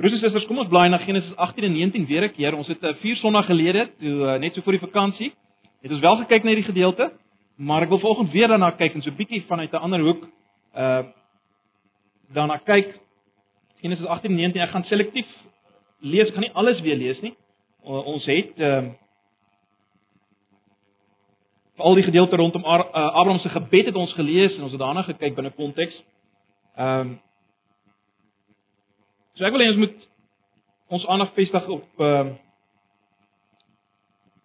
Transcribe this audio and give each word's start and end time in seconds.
Broers 0.00 0.14
en 0.16 0.20
susters, 0.22 0.46
kom 0.48 0.56
ons 0.62 0.68
blaai 0.72 0.86
na 0.88 0.96
Genesis 1.02 1.34
18 1.36 1.66
en 1.66 1.74
19 1.76 2.06
weer 2.08 2.24
'n 2.24 2.32
keer. 2.32 2.54
Ons 2.56 2.68
het 2.68 2.80
'n 2.80 2.86
uh, 2.86 2.94
vier 3.02 3.16
Sondae 3.16 3.42
gelede, 3.42 3.90
toe 4.00 4.08
uh, 4.08 4.38
net 4.40 4.54
so 4.54 4.62
voor 4.62 4.72
die 4.72 4.86
vakansie, 4.88 5.32
het 5.82 5.90
ons 5.90 6.00
wel 6.00 6.16
gekyk 6.16 6.42
na 6.42 6.48
hierdie 6.48 6.72
gedeelte, 6.72 7.12
maar 7.56 7.82
ek 7.82 7.88
wil 7.88 7.98
vanoggend 7.98 8.32
weer 8.32 8.48
daarna 8.48 8.70
kyk 8.70 8.94
en 8.94 9.02
so 9.02 9.10
'n 9.10 9.16
bietjie 9.16 9.44
vanuit 9.46 9.72
'n 9.72 9.76
ander 9.76 10.00
hoek 10.00 10.28
uh 10.76 11.02
daarna 12.32 12.56
kyk. 12.56 12.98
Genesis 13.82 14.06
18 14.06 14.30
en 14.30 14.36
19, 14.36 14.62
ek 14.62 14.70
gaan 14.70 14.84
selektief 14.84 15.26
lees, 16.00 16.28
ek 16.28 16.32
gaan 16.32 16.42
nie 16.48 16.54
alles 16.54 16.80
weer 16.80 16.96
lees 16.96 17.20
nie. 17.20 17.34
Uh, 17.84 18.06
ons 18.06 18.24
het 18.24 18.58
uh 18.58 18.88
al 21.76 21.94
die 21.94 22.04
gedeelte 22.04 22.36
rondom 22.36 22.64
uh, 22.64 22.80
Abraham 22.92 23.38
se 23.38 23.48
gebed 23.48 23.86
het 23.86 23.94
ons 23.94 24.12
gelees 24.12 24.56
en 24.56 24.62
ons 24.62 24.72
het 24.72 24.80
daarna 24.80 25.02
gekyk 25.02 25.34
binne 25.34 25.50
konteks. 25.50 26.02
Ehm 26.76 27.00
um, 27.00 27.20
So 29.40 29.46
ek 29.48 29.54
wil 29.56 29.62
hê 29.64 29.70
ons 29.72 29.78
moet 29.80 30.02
ons 30.92 31.04
aandag 31.08 31.30
vestig 31.32 31.68
op 31.72 32.02
ehm 32.04 32.34
uh, 32.34 32.38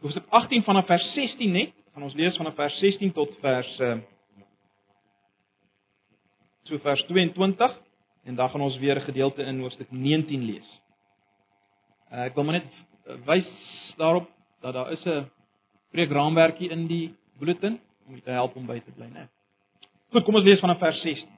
Hoofstuk 0.05 0.27
18 0.37 0.63
vanaf 0.63 0.85
vers 0.87 1.05
16 1.15 1.51
net. 1.51 1.73
Gaan 1.91 2.05
ons 2.07 2.15
lees 2.15 2.37
vanaf 2.39 2.55
vers 2.55 2.77
16 2.79 3.11
tot 3.17 3.33
vers 3.41 3.73
uh 3.83 3.97
so 6.69 6.79
vers 6.85 7.03
22 7.09 7.75
en 8.29 8.39
dan 8.39 8.49
gaan 8.49 8.63
ons 8.69 8.77
weer 8.79 8.95
'n 8.95 9.07
gedeelte 9.09 9.43
in 9.43 9.59
hoofstuk 9.59 9.91
19 9.91 10.45
lees. 10.45 10.69
Uh, 12.11 12.23
ek 12.29 12.35
wil 12.35 12.43
maar 12.43 12.61
net 12.61 12.71
wys 13.27 13.51
daarop 13.97 14.31
dat 14.61 14.73
daar 14.73 14.91
is 14.91 15.05
'n 15.05 15.27
preekraamwerkie 15.91 16.69
in 16.69 16.87
die 16.87 17.15
bulletin 17.39 17.81
om 18.07 18.21
te 18.21 18.31
help 18.31 18.55
om 18.55 18.65
by 18.65 18.79
te 18.79 18.91
bly, 18.91 19.11
né? 19.11 19.27
Goed, 20.11 20.23
kom 20.23 20.35
ons 20.35 20.45
lees 20.45 20.59
vanaf 20.59 20.79
vers 20.79 21.01
16. 21.01 21.34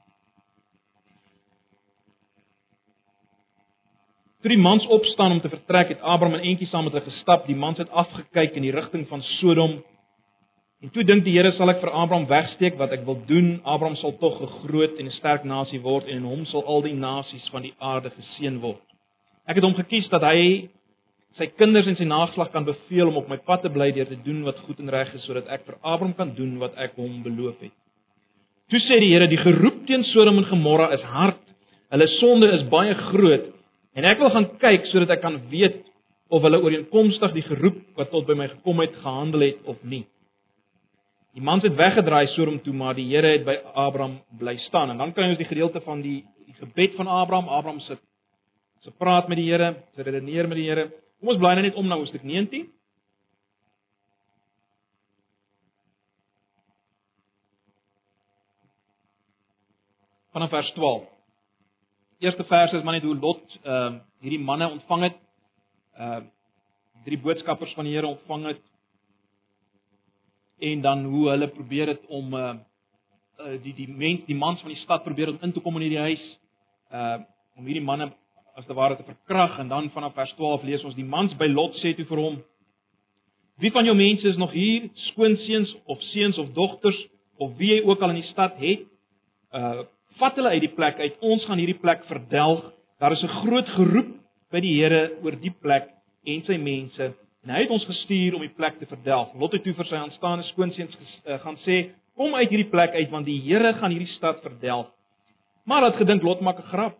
Toe 4.38 4.52
die 4.52 4.60
mans 4.62 4.84
opstaan 4.86 5.32
om 5.34 5.40
te 5.42 5.50
vertrek, 5.50 5.88
het 5.90 6.02
Abraham 6.06 6.36
en 6.38 6.44
eentjie 6.46 6.68
saam 6.70 6.84
met 6.86 6.94
hulle 6.94 7.10
gestap. 7.10 7.46
Die 7.50 7.58
mans 7.58 7.80
het 7.82 7.88
afgekyk 7.90 8.54
in 8.54 8.68
die 8.68 8.74
rigting 8.74 9.08
van 9.10 9.22
Sodom. 9.40 9.80
En 10.78 10.92
toe 10.94 11.02
dink 11.02 11.24
die 11.26 11.32
Here, 11.34 11.50
sal 11.56 11.72
ek 11.72 11.80
vir 11.82 11.90
Abraham 11.90 12.28
wegsteek 12.30 12.76
wat 12.78 12.94
ek 12.94 13.02
wil 13.08 13.18
doen? 13.26 13.56
Abraham 13.66 13.96
sal 13.98 14.14
tog 14.20 14.38
'n 14.40 14.52
groot 14.62 14.94
en 14.94 15.06
'n 15.06 15.16
sterk 15.18 15.42
nasie 15.42 15.80
word 15.82 16.06
en 16.06 16.22
in 16.22 16.28
hom 16.30 16.46
sal 16.46 16.62
al 16.62 16.82
die 16.82 16.94
nasies 16.94 17.48
van 17.50 17.62
die 17.62 17.74
aarde 17.80 18.10
geseën 18.10 18.60
word. 18.60 18.84
Ek 19.48 19.56
het 19.56 19.64
hom 19.64 19.74
gekies 19.74 20.08
dat 20.08 20.22
hy 20.22 20.68
sy 21.34 21.46
kinders 21.58 21.86
en 21.86 21.96
sy 21.96 22.04
nageslag 22.04 22.52
kan 22.52 22.64
beveel 22.64 23.08
om 23.08 23.16
op 23.16 23.28
my 23.28 23.38
pad 23.38 23.62
te 23.62 23.68
bly 23.68 23.90
deur 23.90 24.06
te 24.06 24.22
doen 24.22 24.44
wat 24.44 24.58
goed 24.58 24.78
en 24.78 24.88
reg 24.88 25.14
is 25.14 25.24
sodat 25.24 25.48
ek 25.48 25.66
vir 25.66 25.74
Abraham 25.82 26.14
kan 26.14 26.34
doen 26.34 26.58
wat 26.58 26.76
ek 26.76 26.92
hom 26.94 27.22
beloof 27.22 27.58
het. 27.60 27.72
Toe 28.70 28.78
sê 28.78 29.00
die 29.00 29.10
Here, 29.10 29.26
die 29.26 29.36
geroep 29.36 29.86
teen 29.86 30.04
Sodom 30.04 30.38
en 30.38 30.44
Gomorra 30.44 30.92
is 30.92 31.02
hard. 31.02 31.42
Hulle 31.90 32.06
sonde 32.06 32.52
is 32.52 32.62
baie 32.68 32.94
groot 32.94 33.57
En 33.96 34.04
ek 34.04 34.20
wil 34.20 34.30
gaan 34.34 34.50
kyk 34.60 34.86
sodat 34.90 35.16
ek 35.16 35.22
kan 35.24 35.40
weet 35.50 35.80
of 36.28 36.44
hulle 36.44 36.60
ooreenkomstig 36.60 37.32
die 37.34 37.46
geroep 37.46 37.80
wat 37.96 38.10
tot 38.12 38.26
by 38.28 38.36
my 38.36 38.48
gekom 38.52 38.82
het 38.84 38.96
gehandel 39.00 39.46
het 39.46 39.68
of 39.70 39.80
nie. 39.82 40.04
Die 41.36 41.44
mans 41.44 41.64
het 41.64 41.76
weggedraai 41.78 42.26
Sodom 42.34 42.58
toe, 42.64 42.74
maar 42.74 42.96
die 42.98 43.06
Here 43.08 43.30
het 43.36 43.44
by 43.46 43.54
Abraham 43.74 44.18
bly 44.40 44.56
staan. 44.66 44.90
En 44.90 44.98
dan 44.98 45.12
kry 45.14 45.28
ons 45.30 45.38
die 45.40 45.48
gedeelte 45.48 45.80
van 45.84 46.02
die, 46.02 46.24
die 46.48 46.56
gebed 46.58 46.96
van 46.98 47.06
Abraham. 47.06 47.48
Abraham 47.48 47.80
se 47.80 47.98
se 48.82 48.90
praat 48.94 49.28
met 49.28 49.38
die 49.40 49.48
Here, 49.50 49.74
se 49.94 50.02
redeneer 50.02 50.48
met 50.48 50.58
die 50.58 50.68
Here. 50.68 50.88
Kom 51.18 51.32
ons 51.32 51.40
bly 51.40 51.54
nou 51.54 51.64
net 51.66 51.78
om 51.78 51.86
na 51.88 51.98
hoofstuk 51.98 52.22
19. 52.22 52.68
Vanaf 60.32 60.50
vers 60.54 60.74
12 60.76 61.17
eerste 62.18 62.44
vers 62.44 62.72
is 62.72 62.82
maar 62.82 62.98
net 62.98 63.06
hoe 63.06 63.16
Lot 63.16 63.58
ehm 63.62 63.94
uh, 63.94 64.00
hierdie 64.20 64.42
manne 64.42 64.68
ontvang 64.68 65.02
het. 65.02 65.18
Ehm 65.96 66.22
uh, 66.22 66.26
drie 67.04 67.18
boodskappers 67.18 67.74
van 67.74 67.84
die 67.84 67.94
Here 67.94 68.06
ontvang 68.06 68.46
het. 68.46 68.62
En 70.58 70.80
dan 70.80 71.04
hoe 71.04 71.28
hulle 71.28 71.48
probeer 71.48 71.86
het 71.86 72.06
om 72.06 72.34
uh, 72.34 72.54
uh 73.38 73.62
die 73.62 73.74
die 73.74 73.88
mens, 73.88 74.24
die 74.26 74.36
mans 74.36 74.60
van 74.60 74.74
die 74.74 74.82
stad 74.82 75.02
probeer 75.02 75.28
om 75.28 75.38
in 75.40 75.52
te 75.52 75.60
kom 75.60 75.76
in 75.76 75.86
hierdie 75.86 76.06
huis. 76.08 76.24
Uh 76.92 77.18
om 77.58 77.66
hierdie 77.66 77.84
manne 77.84 78.12
as 78.54 78.66
te 78.66 78.74
ware 78.74 78.96
te 78.96 79.02
verkrag 79.06 79.58
en 79.58 79.68
dan 79.68 79.90
vanaf 79.90 80.14
vers 80.14 80.34
12 80.34 80.62
lees 80.62 80.84
ons 80.84 80.94
die 80.94 81.04
mans 81.04 81.34
by 81.38 81.46
Lot 81.46 81.74
sê 81.78 81.94
toe 81.94 82.06
vir 82.06 82.18
hom: 82.18 82.40
Wie 83.58 83.70
van 83.70 83.84
jou 83.84 83.94
mense 83.94 84.28
is 84.28 84.36
nog 84.36 84.52
hier, 84.52 84.90
skoonseuns 85.10 85.76
of 85.86 86.02
seuns 86.10 86.38
of 86.38 86.52
dogters 86.54 86.98
of 87.36 87.56
wie 87.58 87.70
jy 87.74 87.80
ook 87.86 88.02
al 88.02 88.10
in 88.10 88.20
die 88.22 88.30
stad 88.32 88.58
het? 88.58 88.86
Uh 89.54 89.86
vat 90.18 90.38
hulle 90.38 90.54
uit 90.56 90.64
die 90.64 90.74
plek 90.74 90.98
uit. 90.98 91.16
Ons 91.24 91.44
gaan 91.46 91.60
hierdie 91.60 91.78
plek 91.78 92.04
verdelg. 92.10 92.72
Daar 92.98 93.12
is 93.12 93.22
'n 93.22 93.40
groot 93.44 93.68
geroep 93.68 94.10
by 94.50 94.60
die 94.60 94.74
Here 94.80 95.18
oor 95.22 95.36
die 95.36 95.54
plek 95.62 95.88
en 96.26 96.42
sy 96.44 96.56
mense. 96.56 97.14
En 97.44 97.54
hy 97.54 97.62
het 97.62 97.70
ons 97.70 97.84
gestuur 97.84 98.34
om 98.34 98.40
die 98.40 98.54
plek 98.56 98.78
te 98.78 98.86
verdelg. 98.86 99.34
Lot 99.38 99.52
het 99.52 99.62
toe 99.62 99.74
vir 99.74 99.84
sy 99.84 99.94
aanstaande 99.94 100.44
skoonseuns 100.50 100.96
uh, 101.26 101.38
gaan 101.38 101.56
sê: 101.64 101.90
"Kom 102.16 102.34
uit 102.34 102.50
hierdie 102.50 102.70
plek 102.70 102.92
uit 102.92 103.10
want 103.10 103.26
die 103.26 103.40
Here 103.40 103.72
gaan 103.74 103.90
hierdie 103.90 104.14
stad 104.16 104.42
verdelg." 104.42 104.90
Maar 105.64 105.82
het 105.82 105.96
gedink 105.96 106.22
Lot 106.22 106.40
maak 106.40 106.58
'n 106.58 106.68
grap. 106.72 106.98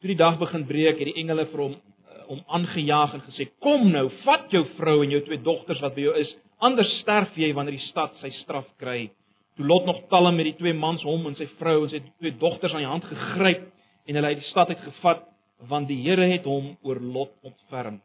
Toe 0.00 0.08
die 0.08 0.16
dag 0.16 0.38
begin 0.38 0.66
breek, 0.66 0.98
het 0.98 1.14
die 1.14 1.20
engele 1.22 1.46
vir 1.46 1.60
hom 1.60 1.72
uh, 1.72 2.30
om 2.30 2.44
aangejaag 2.48 3.14
en 3.14 3.22
gesê: 3.22 3.48
"Kom 3.60 3.90
nou, 3.90 4.10
vat 4.24 4.50
jou 4.50 4.64
vrou 4.76 5.02
en 5.04 5.10
jou 5.10 5.20
twee 5.20 5.42
dogters 5.42 5.80
wat 5.80 5.94
by 5.94 6.00
jou 6.00 6.14
is, 6.18 6.36
anders 6.58 6.98
sterf 7.00 7.36
jy 7.36 7.52
wanneer 7.54 7.78
die 7.78 7.88
stad 7.88 8.16
sy 8.20 8.30
straf 8.42 8.66
kry." 8.78 9.10
Toe 9.56 9.66
Lot 9.66 9.84
nog 9.84 10.06
kalm 10.08 10.36
met 10.36 10.48
die 10.48 10.56
twee 10.56 10.72
mans 10.72 11.02
hom 11.04 11.26
en 11.28 11.36
sy 11.36 11.46
vrou 11.58 11.82
en 11.84 11.90
sy 11.92 12.00
twee 12.06 12.32
dogters 12.40 12.72
aan 12.72 12.84
die 12.84 12.88
hand 12.88 13.04
gegryp 13.04 13.68
en 14.08 14.16
hulle 14.18 14.32
uit 14.32 14.40
die 14.40 14.50
stad 14.50 14.72
uit 14.72 14.80
gevat 14.86 15.28
want 15.70 15.86
die 15.88 16.00
Here 16.02 16.26
het 16.26 16.46
hom 16.48 16.72
oor 16.82 16.98
Lot 17.00 17.34
ontferm. 17.46 18.00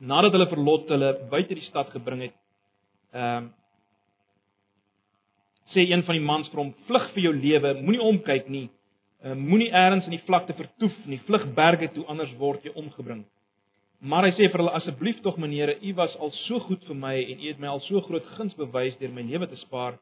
Nadat 0.00 0.32
hulle 0.36 0.48
vir 0.48 0.62
Lot 0.62 0.90
hulle 0.92 1.12
buite 1.30 1.56
die 1.58 1.66
stad 1.68 1.90
gebring 1.94 2.28
het, 2.28 2.36
ehm 3.12 3.48
uh, 3.48 3.54
sê 5.68 5.82
een 5.84 6.00
van 6.00 6.16
die 6.16 6.24
mans 6.24 6.46
vir 6.48 6.62
hom: 6.62 6.70
"Vlug 6.86 7.10
vir 7.12 7.22
jou 7.26 7.32
lewe, 7.36 7.74
moenie 7.82 8.00
omkyk 8.00 8.46
nie. 8.48 8.70
Uh, 9.20 9.34
moenie 9.34 9.68
eers 9.68 10.06
in 10.06 10.14
die 10.14 10.24
vlakte 10.24 10.54
vertoef 10.56 10.94
nie. 11.04 11.18
Vlug 11.26 11.44
berge 11.54 11.90
toe 11.92 12.06
anders 12.08 12.32
word 12.38 12.64
jy 12.64 12.72
omgebring." 12.74 13.26
Maar 14.00 14.24
hy 14.24 14.30
sê 14.30 14.48
vir 14.48 14.62
hulle: 14.62 14.72
"Asseblief 14.78 15.20
tog 15.20 15.36
meneere, 15.36 15.76
u 15.82 15.94
was 15.94 16.16
al 16.16 16.30
so 16.46 16.60
goed 16.60 16.84
vir 16.86 16.96
my 16.96 17.16
en 17.18 17.40
u 17.42 17.48
het 17.48 17.58
my 17.58 17.68
al 17.68 17.80
so 17.80 18.00
groot 18.00 18.24
guns 18.38 18.54
bewys 18.54 18.96
deur 18.96 19.12
my 19.12 19.22
lewe 19.22 19.46
te 19.46 19.56
spaar." 19.56 19.98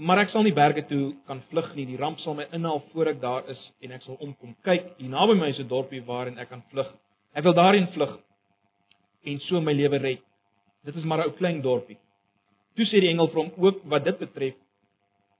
Maar 0.00 0.22
ek 0.22 0.30
sal 0.32 0.46
nie 0.46 0.54
berge 0.56 0.86
toe 0.88 1.12
kan 1.28 1.42
vlug 1.50 1.74
nie. 1.76 1.84
Die 1.90 1.98
ramp 2.00 2.20
sal 2.22 2.34
my 2.38 2.46
inhaal 2.56 2.80
voor 2.92 3.10
ek 3.12 3.20
daar 3.20 3.48
is 3.52 3.60
en 3.84 3.92
ek 3.92 4.06
sal 4.06 4.16
omkom. 4.16 4.54
Kyk, 4.64 4.94
hier 4.96 5.12
naby 5.12 5.36
my 5.36 5.50
is 5.52 5.60
'n 5.60 5.68
dorpie 5.68 6.00
waarin 6.06 6.38
ek 6.38 6.48
kan 6.48 6.62
vlug. 6.70 6.88
Ek 7.34 7.44
wil 7.44 7.52
daarin 7.52 7.88
vlug 7.92 8.18
en 9.24 9.40
so 9.40 9.60
my 9.60 9.72
lewe 9.72 9.98
red. 9.98 10.22
Dit 10.84 10.96
is 10.96 11.04
maar 11.04 11.18
'n 11.18 11.28
ou 11.28 11.36
klein 11.36 11.60
dorpie. 11.60 11.98
Toe 12.76 12.86
sê 12.86 13.00
die 13.00 13.10
engel 13.10 13.28
vir 13.28 13.42
hom 13.42 13.52
ook 13.56 13.84
wat 13.84 14.04
dit 14.04 14.18
betref, 14.18 14.54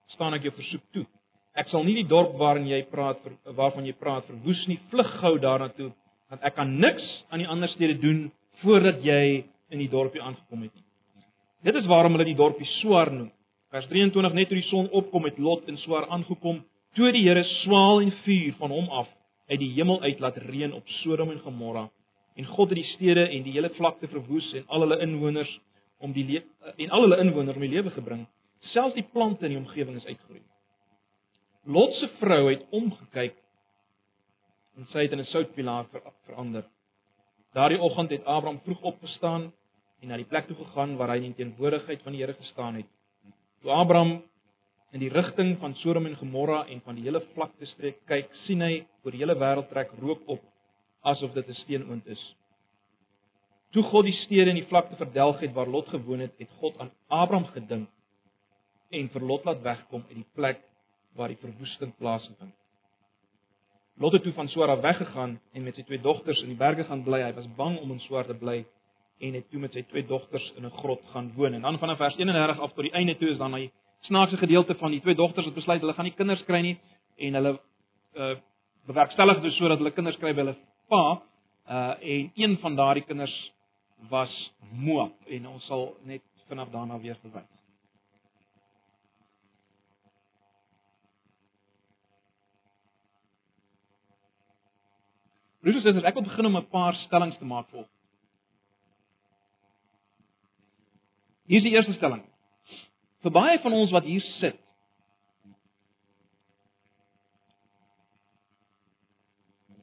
staan 0.08 0.34
ek 0.34 0.42
jou 0.42 0.52
versoek 0.52 0.82
toe. 0.92 1.06
Ek 1.54 1.68
sal 1.68 1.84
nie 1.84 1.94
die 1.94 2.08
dorp 2.08 2.36
waarin 2.38 2.66
jy 2.66 2.82
praat 2.82 3.18
waarvan 3.44 3.86
jy 3.86 3.92
praat 3.92 4.26
verwoes 4.26 4.66
nie. 4.68 4.78
Vlug 4.90 5.10
gou 5.20 5.38
daarna 5.38 5.68
toe 5.68 5.92
want 6.28 6.42
ek 6.42 6.54
kan 6.54 6.78
niks 6.78 7.24
aan 7.30 7.38
die 7.38 7.48
ander 7.48 7.68
stede 7.68 7.98
doen 7.98 8.30
voordat 8.62 9.02
jy 9.02 9.44
in 9.70 9.78
die 9.78 9.88
dorpie 9.88 10.22
aangekom 10.22 10.62
het 10.62 10.74
nie. 10.74 10.84
Dit 11.62 11.74
is 11.74 11.86
waarom 11.86 12.12
hulle 12.12 12.24
die 12.24 12.38
dorpie 12.38 12.66
Swaar 12.80 13.10
noem. 13.12 13.30
Vers 13.70 13.86
23 13.86 14.34
net 14.34 14.48
toe 14.50 14.58
die 14.58 14.66
son 14.66 14.88
opkom 14.90 15.28
het 15.28 15.38
Lot 15.38 15.68
in 15.70 15.76
swaar 15.78 16.08
aangekom, 16.10 16.64
toe 16.98 17.12
die 17.14 17.22
Here 17.22 17.44
swaal 17.62 18.00
en 18.02 18.10
vuur 18.24 18.56
van 18.58 18.72
hom 18.74 18.88
af 18.90 19.08
uit 19.50 19.60
die 19.62 19.70
hemel 19.76 20.02
uit 20.02 20.18
laat 20.22 20.38
reën 20.50 20.72
op 20.74 20.88
Sodom 21.00 21.30
en 21.30 21.38
Gomorra 21.44 21.88
en 22.38 22.46
God 22.46 22.70
het 22.72 22.78
die 22.80 22.90
stede 22.94 23.28
en 23.28 23.44
die 23.46 23.52
hele 23.54 23.70
vlakte 23.76 24.08
verwoes 24.10 24.48
en 24.58 24.66
al 24.66 24.84
hulle 24.86 24.98
inwoners 25.04 25.50
om 26.02 26.12
die 26.16 26.40
en 26.40 26.90
al 26.90 27.06
hulle 27.06 27.18
inwoners 27.22 27.58
om 27.58 27.64
die 27.66 27.72
lewe 27.72 27.90
gebring. 27.94 28.26
Selfs 28.72 28.96
die 28.96 29.06
plante 29.12 29.46
in 29.46 29.54
die 29.54 29.60
omgewing 29.60 29.98
is 30.00 30.06
uitgeroei. 30.06 30.42
Lot 31.66 31.94
se 31.98 32.08
vrou 32.18 32.44
het 32.48 32.62
omgekyk 32.74 33.36
en 34.78 34.86
sy 34.92 35.04
het 35.04 35.12
in 35.12 35.20
'n 35.20 35.30
soutpilaar 35.30 35.86
ver, 35.92 36.02
verander. 36.26 36.64
Daardie 37.54 37.80
oggend 37.80 38.10
het 38.10 38.24
Abraham 38.24 38.60
vroeg 38.64 38.82
opgestaan 38.82 39.52
en 40.00 40.08
na 40.08 40.16
die 40.16 40.24
plek 40.24 40.46
toe 40.46 40.56
gegaan 40.56 40.96
waar 40.96 41.08
hy 41.08 41.24
in 41.24 41.34
teenwoordigheid 41.34 42.02
van 42.02 42.12
die 42.12 42.20
Here 42.20 42.34
gestaan 42.34 42.74
het. 42.74 42.86
Toe 43.60 43.72
Abraham 43.76 44.22
in 44.96 45.02
die 45.02 45.10
rigting 45.12 45.58
van 45.60 45.74
Sodom 45.82 46.06
en 46.08 46.16
Gomorra 46.16 46.62
en 46.72 46.80
van 46.84 46.96
die 46.96 47.04
hele 47.04 47.20
vlakte 47.34 47.66
streek 47.74 47.98
kyk, 48.08 48.30
sien 48.46 48.64
hy 48.64 48.80
oor 49.04 49.14
die 49.14 49.20
hele 49.20 49.36
wêreld 49.38 49.68
trek 49.68 49.92
rook 50.00 50.22
op 50.32 50.40
asof 51.12 51.34
dit 51.34 51.48
'n 51.48 51.60
steenoond 51.64 52.06
is. 52.06 52.22
Toe 53.72 53.82
God 53.82 54.04
die 54.04 54.16
stede 54.24 54.50
en 54.50 54.56
die 54.56 54.66
vlakte 54.66 54.96
verdelg 54.96 55.40
het 55.40 55.52
waar 55.52 55.68
Lot 55.68 55.88
gewoon 55.88 56.20
het, 56.20 56.32
het 56.38 56.48
God 56.58 56.78
aan 56.78 56.90
Abraham 57.08 57.46
gedink 57.52 57.88
en 58.90 59.08
vir 59.08 59.22
Lot 59.22 59.44
laat 59.44 59.62
wegkom 59.62 60.04
uit 60.08 60.16
die 60.16 60.32
plek 60.34 60.60
waar 61.14 61.28
die 61.28 61.36
verwoesting 61.36 61.96
plaasgevind. 61.96 62.54
Lot 63.96 64.12
het 64.12 64.22
toe 64.22 64.32
van 64.32 64.48
Sora 64.48 64.80
weggegaan 64.80 65.40
en 65.52 65.62
met 65.62 65.74
sy 65.74 65.82
twee 65.82 66.00
dogters 66.00 66.40
in 66.42 66.48
die 66.48 66.56
berge 66.56 66.84
gaan 66.84 67.02
bly. 67.04 67.22
Hy 67.22 67.32
was 67.32 67.54
bang 67.56 67.78
om 67.78 67.90
in 67.92 68.00
Sora 68.00 68.24
te 68.24 68.34
bly 68.34 68.64
en 69.20 69.34
het 69.34 69.50
toe 69.50 69.60
met 69.60 69.72
sy 69.72 69.82
twee 69.82 70.06
dogters 70.06 70.52
in 70.56 70.66
'n 70.66 70.76
grot 70.80 71.02
gaan 71.12 71.32
woon. 71.36 71.54
En 71.54 71.62
dan 71.62 71.78
vanaf 71.78 71.96
vers 71.96 72.16
31 72.16 72.60
af 72.60 72.72
tot 72.72 72.82
die 72.82 72.92
einde 72.92 73.16
toe 73.16 73.28
is 73.28 73.38
dan 73.38 73.54
hy 73.54 73.70
snaakse 74.00 74.36
gedeelte 74.36 74.74
van 74.74 74.90
die 74.90 75.00
twee 75.00 75.14
dogters 75.14 75.46
wat 75.46 75.54
besluit 75.54 75.80
hulle 75.80 75.92
gaan 75.92 76.04
nie 76.04 76.16
kinders 76.16 76.44
kry 76.44 76.60
nie 76.60 76.78
en 77.16 77.34
hulle 77.34 77.60
uh 78.14 78.36
bewerkstellig 78.86 79.42
dit 79.42 79.52
sodat 79.52 79.78
hulle 79.78 79.92
kinders 79.92 80.16
kry 80.16 80.32
by 80.32 80.40
hulle 80.40 80.56
pa, 80.88 81.22
uh 81.68 81.94
en 82.00 82.32
een 82.34 82.58
van 82.58 82.76
daardie 82.76 83.04
kinders 83.04 83.52
was 84.08 84.52
Moab 84.72 85.12
en 85.28 85.46
ons 85.46 85.66
sal 85.66 85.96
net 86.04 86.22
vanaf 86.48 86.70
daarna 86.70 86.98
weer 86.98 87.18
verwys. 87.22 87.60
Broers 95.60 95.76
en 95.76 95.82
susters, 95.82 96.06
ek 96.08 96.14
wil 96.16 96.24
begin 96.24 96.46
om 96.46 96.56
'n 96.56 96.68
paar 96.72 96.94
stellings 97.04 97.38
te 97.38 97.44
maak 97.44 97.68
vir. 97.70 97.84
Hier 101.50 101.58
is 101.58 101.66
die 101.66 101.74
eerste 101.74 101.96
stelling. 101.96 102.22
Vir 103.24 103.32
baie 103.34 103.58
van 103.58 103.74
ons 103.74 103.90
wat 103.90 104.06
hier 104.06 104.22
sit, 104.38 104.58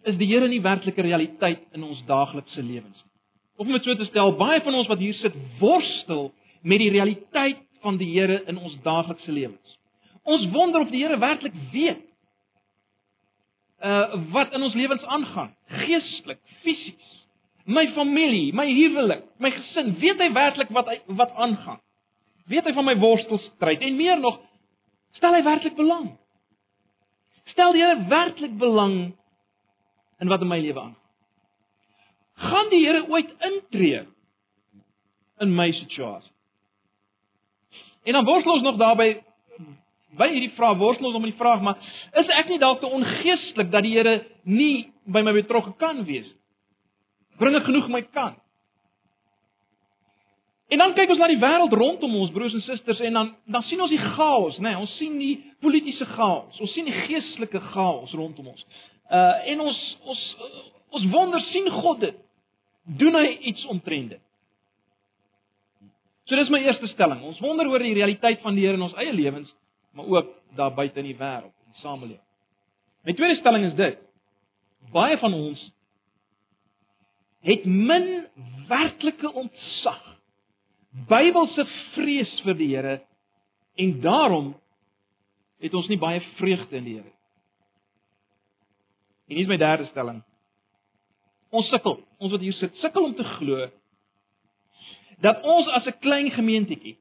is 0.07 0.15
die 0.15 0.29
Here 0.29 0.47
nie 0.47 0.61
werklike 0.63 1.03
realiteit 1.03 1.65
in 1.75 1.83
ons 1.83 1.99
daaglikse 2.07 2.63
lewens 2.63 3.01
nie. 3.03 3.11
Of 3.57 3.65
om 3.65 3.73
dit 3.73 3.83
so 3.83 3.97
te 3.99 4.07
stel, 4.07 4.31
baie 4.39 4.61
van 4.63 4.77
ons 4.79 4.87
wat 4.87 5.01
hier 5.01 5.17
sit, 5.19 5.35
worstel 5.59 6.29
met 6.63 6.79
die 6.79 6.91
realiteit 6.93 7.59
van 7.83 7.99
die 7.99 8.13
Here 8.13 8.39
in 8.47 8.61
ons 8.61 8.77
daaglikse 8.85 9.35
lewens. 9.35 9.77
Ons 10.23 10.47
wonder 10.53 10.85
of 10.85 10.93
die 10.93 11.03
Here 11.03 11.19
werklik 11.19 11.55
weet 11.73 12.05
uh 13.83 14.15
wat 14.33 14.55
in 14.57 14.63
ons 14.65 14.73
lewens 14.73 15.03
aangaan, 15.05 15.51
geestelik, 15.83 16.39
fisies. 16.63 17.09
My 17.67 17.83
familie, 17.95 18.53
my 18.55 18.65
huwelik, 18.69 19.25
my 19.43 19.51
gesin, 19.51 19.95
weet 19.99 20.21
hy 20.23 20.29
werklik 20.35 20.69
wat 20.75 20.87
hy 20.87 21.01
wat 21.19 21.33
aangaan? 21.35 21.81
Weet 22.47 22.69
hy 22.69 22.73
van 22.77 22.87
my 22.87 22.95
worstelstryd 23.01 23.83
en 23.83 23.97
meer 23.99 24.19
nog, 24.21 24.37
stel 25.19 25.35
hy 25.35 25.41
werklik 25.43 25.75
belang? 25.75 26.13
Stel 27.51 27.75
die 27.75 27.83
Here 27.83 28.07
werklik 28.07 28.55
belang 28.59 28.95
in 30.23 30.31
wat 30.31 30.41
in 30.45 30.51
my 30.51 30.61
lewe 30.63 30.79
aangaan? 30.79 31.03
Gaan 32.47 32.71
die 32.71 32.85
Here 32.85 33.03
ooit 33.09 33.35
intree 33.49 34.05
in 35.43 35.55
my 35.55 35.71
situasie? 35.75 36.31
En 38.07 38.15
dan 38.15 38.25
worstel 38.25 38.53
ons 38.53 38.63
nog 38.63 38.79
daarby 38.79 39.17
by 40.17 40.27
hierdie 40.31 40.53
vraag 40.55 40.79
worstel 40.79 41.09
ons 41.09 41.19
om 41.19 41.25
die 41.27 41.35
vraag, 41.37 41.61
maar 41.61 41.81
is 42.17 42.29
ek 42.39 42.47
nie 42.49 42.59
dalk 42.61 42.79
te 42.81 42.89
ongeestelik 42.89 43.71
dat 43.73 43.83
die 43.83 43.97
Here 43.97 44.21
nie 44.47 44.87
by 45.03 45.23
my 45.25 45.35
betrokke 45.35 45.75
kan 45.81 46.05
wees? 46.07 46.29
Bring 47.37 47.55
dit 47.57 47.65
genoeg 47.67 47.87
my 47.93 48.01
kant. 48.15 48.37
En 50.67 50.81
dan 50.81 50.93
kyk 50.97 51.13
ons 51.13 51.21
na 51.21 51.29
die 51.31 51.39
wêreld 51.39 51.71
rondom 51.79 52.15
ons 52.19 52.31
broers 52.35 52.55
en 52.57 52.63
susters 52.65 52.99
en 53.07 53.15
dan 53.15 53.29
dan 53.47 53.63
sien 53.69 53.81
ons 53.81 53.91
die 53.91 54.01
chaos, 54.01 54.57
né? 54.59 54.73
Nee, 54.73 54.79
ons 54.83 54.95
sien 54.99 55.15
die 55.19 55.37
politieke 55.63 56.05
chaos, 56.11 56.59
ons 56.59 56.73
sien 56.75 56.87
die 56.89 56.95
geestelike 57.05 57.61
chaos 57.69 58.11
rondom 58.17 58.49
ons. 58.51 58.65
Uh 59.07 59.51
en 59.53 59.63
ons 59.69 59.83
ons 60.03 60.23
ons 60.97 61.05
wonder 61.13 61.43
sien 61.53 61.69
God 61.71 62.01
dit? 62.03 62.17
Doen 62.99 63.15
hy 63.15 63.29
iets 63.51 63.63
omtrent 63.71 64.15
dit? 64.15 64.23
So 66.27 66.35
dis 66.35 66.51
my 66.51 66.59
eerste 66.65 66.89
stelling. 66.91 67.23
Ons 67.23 67.39
wonder 67.39 67.69
oor 67.71 67.83
die 67.83 67.95
realiteit 67.95 68.43
van 68.43 68.55
die 68.55 68.65
Here 68.67 68.75
in 68.75 68.83
ons 68.83 68.95
eie 68.99 69.13
lewens, 69.15 69.53
maar 69.95 70.07
ook 70.11 70.33
daar 70.59 70.73
buite 70.75 70.99
in 70.99 71.07
die 71.13 71.15
wêreld, 71.15 71.53
in 71.63 71.71
die 71.77 71.83
samelewing. 71.85 72.23
My 73.07 73.15
tweede 73.15 73.39
stelling 73.39 73.69
is 73.69 73.77
dit: 73.79 74.03
baie 74.91 75.15
van 75.23 75.33
ons 75.33 75.63
het 77.45 77.65
min 77.65 78.25
werklike 78.67 79.31
ontzag, 79.33 80.03
Bybelse 81.07 81.65
vrees 81.93 82.31
vir 82.41 82.55
die 82.57 82.71
Here 82.71 82.95
en 83.77 83.99
daarom 84.01 84.47
het 85.61 85.73
ons 85.77 85.89
nie 85.91 85.99
baie 86.01 86.21
vreugde 86.39 86.79
in 86.79 86.87
die 86.87 86.95
Here. 86.95 87.11
En 89.27 89.35
hier 89.35 89.45
is 89.45 89.51
my 89.51 89.59
derde 89.61 89.85
stelling. 89.91 90.23
Ons 91.53 91.69
sukkel, 91.69 91.99
ons 92.17 92.33
wat 92.33 92.43
hier 92.43 92.55
sit, 92.57 92.73
sukkel 92.81 93.11
om 93.11 93.13
te 93.15 93.25
glo 93.37 93.67
dat 95.23 95.43
ons 95.43 95.67
as 95.73 95.85
'n 95.87 95.99
klein 95.99 96.31
gemeentetjie 96.31 96.97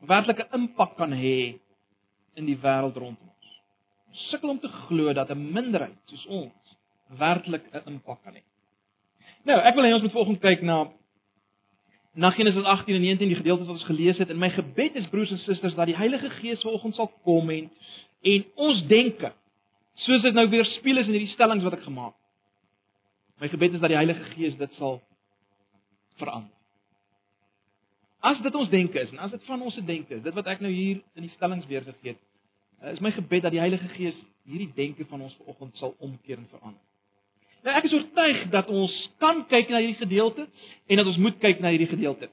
werklike 0.00 0.48
impak 0.52 0.96
kan 0.96 1.12
hê 1.12 1.60
in 2.34 2.46
die 2.46 2.56
wêreld 2.56 2.96
rondom 2.96 3.28
ons. 3.28 3.48
Ons 4.08 4.28
sukkel 4.30 4.50
om 4.50 4.58
te 4.58 4.68
glo 4.68 5.12
dat 5.12 5.30
'n 5.30 5.52
minderheid 5.52 5.98
soos 6.06 6.26
ons 6.26 6.76
werklik 7.18 7.64
'n 7.72 7.86
impak 7.86 8.22
kan 8.22 8.34
hê. 8.34 8.42
Nou, 9.42 9.58
ek 9.58 9.74
wil 9.74 9.88
hê 9.88 9.94
ons 9.96 10.04
moet 10.04 10.14
vanoggend 10.14 10.42
kyk 10.42 10.60
na 10.66 10.84
na 12.12 12.28
Genesis 12.30 12.64
18 12.68 12.94
en 12.94 13.00
19 13.00 13.28
die 13.28 13.36
gedeeltes 13.38 13.66
wat 13.66 13.78
ons 13.78 13.88
gelees 13.88 14.18
het. 14.20 14.30
En 14.30 14.38
my 14.38 14.50
gebed 14.52 14.98
is 15.00 15.06
broers 15.08 15.30
en 15.32 15.38
susters 15.38 15.74
dat 15.74 15.88
die 15.88 15.96
Heilige 15.96 16.28
Gees 16.30 16.60
vanoggend 16.60 16.94
sal 16.94 17.08
kom 17.24 17.50
en 17.50 17.70
en 18.22 18.44
ons 18.54 18.82
denke 18.86 19.32
soos 20.04 20.22
dit 20.22 20.34
nou 20.34 20.44
weer 20.48 20.64
speel 20.76 21.00
is 21.00 21.08
in 21.08 21.16
hierdie 21.16 21.32
stellings 21.32 21.64
wat 21.64 21.78
ek 21.78 21.86
gemaak 21.88 22.12
het. 22.12 22.20
My 23.42 23.48
gebed 23.48 23.74
is 23.74 23.80
dat 23.80 23.90
die 23.90 23.98
Heilige 23.98 24.28
Gees 24.36 24.54
dit 24.60 24.76
sal 24.78 25.00
verander. 26.20 26.52
As 28.22 28.38
dit 28.44 28.54
ons 28.54 28.70
denke 28.70 29.00
is 29.00 29.10
en 29.10 29.18
as 29.18 29.34
dit 29.34 29.48
van 29.48 29.62
ons 29.62 29.74
se 29.74 29.82
denke 29.84 30.14
is, 30.14 30.22
dit 30.22 30.34
wat 30.36 30.52
ek 30.52 30.62
nou 30.62 30.70
hier 30.70 31.00
in 31.18 31.26
die 31.26 31.32
stellings 31.34 31.66
weer 31.66 31.82
gegee 31.82 32.14
het, 32.14 32.22
is 32.92 33.02
my 33.02 33.10
gebed 33.10 33.48
dat 33.48 33.56
die 33.56 33.64
Heilige 33.64 33.88
Gees 33.96 34.18
hierdie 34.46 34.70
denke 34.76 35.08
van 35.10 35.26
ons 35.26 35.34
vanoggend 35.40 35.76
sal 35.80 35.96
omkeer 35.98 36.38
en 36.38 36.46
verander. 36.52 36.91
Nou 37.62 37.74
ek 37.78 37.86
is 37.86 37.94
oortuig 37.94 38.46
dat 38.50 38.70
ons 38.74 38.94
kan 39.22 39.44
kyk 39.50 39.70
na 39.70 39.82
hierdie 39.82 40.00
gedeelte 40.00 40.48
en 40.88 40.98
dat 40.98 41.06
ons 41.06 41.20
moet 41.22 41.36
kyk 41.42 41.60
na 41.62 41.70
hierdie 41.70 41.90
gedeelte. 41.90 42.28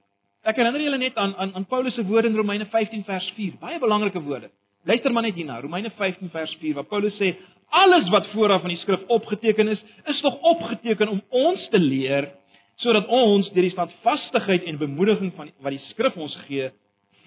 Ek 0.48 0.58
herinner 0.58 0.82
julle 0.82 0.98
net 1.02 1.18
aan 1.22 1.36
aan 1.38 1.54
aan 1.60 1.68
Paulus 1.70 1.94
se 1.94 2.06
woorde 2.08 2.32
in 2.32 2.38
Romeine 2.40 2.66
15 2.66 3.04
vers 3.06 3.28
4, 3.38 3.60
baie 3.62 3.80
belangrike 3.80 4.22
woorde. 4.26 4.50
Luister 4.90 5.14
maar 5.14 5.28
net 5.28 5.38
hierna, 5.38 5.60
Romeine 5.62 5.92
15 5.98 6.32
vers 6.34 6.56
4 6.62 6.80
waar 6.80 6.88
Paulus 6.90 7.18
sê 7.20 7.36
alles 7.70 8.10
wat 8.10 8.32
vooraf 8.34 8.66
in 8.66 8.74
die 8.74 8.82
skrif 8.82 9.04
opgeteken 9.14 9.70
is, 9.76 9.82
is 10.10 10.22
tog 10.26 10.40
opgeteken 10.54 11.12
om 11.14 11.22
ons 11.30 11.68
te 11.70 11.78
leer 11.78 12.32
sodat 12.80 13.08
ons 13.12 13.50
deur 13.54 13.68
die 13.68 13.76
standvastigheid 13.76 14.66
en 14.72 14.80
bemoediging 14.80 15.34
van 15.36 15.52
wat 15.60 15.76
die 15.76 15.84
skrif 15.90 16.16
ons 16.18 16.36
gee, 16.48 16.72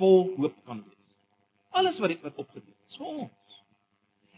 vol 0.00 0.31
hoop 0.38 0.55
kan 0.66 0.81
wees. 0.81 1.16
Alles 1.76 1.98
wat 2.00 2.16
dit 2.16 2.22
wat 2.25 2.38
opgeteken 2.40 2.72
is 2.88 2.98
vir 2.98 3.10
ons. 3.12 3.58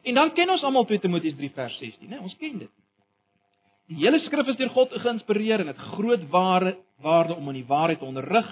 En 0.05 0.19
dan 0.21 0.33
ken 0.37 0.51
ons 0.51 0.65
almal 0.67 0.85
2 0.91 1.01
Timoteus 1.07 1.37
3 1.39 1.55
vers 1.55 1.79
16, 1.81 2.11
né? 2.11 2.19
Ons 2.21 2.35
ken 2.43 2.59
dit. 2.67 2.73
Die 3.93 4.01
hele 4.01 4.21
skrif 4.25 4.49
is 4.49 4.57
deur 4.57 4.73
God 4.73 4.93
geïnspireer 4.97 5.61
en 5.61 5.73
dit 5.73 5.81
groot 5.95 6.23
ware 6.33 6.77
waarde 7.05 7.35
om 7.37 7.49
in 7.53 7.61
die 7.61 7.69
waarheid 7.69 7.99
te 8.01 8.09
onderrig, 8.09 8.47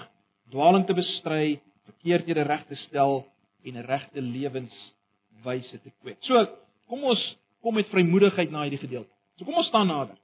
dwaaling 0.53 0.85
te 0.85 0.93
bestry, 0.93 1.59
verkeerdhede 1.87 2.43
reg 2.45 2.67
te 2.69 2.75
stel 2.87 3.23
en 3.65 3.77
'n 3.77 3.85
regte 3.87 4.21
lewenswyse 4.21 5.81
te 5.81 5.91
kweek. 6.01 6.17
So, 6.21 6.45
kom 6.87 7.03
ons 7.03 7.23
kom 7.63 7.73
met 7.79 7.89
vrymoedigheid 7.89 8.51
na 8.51 8.65
hierdie 8.67 8.81
gedeelte. 8.81 9.09
So 9.39 9.47
kom 9.47 9.55
ons 9.55 9.67
staan 9.71 9.87
nader. 9.87 10.17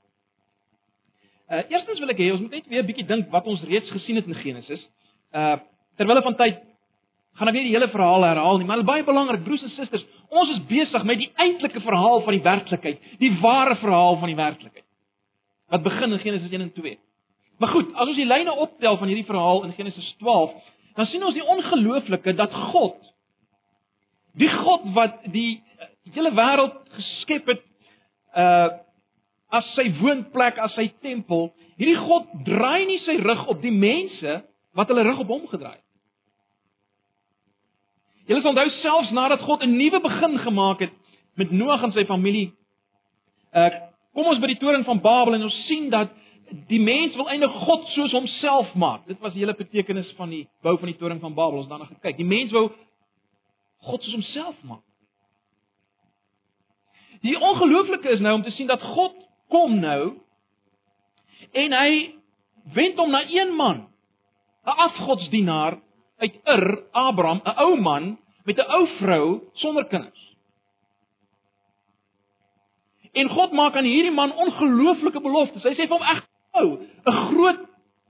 Uh 1.49 1.63
eerstens 1.71 1.99
wil 1.99 2.11
ek 2.13 2.19
hê 2.21 2.31
ons 2.33 2.41
moet 2.43 2.51
net 2.51 2.67
weer 2.67 2.83
'n 2.83 2.89
bietjie 2.89 3.07
dink 3.07 3.31
wat 3.31 3.47
ons 3.47 3.63
reeds 3.63 3.89
gesien 3.89 4.15
het 4.15 4.27
in 4.27 4.35
Genesis. 4.35 4.81
Uh 5.33 5.57
terwyl 5.97 6.21
van 6.21 6.35
tyd 6.35 6.59
gaan 7.35 7.47
ek 7.47 7.53
weer 7.55 7.63
die 7.63 7.75
hele 7.75 7.87
verhaal 7.87 8.23
herhaal 8.23 8.57
nie, 8.57 8.65
maar 8.65 8.77
dit 8.77 8.85
is 8.85 8.91
baie 8.91 9.03
belangrik 9.03 9.43
broers 9.43 9.63
en 9.63 9.69
susters, 9.69 10.05
ons 10.29 10.49
is 10.49 10.61
besig 10.67 11.03
met 11.03 11.17
die 11.17 11.31
eintlike 11.35 11.79
verhaal 11.79 12.21
van 12.21 12.33
die 12.33 12.43
werklikheid, 12.43 12.99
die 13.19 13.31
ware 13.41 13.75
verhaal 13.75 14.19
van 14.19 14.27
die 14.27 14.35
werklikheid. 14.35 14.85
Wat 15.69 15.83
begin 15.83 16.11
in 16.11 16.19
Genesis 16.19 16.51
1 16.51 16.61
en 16.61 16.73
2. 16.73 16.99
Maar 17.59 17.69
goed, 17.69 17.93
as 17.93 18.07
ons 18.07 18.17
die 18.17 18.27
lyne 18.27 18.51
optel 18.55 18.97
van 18.97 19.07
hierdie 19.07 19.27
verhaal 19.27 19.63
in 19.67 19.73
Genesis 19.75 20.15
12, 20.17 20.53
dan 20.95 21.05
sien 21.05 21.23
ons 21.23 21.35
die 21.35 21.45
ongelooflike 21.45 22.33
dat 22.35 22.53
God 22.71 22.97
die 24.39 24.49
God 24.49 24.85
wat 24.95 25.25
die 25.33 25.61
hele 26.13 26.31
wêreld 26.35 26.77
geskep 26.97 27.49
het 27.55 27.65
uh 28.37 28.69
as 29.49 29.65
sy 29.73 29.87
woonplek, 29.97 30.59
as 30.61 30.75
sy 30.77 30.83
tempel. 31.01 31.47
Hierdie 31.81 31.97
God 31.97 32.27
draai 32.45 32.85
nie 32.85 32.99
sy 33.01 33.15
rug 33.17 33.47
op 33.49 33.63
die 33.63 33.73
mense 33.73 34.35
wat 34.77 34.91
hulle 34.91 35.01
rug 35.07 35.23
op 35.23 35.31
hom 35.33 35.47
gedraai 35.49 35.73
het. 35.73 35.85
Julle 38.29 38.43
sal 38.43 38.51
onthou 38.53 38.69
selfs 38.83 39.09
nadat 39.17 39.41
God 39.41 39.63
'n 39.65 39.73
nuwe 39.73 39.99
begin 40.05 40.37
gemaak 40.45 40.83
het 40.85 40.93
met 41.33 41.51
Noag 41.51 41.83
en 41.83 41.91
sy 41.91 42.05
familie. 42.05 42.53
Uh 43.53 43.88
kom 44.13 44.25
ons 44.25 44.41
by 44.41 44.47
die 44.47 44.59
toring 44.61 44.85
van 44.85 45.01
Babel 45.01 45.37
en 45.37 45.43
ons 45.43 45.65
sien 45.67 45.89
dat 45.89 46.11
die 46.69 46.81
mens 46.81 47.15
wil 47.15 47.29
eintlik 47.29 47.53
God 47.65 47.87
soos 47.93 48.13
homself 48.15 48.73
maak. 48.73 49.05
Dit 49.07 49.19
was 49.21 49.33
die 49.33 49.43
hele 49.43 49.55
betekenis 49.57 50.09
van 50.17 50.31
die 50.33 50.47
bou 50.65 50.77
van 50.77 50.89
die 50.89 50.97
toring 50.97 51.19
van 51.21 51.35
Babel. 51.37 51.61
Ons 51.61 51.69
daarna 51.69 51.85
gekyk. 51.85 52.17
Die 52.17 52.25
mens 52.25 52.53
wou 52.55 52.69
God 53.85 54.03
soos 54.03 54.17
homself 54.17 54.55
maak. 54.67 54.85
Die 57.21 57.35
ongelooflike 57.35 58.09
is 58.15 58.23
nou 58.23 58.37
om 58.39 58.43
te 58.43 58.53
sien 58.55 58.69
dat 58.69 58.81
God 58.95 59.15
kom 59.51 59.77
nou 59.81 60.15
en 61.57 61.75
hy 61.75 61.91
wend 62.75 62.99
hom 63.01 63.11
na 63.11 63.23
een 63.27 63.55
man, 63.55 63.87
'n 64.65 64.77
afgodsdienaar 64.85 65.79
uit 66.19 66.35
Ur, 66.45 66.83
Abraham, 66.91 67.41
'n 67.45 67.57
ou 67.57 67.75
man 67.81 68.17
met 68.45 68.57
'n 68.57 68.71
ou 68.71 68.87
vrou 68.99 69.41
sonder 69.53 69.85
kinders. 69.85 70.28
En 73.13 73.29
God 73.29 73.51
maak 73.51 73.75
aan 73.75 73.87
hierdie 73.89 74.13
man 74.13 74.35
ongelooflike 74.35 75.21
beloftes. 75.21 75.63
Hy 75.63 75.73
sê 75.73 75.87
vir 75.87 75.97
hom 75.97 76.05
eg 76.05 76.23
ou, 76.59 76.77
'n 77.05 77.17
groot 77.31 77.65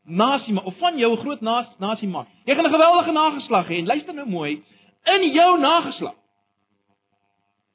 nasie 0.10 0.54
maar 0.54 0.66
of 0.66 0.78
van 0.78 0.98
jou 0.98 1.12
'n 1.14 1.22
groot 1.22 1.42
nas, 1.42 1.68
nasie 1.78 2.08
maak. 2.08 2.28
Jy 2.46 2.56
gaan 2.56 2.66
'n 2.66 2.74
geweldige 2.74 3.12
nageslag 3.12 3.68
hê 3.68 3.78
en 3.80 3.86
luister 3.86 4.14
nou 4.14 4.30
mooi, 4.30 4.64
in 5.06 5.32
jou 5.32 5.60
nageslag. 5.60 6.16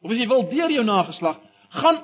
Of 0.02 0.10
as 0.10 0.18
jy 0.18 0.26
wil 0.28 0.48
deur 0.48 0.70
jou 0.70 0.84
nageslag 0.84 1.36
gaan 1.68 2.02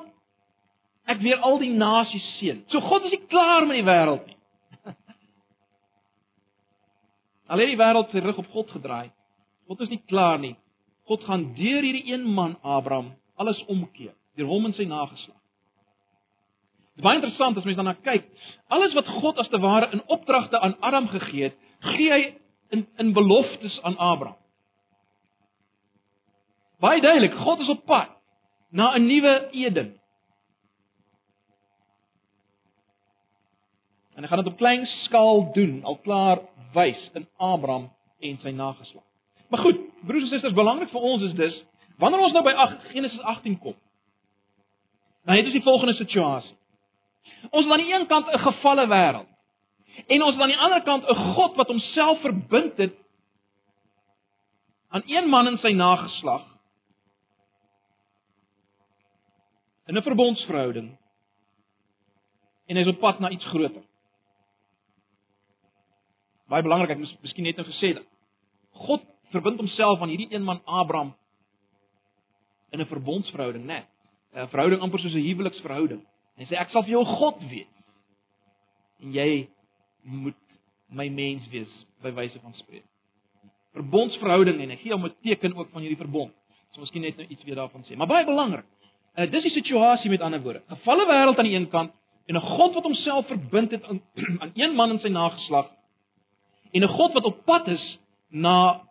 ek 1.04 1.18
weer 1.18 1.38
al 1.38 1.58
die 1.58 1.72
nasies 1.74 2.38
seën. 2.38 2.64
So 2.68 2.80
God 2.80 3.04
is 3.04 3.10
nie 3.10 3.26
klaar 3.26 3.66
met 3.66 3.76
die 3.76 3.84
wêreld 3.84 4.26
nie. 4.26 4.36
Al 7.50 7.58
die 7.58 7.76
wêreld 7.76 8.10
sy 8.10 8.18
rug 8.18 8.38
op 8.38 8.50
God 8.54 8.70
gedraai, 8.70 9.10
God 9.66 9.80
is 9.80 9.88
nie 9.88 10.02
klaar 10.06 10.38
nie. 10.38 10.56
God 11.10 11.24
gaan 11.24 11.54
deur 11.54 11.82
hierdie 11.82 12.12
een 12.12 12.24
man 12.34 12.56
Abraham 12.62 13.16
alles 13.40 13.64
omkeer, 13.66 14.14
deur 14.36 14.50
hom 14.50 14.68
en 14.68 14.74
sy 14.76 14.86
nageslag. 14.88 15.36
Dit 16.94 17.02
is 17.02 17.06
baie 17.06 17.20
interessant 17.20 17.56
as 17.56 17.64
mens 17.64 17.78
daarna 17.78 17.96
kyk. 18.04 18.26
Alles 18.68 18.94
wat 18.94 19.08
God 19.20 19.38
as 19.40 19.48
te 19.48 19.58
ware 19.62 19.90
in 19.94 20.02
opdragte 20.06 20.60
aan 20.60 20.76
Adam 20.80 21.08
gegee 21.08 21.48
het, 21.48 21.56
gee 21.94 22.10
hy 22.12 22.22
in 22.76 22.86
in 23.00 23.12
beloftes 23.16 23.78
aan 23.82 23.96
Abraham. 23.96 24.36
Baie 26.80 27.00
duidelik, 27.00 27.34
God 27.34 27.60
is 27.60 27.68
op 27.68 27.84
pad 27.84 28.12
na 28.70 28.94
'n 28.96 29.06
nuwe 29.06 29.48
Eden. 29.50 30.00
En 34.14 34.22
hy 34.22 34.28
gaan 34.28 34.44
dit 34.44 34.52
op 34.52 34.58
klein 34.58 34.86
skaal 34.86 35.52
doen, 35.52 35.84
al 35.84 35.98
klaar 35.98 36.38
wys 36.72 37.10
in 37.14 37.28
Abraham 37.36 37.90
en 38.20 38.38
sy 38.42 38.50
nageslag. 38.50 39.04
Maar 39.48 39.60
goed, 39.60 39.78
broers 40.06 40.22
en 40.22 40.28
susters, 40.28 40.54
belangrik 40.54 40.90
vir 40.90 41.00
ons 41.00 41.22
is 41.22 41.34
dis 41.34 41.64
wanneer 41.98 42.20
ons 42.20 42.32
nou 42.32 42.42
by 42.44 42.52
Genesis 42.92 43.20
18 43.20 43.58
kom. 43.58 43.74
Dan 45.24 45.36
het 45.36 45.44
ons 45.44 45.56
die 45.56 45.62
volgende 45.62 45.94
situasie. 45.94 46.56
Ons 47.50 47.66
is 47.66 47.72
aan 47.72 47.82
die 47.82 47.92
een 47.92 48.06
kant 48.06 48.26
'n 48.28 48.38
gefalle 48.38 48.86
wêreld. 48.86 49.28
En 50.06 50.22
ons 50.22 50.34
is 50.34 50.40
aan 50.40 50.54
die 50.54 50.58
ander 50.58 50.82
kant 50.82 51.04
'n 51.04 51.34
God 51.34 51.56
wat 51.56 51.68
homself 51.68 52.20
verbind 52.20 52.76
het 52.76 52.94
aan 54.88 55.02
een 55.06 55.28
man 55.28 55.46
in 55.46 55.58
sy 55.58 55.72
nageslag 55.72 56.46
in 59.86 59.96
'n 59.96 60.02
verbondsverhouding. 60.02 60.98
En 62.66 62.76
hy 62.76 62.82
is 62.82 62.88
op 62.88 62.98
pad 62.98 63.18
na 63.18 63.30
iets 63.30 63.46
groter. 63.46 63.82
Baie 66.46 66.62
belangrik, 66.62 66.90
ek 66.90 66.98
moes 66.98 67.16
miskien 67.22 67.44
net 67.44 67.56
nou 67.56 67.66
gesê 67.66 67.94
dat 67.94 68.06
God 68.72 69.02
verbind 69.30 69.58
homself 69.58 70.00
aan 70.00 70.08
hierdie 70.08 70.34
een 70.34 70.44
man 70.44 70.62
Abraham 70.64 71.14
in 72.70 72.80
'n 72.80 72.86
verbondsverhouding, 72.86 73.64
né? 73.64 73.66
Nee, 73.66 73.84
'n 74.34 74.48
Verhouding 74.48 74.80
amper 74.80 75.00
soos 75.00 75.14
'n 75.14 75.26
huweliksverhouding. 75.26 76.02
Hy 76.38 76.44
sê 76.44 76.56
ek 76.56 76.70
sal 76.70 76.82
vir 76.82 76.90
jou 76.96 77.04
God 77.04 77.38
wees. 77.50 77.66
En 79.02 79.12
jy 79.12 79.48
moet 80.02 80.36
my 80.88 81.08
mens 81.08 81.46
wees 81.52 81.72
by 82.02 82.10
wyse 82.10 82.38
van 82.40 82.54
spreek. 82.54 82.84
Verbondsverhouding 83.74 84.60
en 84.60 84.70
ek 84.70 84.80
gee 84.80 84.92
hom 84.92 85.06
'n 85.06 85.14
teken 85.22 85.56
ook 85.56 85.70
van 85.70 85.82
hierdie 85.82 86.00
verbond. 86.00 86.32
So 86.72 86.80
miskien 86.80 87.02
net 87.02 87.16
nou 87.16 87.26
iets 87.28 87.44
weer 87.44 87.54
daarvan 87.54 87.84
sê. 87.84 87.96
Maar 87.96 88.06
baie 88.06 88.24
belangrik. 88.24 88.64
Uh, 89.16 89.30
dis 89.30 89.42
die 89.42 89.50
situasie 89.50 90.10
met 90.10 90.20
ander 90.20 90.42
woorde. 90.42 90.62
'n 90.68 90.76
Gevalle 90.76 91.06
wêreld 91.06 91.38
aan 91.38 91.44
die 91.44 91.56
een 91.56 91.68
kant 91.68 91.92
en 92.26 92.36
'n 92.36 92.40
God 92.40 92.74
wat 92.74 92.84
homself 92.84 93.26
verbind 93.26 93.70
het 93.70 93.84
aan 93.84 94.00
aan 94.42 94.52
een 94.54 94.74
man 94.74 94.90
in 94.90 95.00
sy 95.00 95.08
nageslag 95.08 95.70
en 96.72 96.82
'n 96.82 96.88
God 96.88 97.12
wat 97.12 97.24
op 97.24 97.44
pad 97.44 97.68
is 97.68 97.98
na 98.28 98.86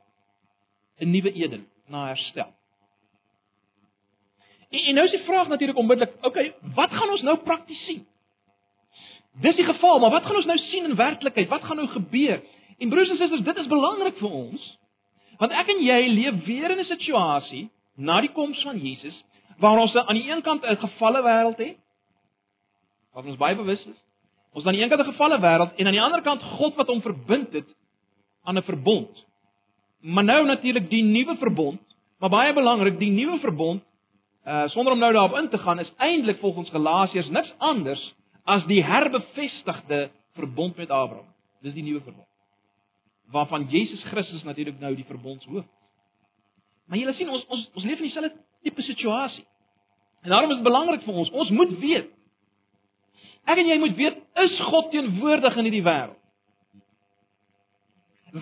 'n 1.00 1.12
nuwe 1.12 1.32
Eden, 1.32 1.68
na 1.88 2.08
herstel. 2.08 2.54
En, 4.70 4.80
en 4.80 4.94
nou 4.94 5.06
is 5.06 5.12
die 5.12 5.26
vraag 5.26 5.48
natuurlik 5.48 5.78
onmiddellik, 5.78 6.14
okay, 6.22 6.54
wat 6.76 6.92
gaan 6.94 7.10
ons 7.10 7.22
nou 7.26 7.38
prakties 7.38 7.86
sien? 7.86 8.06
Dis 9.42 9.56
die 9.56 9.66
geval, 9.66 10.00
maar 10.00 10.12
wat 10.12 10.26
gaan 10.26 10.36
ons 10.36 10.50
nou 10.50 10.58
sien 10.58 10.90
in 10.90 10.96
werklikheid? 10.96 11.50
Wat 11.50 11.64
gaan 11.64 11.80
nou 11.80 11.88
gebeur? 11.88 12.42
En 12.78 12.90
broers 12.90 13.10
en 13.10 13.18
susters, 13.18 13.44
dit 13.44 13.58
is 13.58 13.72
belangrik 13.72 14.18
vir 14.20 14.30
ons. 14.30 14.68
Want 15.40 15.56
ek 15.56 15.72
en 15.72 15.82
jy 15.84 16.00
leef 16.12 16.44
weer 16.46 16.72
in 16.72 16.80
'n 16.80 16.90
situasie 16.90 17.70
na 17.96 18.20
die 18.22 18.32
koms 18.32 18.62
van 18.64 18.80
Jesus 18.80 19.16
waar 19.60 19.80
ons 19.80 19.96
aan 19.96 20.16
die 20.16 20.30
een 20.32 20.42
kant 20.42 20.64
'n 20.64 20.76
gefalle 20.76 21.22
wêreld 21.22 21.58
het. 21.58 21.78
Wat 23.14 23.26
ons 23.26 23.38
baie 23.38 23.56
bewus 23.56 23.86
is. 23.86 24.00
Ons 24.54 24.66
aan 24.66 24.74
die 24.74 24.82
een 24.82 24.90
kant 24.90 25.02
'n 25.02 25.12
gefalle 25.12 25.40
wêreld 25.40 25.76
en 25.76 25.86
aan 25.86 25.98
die 25.98 26.02
ander 26.02 26.22
kant 26.22 26.42
God 26.42 26.76
wat 26.76 26.88
hom 26.88 27.02
verbind 27.02 27.54
het 27.54 27.68
aan 28.44 28.58
'n 28.58 28.64
verbond. 28.64 29.26
Maar 30.02 30.24
nou 30.24 30.46
natuurlik 30.46 30.90
die 30.90 31.04
nuwe 31.04 31.36
verbond, 31.38 31.82
maar 32.20 32.30
baie 32.30 32.54
belangrik, 32.54 33.00
die 33.00 33.12
nuwe 33.12 33.40
verbond 33.40 33.84
uh 34.50 34.68
sonder 34.74 34.94
om 34.94 35.00
nou 35.00 35.12
daarop 35.14 35.38
in 35.38 35.50
te 35.50 35.58
gaan 35.58 35.80
is 35.80 35.92
eintlik 35.98 36.40
volgens 36.40 36.70
Galasiërs 36.74 37.30
niks 37.30 37.54
anders 37.58 38.02
as 38.44 38.66
die 38.66 38.82
herbevestigde 38.84 40.10
verbond 40.34 40.76
met 40.76 40.90
Abraham. 40.90 41.28
Dis 41.62 41.74
die 41.74 41.84
nuwe 41.84 42.02
verbond. 42.02 42.28
Waarvan 43.30 43.68
Jesus 43.70 44.04
Christus 44.04 44.44
natuurlik 44.44 44.80
nou 44.80 44.96
die 44.96 45.06
verbondshoof 45.06 45.64
is. 45.64 45.90
Maar 46.88 46.98
julle 46.98 47.14
sien 47.14 47.30
ons 47.30 47.46
ons 47.48 47.68
ons 47.74 47.86
leef 47.86 48.00
in 48.00 48.08
dieselfde 48.10 48.34
tipe 48.66 48.82
situasie. 48.82 49.46
En 50.22 50.30
daarom 50.30 50.50
is 50.50 50.58
dit 50.58 50.66
belangrik 50.66 51.04
vir 51.06 51.14
ons, 51.14 51.30
ons 51.30 51.50
moet 51.50 51.76
weet. 51.80 52.10
Ek 53.46 53.58
en 53.58 53.70
jy 53.70 53.78
moet 53.80 53.96
weet, 53.98 54.18
is 54.44 54.58
God 54.68 54.90
teenwoordig 54.92 55.56
in 55.58 55.70
hierdie 55.70 55.86
wêreld? 55.86 56.18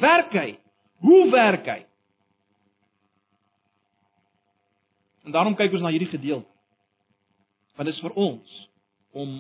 Werk 0.02 0.34
hy? 0.36 0.58
Hoe 1.04 1.22
werk 1.32 1.68
hy? 1.70 1.82
En 5.28 5.34
daarom 5.36 5.56
kyk 5.60 5.74
ons 5.76 5.84
na 5.84 5.92
hierdie 5.92 6.08
gedeelte. 6.08 6.48
Want 7.76 7.90
dit 7.90 7.96
is 7.98 8.04
vir 8.06 8.14
ons 8.16 8.54
om 9.12 9.34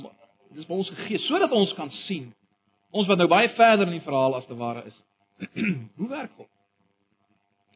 dit 0.49 0.59
is 0.59 0.67
vir 0.67 0.75
ons 0.75 0.89
gegee 0.89 1.19
sodat 1.27 1.53
ons 1.55 1.71
kan 1.77 1.91
sien 2.05 2.27
ons 2.91 3.07
wat 3.07 3.19
nou 3.19 3.27
baie 3.31 3.47
verder 3.55 3.87
in 3.87 3.95
die 3.95 4.03
verhaal 4.03 4.35
as 4.35 4.45
te 4.49 4.55
ware 4.59 4.83
is. 4.87 4.97
Hoe 5.99 6.09
werk 6.11 6.33
God? 6.35 6.49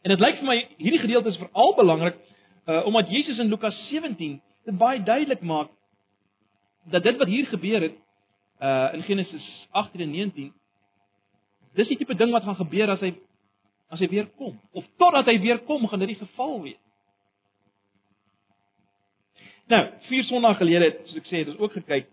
En 0.03 0.11
dit 0.11 0.23
lyk 0.23 0.41
vir 0.41 0.49
my 0.49 0.57
hierdie 0.75 1.01
gedeelte 1.05 1.31
is 1.31 1.39
veral 1.39 1.75
belangrik 1.79 2.19
uh 2.67 2.83
omdat 2.89 3.09
Jesus 3.09 3.39
in 3.39 3.49
Lukas 3.53 3.79
17 3.87 4.37
dit 4.67 4.77
baie 4.77 4.99
duidelik 5.03 5.41
maak 5.41 5.71
dat 6.91 7.03
dit 7.07 7.17
wat 7.17 7.31
hier 7.31 7.47
gebeur 7.47 7.87
het 7.87 7.97
uh 8.59 8.93
in 8.99 9.07
Genesis 9.07 9.47
18 9.71 10.03
en 10.03 10.15
19 10.19 10.53
dis 11.79 11.95
die 11.95 11.97
tipe 12.03 12.19
ding 12.19 12.35
wat 12.35 12.43
gaan 12.43 12.59
gebeur 12.59 12.91
as 12.91 12.99
hy 12.99 13.15
as 13.87 14.03
hy 14.03 14.11
weer 14.11 14.27
kom 14.35 14.59
of 14.71 14.87
totdat 14.99 15.31
hy 15.31 15.39
weer 15.39 15.63
kom 15.63 15.87
gaan 15.87 16.03
dit 16.03 16.17
die 16.17 16.23
geval 16.27 16.59
wees. 16.67 16.81
Nou, 19.71 19.85
vier 20.09 20.25
sonnae 20.27 20.57
gelede 20.59 20.89
het, 20.89 20.97
soos 21.07 21.21
ek 21.21 21.29
sê, 21.29 21.41
het 21.43 21.53
ons 21.53 21.61
ook 21.63 21.77
gekyk 21.79 22.09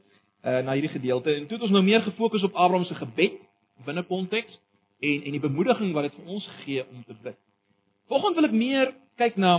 uh 0.46 0.60
na 0.62 0.76
hierdie 0.76 0.92
gedeelte 0.92 1.32
en 1.34 1.48
toe 1.48 1.56
het 1.56 1.64
ons 1.66 1.72
nou 1.74 1.82
meer 1.82 2.04
gefokus 2.04 2.44
op 2.46 2.54
Abraham 2.54 2.84
se 2.86 2.94
gebed 2.94 3.40
binne 3.86 4.04
konteks 4.06 4.60
en 5.02 5.24
en 5.26 5.34
die 5.34 5.42
bemoediging 5.42 5.90
wat 5.96 6.06
dit 6.06 6.14
vir 6.20 6.28
ons 6.36 6.46
gee 6.60 6.84
om 6.84 7.00
te 7.08 7.16
bid. 7.24 7.34
Volgens 8.06 8.36
wil 8.36 8.46
ek 8.46 8.54
meer 8.54 8.92
kyk 9.18 9.40
na 9.42 9.56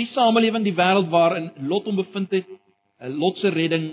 die 0.00 0.06
samelewing, 0.14 0.64
die 0.64 0.76
wêreld 0.78 1.10
waarin 1.12 1.50
Lot 1.68 1.84
hom 1.84 2.00
bevind 2.00 2.32
het, 2.32 2.48
uh, 2.48 3.12
Lot 3.12 3.36
se 3.42 3.52
redding, 3.52 3.90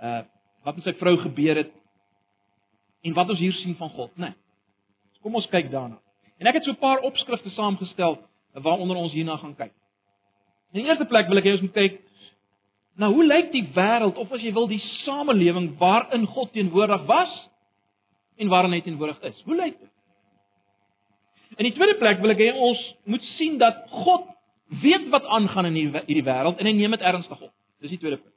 uh 0.00 0.22
wat 0.64 0.78
met 0.78 0.88
sy 0.88 0.96
vrou 0.96 1.16
gebeur 1.18 1.58
het 1.58 1.76
en 3.02 3.18
wat 3.18 3.34
ons 3.34 3.40
hier 3.42 3.54
sien 3.60 3.76
van 3.76 3.90
God, 3.90 4.16
né? 4.16 4.30
Nee. 4.30 5.20
Kom 5.22 5.34
ons 5.34 5.48
kyk 5.50 5.68
daarna. 5.70 5.98
En 6.38 6.48
ek 6.48 6.54
het 6.54 6.64
so 6.64 6.72
'n 6.72 6.80
paar 6.80 7.04
opskrifte 7.04 7.50
saamgestel 7.50 8.18
waaronder 8.54 8.96
ons 8.96 9.12
hierna 9.12 9.36
gaan 9.36 9.56
kyk. 9.56 9.72
In 10.72 10.80
die 10.80 10.88
eerste 10.88 11.04
plek 11.08 11.28
wil 11.28 11.40
ek 11.42 11.46
hê 11.48 11.54
ons 11.56 11.64
moet 11.66 11.76
kyk 11.76 12.00
na 13.00 13.08
hoe 13.12 13.24
lyk 13.24 13.50
die 13.52 13.64
wêreld 13.76 14.18
of 14.20 14.32
as 14.32 14.42
jy 14.44 14.52
wil 14.56 14.68
die 14.68 14.80
samelewing 15.02 15.72
waarin 15.80 16.26
God 16.32 16.52
teenwoordig 16.52 17.06
was 17.08 17.32
en 18.40 18.52
waarin 18.52 18.76
hy 18.76 18.82
teenwoordig 18.84 19.20
is. 19.28 19.38
Hoe 19.46 19.56
lyk 19.56 19.78
dit? 19.78 19.90
In 21.60 21.68
die 21.68 21.74
tweede 21.76 21.98
plek 22.00 22.20
wil 22.24 22.32
ek 22.32 22.40
hê 22.40 22.50
ons 22.56 22.80
moet 23.04 23.24
sien 23.36 23.58
dat 23.60 23.84
God 23.92 24.28
weet 24.82 25.10
wat 25.12 25.28
aangaan 25.28 25.68
in 25.68 25.78
hierdie 25.80 26.24
wêreld 26.24 26.60
en 26.60 26.68
hy 26.68 26.74
neem 26.76 26.96
dit 26.96 27.04
ernstig 27.12 27.40
op. 27.40 27.52
Dis 27.84 27.92
die 27.92 28.00
tweede 28.00 28.20
punt. 28.22 28.34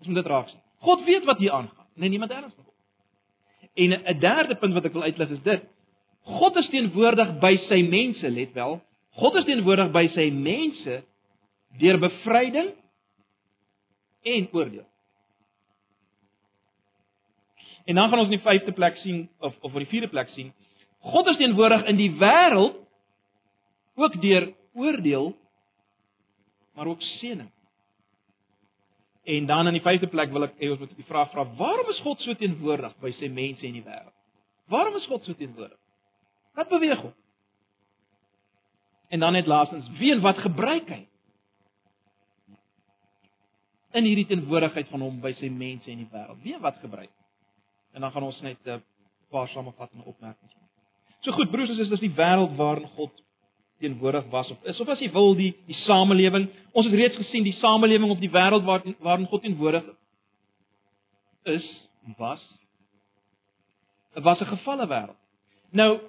Ons 0.00 0.10
moet 0.10 0.20
dit 0.22 0.30
raak 0.30 0.50
sien. 0.52 0.62
God 0.86 1.02
weet 1.06 1.26
wat 1.28 1.42
hier 1.42 1.54
aangaan 1.56 1.86
en 1.96 2.06
hy 2.06 2.12
neem 2.14 2.26
dit 2.28 2.36
ernstig 2.36 2.66
op. 2.66 2.76
En 3.74 3.92
'n 3.98 4.18
derde 4.20 4.54
punt 4.54 4.74
wat 4.74 4.84
ek 4.84 4.92
wil 4.92 5.02
uitlig 5.02 5.30
is 5.30 5.42
dit: 5.42 5.62
God 6.22 6.56
is 6.56 6.68
teenwoordig 6.68 7.38
by 7.40 7.56
sy 7.68 7.82
mense, 7.82 8.30
let 8.30 8.52
wel. 8.54 8.80
God 9.18 9.34
is 9.34 9.44
teenwoordig 9.44 9.90
by 9.92 10.06
sy 10.14 10.30
mense 10.30 11.02
deur 11.78 11.98
bevryding 11.98 12.72
en 14.22 14.48
oordeel. 14.52 14.86
En 17.84 17.94
dan 17.94 18.08
gaan 18.08 18.18
ons 18.18 18.30
in 18.30 18.38
die 18.38 18.44
vyfde 18.44 18.72
plek 18.72 18.96
sien 19.02 19.28
of 19.38 19.54
of 19.60 19.72
in 19.72 19.84
die 19.84 19.92
vierde 19.92 20.08
plek 20.08 20.28
sien, 20.34 20.52
God 21.00 21.26
is 21.32 21.38
teenwoordig 21.40 21.86
in 21.88 21.96
die 21.96 22.10
wêreld 22.20 22.76
ook 23.94 24.20
deur 24.20 24.52
oordeel 24.72 25.32
maar 26.74 26.86
ook 26.86 27.02
seëning. 27.02 27.50
En 29.24 29.46
dan 29.46 29.66
in 29.66 29.76
die 29.76 29.84
vyfde 29.84 30.08
plek 30.08 30.30
wil 30.32 30.46
ek 30.46 30.54
hê 30.62 30.70
ons 30.72 30.80
moet 30.80 30.92
die 30.96 31.08
vraag 31.08 31.28
vra: 31.32 31.44
Waarom 31.58 31.90
is 31.92 32.00
God 32.04 32.22
so 32.24 32.34
teenwoordig 32.40 32.94
by 33.02 33.12
sy 33.18 33.28
mense 33.28 33.66
in 33.66 33.76
die 33.76 33.84
wêreld? 33.84 34.14
Waarom 34.72 34.96
is 34.96 35.06
God 35.10 35.26
so 35.26 35.36
teenwoordig? 35.36 35.76
Wat 36.56 36.70
beweeg 36.70 37.02
hom? 37.02 37.12
En 39.10 39.20
dan 39.20 39.34
net 39.34 39.46
laastens, 39.50 39.88
wie 39.98 40.12
en 40.14 40.22
wat 40.22 40.38
gebruik 40.38 40.88
hy? 40.88 41.02
In 43.92 44.06
hierdie 44.06 44.26
teenwoordigheid 44.30 44.88
van 44.88 45.00
hom 45.00 45.18
by 45.22 45.32
sy 45.38 45.48
mense 45.50 45.90
in 45.90 46.04
die 46.04 46.10
wêreld. 46.12 46.38
Wie 46.44 46.58
wat 46.62 46.78
gebruik. 46.82 47.10
En 47.94 48.04
dan 48.04 48.12
gaan 48.12 48.22
ons 48.22 48.40
net 48.40 48.58
'n 48.66 48.82
paar 49.30 49.48
samevattende 49.48 50.04
opmerkings 50.04 50.54
maak. 50.54 50.70
So 51.20 51.32
goed 51.32 51.50
broers 51.50 51.68
en 51.68 51.76
susters, 51.76 52.00
dis 52.00 52.08
die 52.08 52.16
wêreld 52.16 52.56
waarin 52.56 52.88
God 52.96 53.12
teenwoordig 53.80 54.28
was 54.30 54.50
of 54.50 54.64
is 54.64 54.80
of 54.80 54.88
as 54.88 55.00
jy 55.00 55.10
wil 55.12 55.34
die 55.34 55.54
die 55.66 55.76
samelewing. 55.84 56.48
Ons 56.72 56.86
het 56.86 56.94
reeds 56.94 57.16
gesien 57.16 57.44
die 57.44 57.56
samelewing 57.60 58.10
op 58.10 58.20
die 58.20 58.30
wêreld 58.30 58.64
waar 58.64 58.82
waarin 58.98 59.26
God 59.26 59.42
teenwoordig 59.42 59.84
is 61.42 61.88
was 62.16 62.42
was 64.14 64.40
'n 64.40 64.52
gevalle 64.52 64.86
wêreld. 64.86 65.20
Nou 65.70 66.00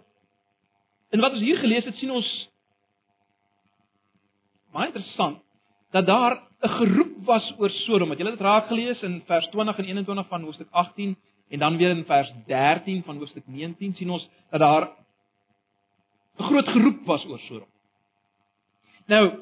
en 1.10 1.20
wat 1.20 1.32
ons 1.32 1.42
hier 1.42 1.58
gelees 1.58 1.86
het 1.86 1.96
sien 1.96 2.12
ons 2.12 2.50
baie 4.72 4.88
interessant 4.88 5.40
dat 5.92 6.06
daar 6.06 6.42
'n 6.62 6.70
geroep 6.70 7.26
was 7.26 7.54
oor 7.58 7.70
Sodom. 7.70 8.10
Het 8.10 8.18
julle 8.18 8.32
dit 8.32 8.40
raak 8.40 8.68
gelees 8.68 9.02
in 9.02 9.24
vers 9.26 9.48
20 9.48 9.78
en 9.78 9.86
21 9.86 10.28
van 10.28 10.44
hoofstuk 10.44 10.68
18 10.72 11.18
en 11.50 11.60
dan 11.60 11.78
weer 11.78 11.90
in 11.90 12.06
vers 12.06 12.32
13 12.46 13.04
van 13.04 13.18
hoofstuk 13.18 13.48
19 13.48 13.96
sien 13.96 14.10
ons 14.10 14.30
dat 14.50 14.60
daar 14.60 14.90
'n 16.38 16.44
groot 16.44 16.68
geroep 16.68 17.06
was 17.06 17.26
oor 17.26 17.40
Sodom. 17.40 17.68
Nou, 19.06 19.40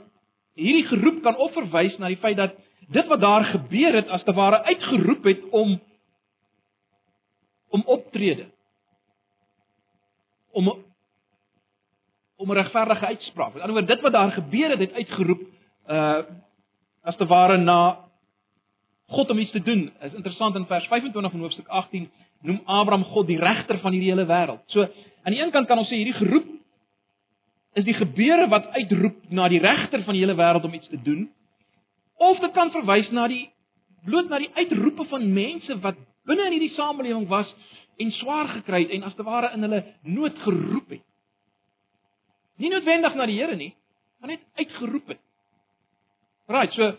hierdie 0.53 0.85
geroep 0.85 1.21
kan 1.21 1.35
of 1.35 1.53
verwys 1.53 1.97
na 1.97 2.07
die 2.07 2.17
feit 2.17 2.37
dat 2.37 2.55
dit 2.87 3.07
wat 3.07 3.21
daar 3.21 3.43
gebeur 3.43 3.93
het 3.93 4.07
as 4.07 4.23
te 4.23 4.33
ware 4.33 4.63
uitgeroep 4.63 5.23
het 5.23 5.49
om 5.49 5.79
om 7.69 7.83
optrede 7.85 8.49
om 10.51 10.67
om 12.35 12.51
'n 12.51 12.53
regverdige 12.53 13.05
uitspraak. 13.05 13.53
Met 13.53 13.61
ander 13.61 13.75
woorde, 13.77 13.93
dit 13.93 14.01
wat 14.01 14.11
daar 14.11 14.31
gebeur 14.31 14.69
het, 14.69 14.79
het 14.79 14.93
uitgeroep 14.93 15.41
uh 15.89 16.21
as 17.09 17.15
te 17.17 17.25
ware 17.25 17.57
na 17.57 18.09
God 19.09 19.29
om 19.29 19.39
iets 19.39 19.51
te 19.51 19.61
doen. 19.63 19.87
Is 20.05 20.13
interessant 20.13 20.55
in 20.55 20.65
vers 20.65 20.87
25 20.87 21.31
van 21.31 21.41
hoofstuk 21.41 21.67
18 21.67 22.09
noem 22.45 22.61
Abraham 22.65 23.03
God 23.03 23.27
die 23.27 23.39
regter 23.39 23.79
van 23.79 23.95
hierdie 23.95 24.11
hele 24.11 24.27
wêreld. 24.29 24.61
So 24.71 24.85
aan 25.23 25.33
die 25.33 25.41
een 25.41 25.51
kant 25.51 25.67
kan 25.67 25.79
ons 25.81 25.89
sê 25.89 25.97
hierdie 25.99 26.17
geroep 26.19 26.47
is 27.79 27.85
die 27.85 27.95
gebeure 27.95 28.47
wat 28.51 28.67
uitroep 28.75 29.29
na 29.29 29.47
die 29.49 29.61
regter 29.63 30.03
van 30.03 30.17
die 30.17 30.23
hele 30.23 30.37
wêreld 30.37 30.65
om 30.67 30.73
iets 30.73 30.89
te 30.91 31.01
doen. 31.03 31.27
Of 32.17 32.39
dit 32.43 32.53
kan 32.53 32.71
verwys 32.75 33.09
na 33.15 33.27
die 33.31 33.47
bloot 34.05 34.29
na 34.29 34.39
die 34.39 34.51
uitroepe 34.55 35.05
van 35.09 35.27
mense 35.33 35.79
wat 35.83 35.99
binne 36.27 36.47
in 36.47 36.57
hierdie 36.57 36.75
samelewing 36.75 37.27
was 37.31 37.49
en 37.99 38.11
swaar 38.15 38.47
gekry 38.53 38.85
het 38.85 38.93
en 38.95 39.07
as 39.07 39.15
te 39.15 39.25
ware 39.27 39.51
in 39.55 39.65
hulle 39.65 39.83
nood 40.03 40.37
geroep 40.45 40.95
het. 40.95 41.03
Nie 42.59 42.71
noodwendig 42.71 43.15
na 43.15 43.25
die 43.27 43.39
Here 43.39 43.55
nie, 43.55 43.73
maar 44.19 44.35
net 44.35 44.43
uitgeroep 44.59 45.15
het. 45.15 45.21
Right, 46.49 46.73
so 46.73 46.95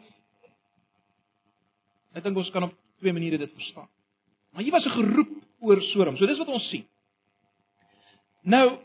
ek 2.15 2.23
dink 2.23 2.39
ons 2.39 2.51
kan 2.55 2.69
op 2.69 2.75
twee 3.03 3.15
maniere 3.15 3.39
dit 3.41 3.51
verstaan. 3.55 3.89
Maar 4.55 4.63
hier 4.63 4.75
was 4.75 4.87
'n 4.87 4.95
geroep 4.95 5.33
oor 5.61 5.83
Sodom. 5.83 6.17
So 6.17 6.27
dis 6.27 6.39
wat 6.39 6.49
ons 6.49 6.69
sien. 6.69 6.85
Nou 8.43 8.79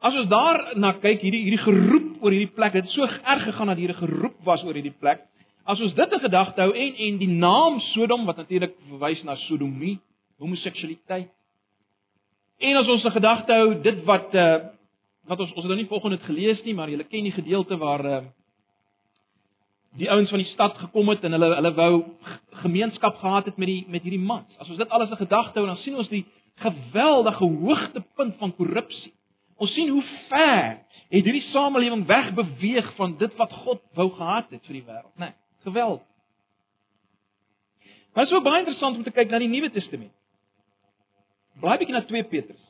as 0.00 0.14
ons 0.14 0.28
daar 0.28 0.76
na 0.76 0.92
kyk, 0.92 1.20
hierdie 1.20 1.42
hierdie 1.42 1.64
geroep 1.64 2.22
oor 2.22 2.30
hierdie 2.30 2.54
plek, 2.54 2.72
het 2.72 2.88
so 2.88 3.02
erg 3.02 3.42
gegaan 3.44 3.66
dat 3.66 3.76
hier 3.76 3.90
'n 3.90 4.06
geroep 4.06 4.44
was 4.44 4.62
oor 4.62 4.74
hierdie 4.74 4.98
plek. 5.00 5.26
As 5.64 5.80
ons 5.80 5.94
dit 5.94 6.12
in 6.12 6.20
gedagte 6.20 6.60
hou 6.60 6.72
en 6.72 6.94
en 6.94 7.18
die 7.18 7.28
naam 7.28 7.80
Sodom 7.80 8.26
wat 8.26 8.36
natuurlik 8.36 8.74
verwys 8.88 9.22
na 9.22 9.34
sodomie, 9.34 9.98
homoseksualiteit. 10.38 11.30
En 12.58 12.76
as 12.76 12.88
ons 12.88 13.04
in 13.04 13.10
gedagte 13.10 13.52
hou 13.52 13.80
dit 13.80 14.04
wat 14.04 14.34
uh 14.34 14.58
wat 15.26 15.40
ons 15.40 15.50
ons 15.50 15.64
het 15.64 15.66
nou 15.66 15.76
nie 15.76 15.88
volgens 15.88 16.16
dit 16.16 16.22
gelees 16.22 16.62
nie, 16.62 16.74
maar 16.74 16.88
julle 16.88 17.04
ken 17.04 17.22
die 17.22 17.32
gedeelte 17.32 17.76
waar 17.76 18.04
uh 18.04 18.24
die 19.96 20.10
ouens 20.10 20.30
van 20.30 20.42
die 20.42 20.50
stad 20.52 20.76
gekom 20.78 21.08
het 21.08 21.24
en 21.24 21.36
hulle 21.36 21.52
hulle 21.54 21.72
wou 21.76 21.92
gemeenskap 22.62 23.16
gehad 23.20 23.44
het 23.50 23.56
met 23.56 23.70
die 23.70 23.84
met 23.88 24.02
hierdie 24.02 24.22
mans. 24.22 24.58
As 24.58 24.68
ons 24.68 24.80
dit 24.80 24.88
alles 24.88 25.10
in 25.10 25.20
gedagte 25.20 25.58
hou, 25.58 25.66
dan 25.66 25.78
sien 25.82 25.96
ons 25.96 26.10
die 26.12 26.24
geweldige 26.64 27.44
hoogtepunt 27.44 28.36
van 28.40 28.54
korrupsie. 28.56 29.12
Ons 29.56 29.72
sien 29.72 29.88
hoe 29.92 30.04
ver 30.28 30.82
het 31.06 31.24
hierdie 31.24 31.44
samelewing 31.52 32.04
wegbeweeg 32.06 32.92
van 32.96 33.16
dit 33.20 33.34
wat 33.36 33.52
God 33.64 33.82
wou 33.96 34.10
gehad 34.16 34.50
het 34.50 34.64
vir 34.66 34.80
die 34.80 34.84
wêreld, 34.84 35.12
né? 35.16 35.30
Nee, 35.30 35.34
geweld. 35.68 36.02
Maar 38.12 38.24
dit 38.24 38.32
is 38.32 38.38
ook 38.38 38.44
baie 38.44 38.58
interessant 38.58 38.96
om 38.96 39.04
te 39.04 39.12
kyk 39.12 39.30
na 39.30 39.38
die 39.38 39.50
Nuwe 39.52 39.70
Testament. 39.70 40.12
Blaai 41.60 41.76
bietjie 41.78 41.96
na 41.96 42.04
2 42.04 42.24
Petrus. 42.32 42.62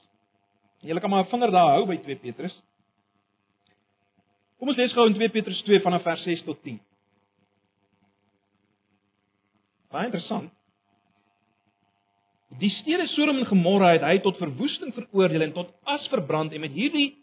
Julle 0.86 1.00
kan 1.00 1.10
maar 1.10 1.24
'n 1.24 1.30
vinger 1.30 1.50
daar 1.50 1.74
hou 1.74 1.86
by 1.86 1.96
2 1.96 2.16
Petrus. 2.16 2.54
Kom 4.58 4.68
ons 4.68 4.76
lees 4.76 4.92
gou 4.92 5.06
in 5.06 5.14
2 5.14 5.28
Petrus 5.28 5.62
2 5.62 5.80
vanaf 5.80 6.02
vers 6.02 6.22
6 6.22 6.42
tot 6.42 6.62
10. 6.62 6.80
Baie 9.92 10.08
interessant. 10.08 10.50
Die 12.60 12.70
stede 12.78 13.06
Sodom 13.12 13.40
en 13.40 13.48
Gomorra 13.48 13.92
het 13.96 14.04
hy 14.06 14.18
tot 14.24 14.38
verwoesting 14.40 14.94
veroordeel 14.96 15.48
en 15.48 15.54
tot 15.56 15.72
as 15.84 16.06
verbrand 16.12 16.54
en 16.54 16.62
met 16.62 16.72
hierdie 16.72 17.16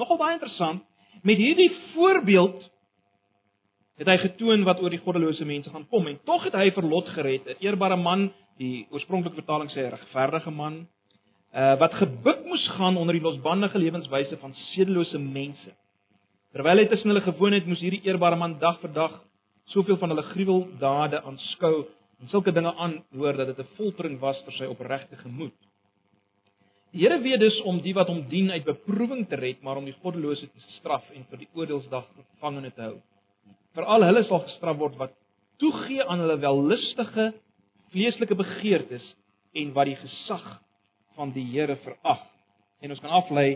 nogal 0.00 0.18
baie 0.18 0.34
interessant, 0.34 0.82
met 1.22 1.38
hierdie 1.38 1.70
voorbeeld 1.92 2.64
het 4.00 4.08
hy 4.10 4.16
getoon 4.24 4.64
wat 4.66 4.80
oor 4.82 4.90
die 4.90 5.02
goddelose 5.04 5.46
mense 5.46 5.70
gaan 5.70 5.86
kom 5.92 6.08
en 6.10 6.18
tog 6.26 6.48
het 6.48 6.56
hy 6.58 6.72
vir 6.74 6.88
Lot 6.90 7.12
gered, 7.14 7.46
'n 7.46 7.62
eerbare 7.62 7.96
man, 7.96 8.32
die 8.58 8.86
oorspronklike 8.90 9.38
vertaling 9.38 9.70
sê 9.70 9.86
'n 9.86 9.94
regverdige 9.94 10.50
man, 10.50 10.86
uh, 11.54 11.76
wat 11.78 11.94
gebuk 11.94 12.44
moes 12.46 12.66
gaan 12.76 12.96
onder 12.96 13.14
die 13.14 13.22
losbandige 13.22 13.78
lewenswyse 13.78 14.36
van 14.36 14.54
sedelose 14.74 15.18
mense. 15.18 15.70
Terwyl 16.52 16.78
hy 16.78 16.86
tussen 16.86 17.10
hulle 17.10 17.20
gewoon 17.20 17.52
het, 17.52 17.66
moes 17.66 17.80
hierdie 17.80 18.02
eerbare 18.04 18.36
man 18.36 18.58
dag 18.58 18.80
vir 18.80 18.92
dag 18.92 19.22
soveel 19.72 19.96
van 19.96 20.12
hulle 20.12 20.26
gruweldade 20.32 21.22
aanskou 21.22 21.86
en 22.20 22.28
sulke 22.28 22.52
dinge 22.52 22.74
aanhoor 22.74 23.36
dat 23.36 23.46
dit 23.46 23.58
'n 23.58 23.74
foltering 23.76 24.20
was 24.20 24.42
vir 24.44 24.52
sy 24.52 24.64
opregte 24.64 25.16
gemoed. 25.16 25.56
Die 26.92 27.02
Here 27.02 27.18
weet 27.20 27.40
dus 27.40 27.60
om 27.62 27.80
die 27.80 27.94
wat 27.94 28.06
hom 28.06 28.28
dien 28.28 28.50
uit 28.50 28.64
beproewing 28.64 29.28
te 29.28 29.36
red, 29.36 29.62
maar 29.62 29.76
om 29.76 29.84
die 29.84 29.96
goddelose 30.02 30.46
te 30.46 30.60
straf 30.78 31.10
en 31.10 31.24
vir 31.30 31.38
die 31.38 31.48
oordeelsdag 31.54 32.06
gevangene 32.16 32.70
te 32.70 32.80
hou 32.80 33.00
veral 33.74 34.06
hulle 34.06 34.22
sal 34.28 34.42
gestraf 34.46 34.78
word 34.78 34.96
wat 35.00 35.14
toegee 35.62 36.04
aan 36.06 36.22
hulle 36.22 36.38
wellustige 36.42 37.32
vleeslike 37.94 38.36
begeertes 38.38 39.04
en 39.58 39.72
wat 39.74 39.90
die 39.90 39.98
gesag 39.98 40.46
van 41.14 41.30
die 41.34 41.44
Here 41.52 41.76
verag. 41.84 42.22
En 42.82 42.90
ons 42.90 43.02
kan 43.02 43.14
aflei 43.14 43.48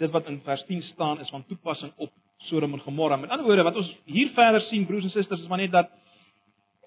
dit 0.00 0.12
wat 0.14 0.28
in 0.30 0.40
vers 0.44 0.62
10 0.68 0.84
staan 0.92 1.20
is 1.20 1.30
van 1.32 1.44
toepassing 1.48 1.92
op 1.96 2.12
Sodom 2.48 2.72
en 2.74 2.80
Gomorra. 2.80 3.16
Met 3.16 3.30
ander 3.30 3.46
woorde 3.46 3.62
wat 3.62 3.76
ons 3.76 3.90
hier 4.04 4.30
verder 4.34 4.60
sien 4.68 4.86
broers 4.86 5.04
en 5.04 5.10
susters 5.10 5.40
is 5.40 5.48
maar 5.48 5.62
net 5.62 5.72
dat 5.72 5.90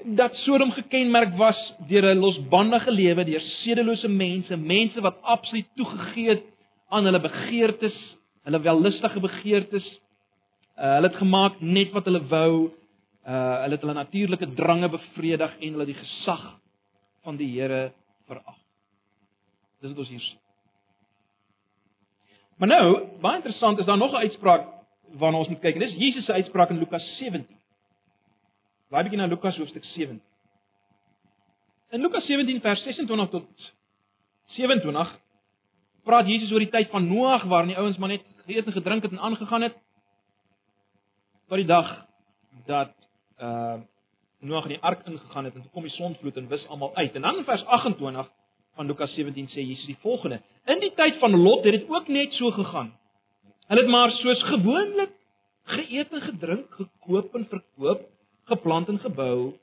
dat 0.03 0.35
Sodom 0.43 0.71
gekenmerk 0.75 1.37
was 1.37 1.59
deur 1.87 2.03
'n 2.13 2.19
losbandige 2.19 2.91
lewe, 2.91 3.23
deur 3.25 3.41
sedelose 3.63 4.07
mense, 4.07 4.57
mense 4.57 5.01
wat 5.01 5.21
absoluut 5.21 5.67
toegegee 5.75 6.29
het 6.29 6.43
aan 6.89 7.05
hulle 7.05 7.19
begeertes, 7.19 7.95
hulle 8.43 8.59
wellustige 8.59 9.19
begeertes 9.19 9.85
Uh, 10.75 10.97
hulle 10.97 11.07
het 11.07 11.15
gemaak 11.15 11.61
net 11.63 11.93
wat 11.95 12.03
hulle 12.03 12.19
wou. 12.27 12.71
Uh 13.25 13.61
hulle 13.63 13.77
het 13.77 13.81
hulle 13.81 13.93
natuurlike 13.95 14.53
drange 14.53 14.89
bevredig 14.91 15.53
en 15.59 15.77
hulle 15.77 15.85
die 15.87 15.95
gesag 15.95 16.41
van 17.23 17.37
die 17.39 17.47
Here 17.53 17.93
verag. 18.27 18.57
Dis 19.79 19.93
wat 19.93 20.01
ons 20.03 20.11
hier 20.11 20.19
sien. 20.19 20.41
Maar 22.59 22.67
nou, 22.67 22.89
baie 23.23 23.39
interessant 23.39 23.79
is 23.79 23.87
daar 23.87 23.97
nog 23.97 24.11
'n 24.11 24.27
uitspraak 24.27 24.67
waarna 25.19 25.37
ons 25.37 25.47
moet 25.47 25.59
kyk. 25.59 25.79
Dis 25.79 25.95
Jesus 25.97 26.25
se 26.25 26.33
uitspraak 26.33 26.69
in 26.69 26.79
Lukas 26.79 27.05
17. 27.17 27.45
Blaai 28.89 29.03
bietjie 29.03 29.19
na 29.19 29.27
Lukas 29.27 29.57
hoofstuk 29.57 29.85
17. 29.93 30.21
In 31.91 32.01
Lukas 32.01 32.25
17 32.25 32.61
vers 32.61 32.83
26 32.83 33.29
tot 33.29 33.71
27 34.57 35.19
praat 36.03 36.27
Jesus 36.29 36.51
oor 36.51 36.61
die 36.61 36.69
tyd 36.69 36.89
van 36.93 37.07
Noag 37.07 37.43
waarin 37.49 37.73
die 37.73 37.77
ouens 37.77 37.97
maar 37.97 38.13
net 38.13 38.25
geëet 38.45 38.65
en 38.65 38.77
gedrink 38.77 39.03
het 39.03 39.11
en 39.11 39.19
aangegaan 39.19 39.61
het 39.61 39.77
tot 41.49 41.57
die 41.57 41.69
dag 41.69 42.05
dat 42.65 42.93
uh 43.41 43.81
Noag 44.45 44.67
in 44.67 44.75
die 44.75 44.83
ark 44.83 45.05
ingegaan 45.07 45.45
het 45.47 45.55
en 45.55 45.61
toe 45.61 45.71
kom 45.73 45.85
die 45.87 45.91
sonvloed 45.95 46.35
en 46.37 46.47
wis 46.47 46.67
almal 46.67 46.91
uit. 46.95 47.15
En 47.15 47.21
dan 47.21 47.37
in 47.37 47.43
vers 47.43 47.63
28 47.65 48.27
van 48.75 48.85
Lukas 48.85 49.13
17 49.13 49.47
sê 49.49 49.63
Jesus 49.63 49.85
die 49.85 49.97
volgende: 50.01 50.41
In 50.65 50.79
die 50.79 50.91
tyd 50.93 51.17
van 51.19 51.35
Lot 51.35 51.63
het 51.63 51.73
dit 51.73 51.89
ook 51.89 52.07
net 52.07 52.33
so 52.33 52.51
gegaan. 52.51 52.91
Hulle 53.65 53.81
het 53.81 53.89
maar 53.89 54.11
soos 54.21 54.41
gewoonlik 54.45 55.13
geëet 55.73 56.11
en 56.13 56.21
gedrink, 56.21 56.65
gekoop 56.77 57.35
en 57.35 57.47
verkoop, 57.49 58.03
geplant 58.51 58.89
en 58.93 58.99
gebou. 59.01 59.55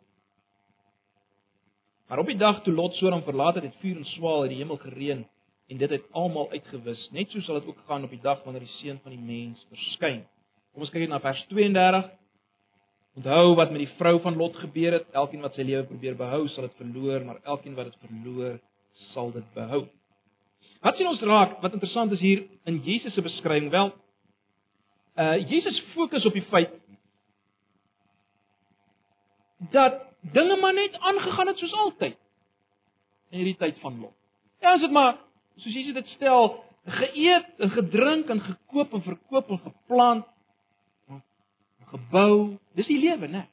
Maar 2.08 2.18
op 2.18 2.26
die 2.26 2.36
dag 2.36 2.62
toe 2.62 2.74
Lot 2.74 2.96
Sodom 2.98 3.22
verlaat 3.22 3.60
het, 3.60 3.68
het 3.70 3.78
vuur 3.80 4.00
en 4.00 4.08
swaal 4.16 4.42
uit 4.42 4.50
die 4.50 4.58
hemel 4.58 4.80
gereën 4.82 5.22
en 5.70 5.78
dit 5.78 5.94
het 5.94 6.08
almal 6.10 6.50
uitgewis. 6.50 7.06
Net 7.14 7.30
so 7.30 7.40
sal 7.46 7.60
dit 7.60 7.70
ook 7.70 7.78
gaan 7.86 8.02
op 8.04 8.10
die 8.10 8.20
dag 8.20 8.42
wanneer 8.44 8.66
die 8.66 8.74
seun 8.80 8.98
van 9.04 9.14
die 9.14 9.22
mens 9.22 9.62
verskyn. 9.70 10.24
Kom 10.72 10.82
ons 10.82 10.90
kyk 10.90 11.06
net 11.06 11.14
na 11.14 11.22
vers 11.22 11.46
32. 11.52 12.10
Onthou 13.22 13.54
wat 13.54 13.70
met 13.70 13.84
die 13.84 13.94
vrou 14.00 14.18
van 14.24 14.36
Lot 14.36 14.56
gebeur 14.56 14.98
het. 14.98 15.08
Elkeen 15.14 15.46
wat 15.46 15.54
sy 15.54 15.64
lewe 15.68 15.86
probeer 15.86 16.18
behou, 16.18 16.46
sal 16.50 16.66
dit 16.66 16.78
verloor, 16.80 17.22
maar 17.28 17.40
elkeen 17.44 17.78
wat 17.78 17.92
dit 17.92 18.06
verloor, 18.08 18.58
sal 19.12 19.30
dit 19.36 19.46
behou. 19.54 19.84
Wat 20.82 20.96
sien 20.96 21.06
ons 21.06 21.20
raak? 21.20 21.60
Wat 21.62 21.72
interessant 21.72 22.12
is 22.12 22.20
hier 22.20 22.42
in 22.66 22.80
Jesus 22.82 23.14
se 23.14 23.22
beskrywing, 23.22 23.70
wel, 23.70 23.92
uh 25.14 25.36
Jesus 25.48 25.78
fokus 25.92 26.24
op 26.26 26.32
die 26.32 26.46
feit 26.48 26.72
dat 29.70 30.00
dinge 30.32 30.56
maar 30.56 30.74
net 30.74 30.96
aangegaan 30.98 31.46
het 31.46 31.58
soos 31.58 31.74
altyd 31.84 32.16
in 33.30 33.38
hierdie 33.38 33.56
tyd 33.60 33.78
van 33.80 34.00
Lot. 34.00 34.14
Ja, 34.60 34.72
as 34.74 34.80
dit 34.80 34.90
maar 34.90 35.18
soos 35.56 35.74
Jesus 35.74 35.94
dit 35.94 36.08
stel, 36.16 36.64
geëet 36.86 37.62
en 37.62 37.70
gedrink 37.70 38.30
en 38.30 38.40
gekoop 38.40 38.92
en 38.92 39.02
verkoop 39.02 39.50
en 39.50 39.58
geplant 39.58 40.26
en 41.08 41.22
gebou. 41.92 42.56
Dis 42.74 42.90
die 42.90 42.98
lewe, 42.98 43.28
né? 43.28 43.46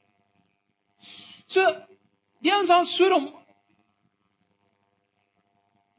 So 1.54 1.66
die 2.42 2.54
ons 2.56 2.70
aan 2.70 2.90
Sodom 2.96 3.30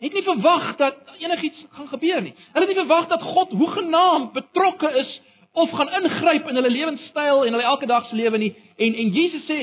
het 0.02 0.14
nie 0.14 0.24
verwag 0.26 0.76
dat 0.78 0.96
enigiets 1.22 1.66
gaan 1.78 1.88
gebeur 1.88 2.22
nie. 2.22 2.34
Hulle 2.54 2.66
het 2.66 2.74
nie 2.74 2.84
verwag 2.84 3.08
dat 3.12 3.22
God 3.22 3.52
hoegenaamd 3.54 4.34
betrokke 4.34 4.90
is 4.98 5.22
of 5.52 5.72
gaan 5.72 5.92
ingryp 5.94 6.48
in 6.48 6.58
hulle 6.58 6.70
lewenstyl 6.70 7.46
en 7.46 7.54
hulle 7.54 7.70
elke 7.70 7.86
dag 7.86 8.08
se 8.08 8.16
lewe 8.16 8.38
nie. 8.38 8.56
En 8.78 8.94
en 8.94 9.14
Jesus 9.14 9.46
sê 9.46 9.60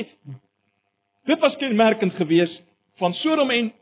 dit 1.29 1.39
was 1.39 1.57
kenmerkend 1.57 2.13
geweest 2.13 2.63
van 2.97 3.13
Sodom 3.13 3.51
en 3.51 3.73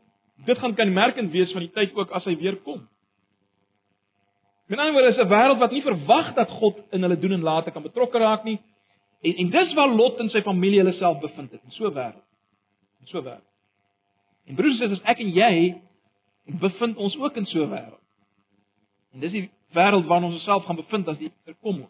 dit 0.46 0.58
gaan 0.58 0.74
kenmerkend 0.74 1.30
wees 1.30 1.52
van 1.52 1.62
die 1.66 1.72
tyd 1.74 1.94
ook 1.94 2.10
as 2.10 2.24
hy 2.24 2.36
weer 2.36 2.56
kom. 2.66 2.88
Met 4.68 4.78
ander 4.78 4.92
woorde 4.92 5.14
is 5.14 5.18
'n 5.18 5.28
wêreld 5.28 5.58
wat 5.58 5.70
nie 5.70 5.82
verwag 5.82 6.34
dat 6.34 6.50
God 6.50 6.82
in 6.90 7.02
hulle 7.02 7.18
doen 7.18 7.32
en 7.32 7.42
late 7.42 7.70
kan 7.70 7.82
betrokke 7.82 8.18
raak 8.18 8.44
nie. 8.44 8.58
En 9.22 9.34
en 9.36 9.50
dis 9.50 9.74
waar 9.74 9.88
Lot 9.88 10.18
en 10.18 10.28
sy 10.30 10.42
familie 10.42 10.78
hulle 10.78 10.92
self 10.92 11.20
bevind 11.20 11.50
het 11.50 11.60
in 11.64 11.70
so 11.70 11.86
'n 11.86 11.94
wêreld. 11.94 12.26
In 13.00 13.06
so 13.06 13.18
'n 13.18 13.24
wêreld. 13.24 13.48
En 14.46 14.54
broers 14.54 14.80
en 14.80 14.88
susters, 14.88 15.10
ek 15.10 15.18
en 15.18 15.30
jy 15.30 15.80
bevind 16.48 16.96
ons 16.96 17.16
ook 17.18 17.36
in 17.36 17.46
so 17.46 17.64
'n 17.64 17.70
wêreld. 17.70 18.04
En 19.12 19.20
dis 19.20 19.32
die 19.32 19.50
wêreld 19.72 20.06
waarin 20.06 20.28
ons 20.30 20.40
osself 20.40 20.64
gaan 20.64 20.76
bevind 20.76 21.08
as 21.08 21.18
die 21.18 21.32
kom. 21.60 21.88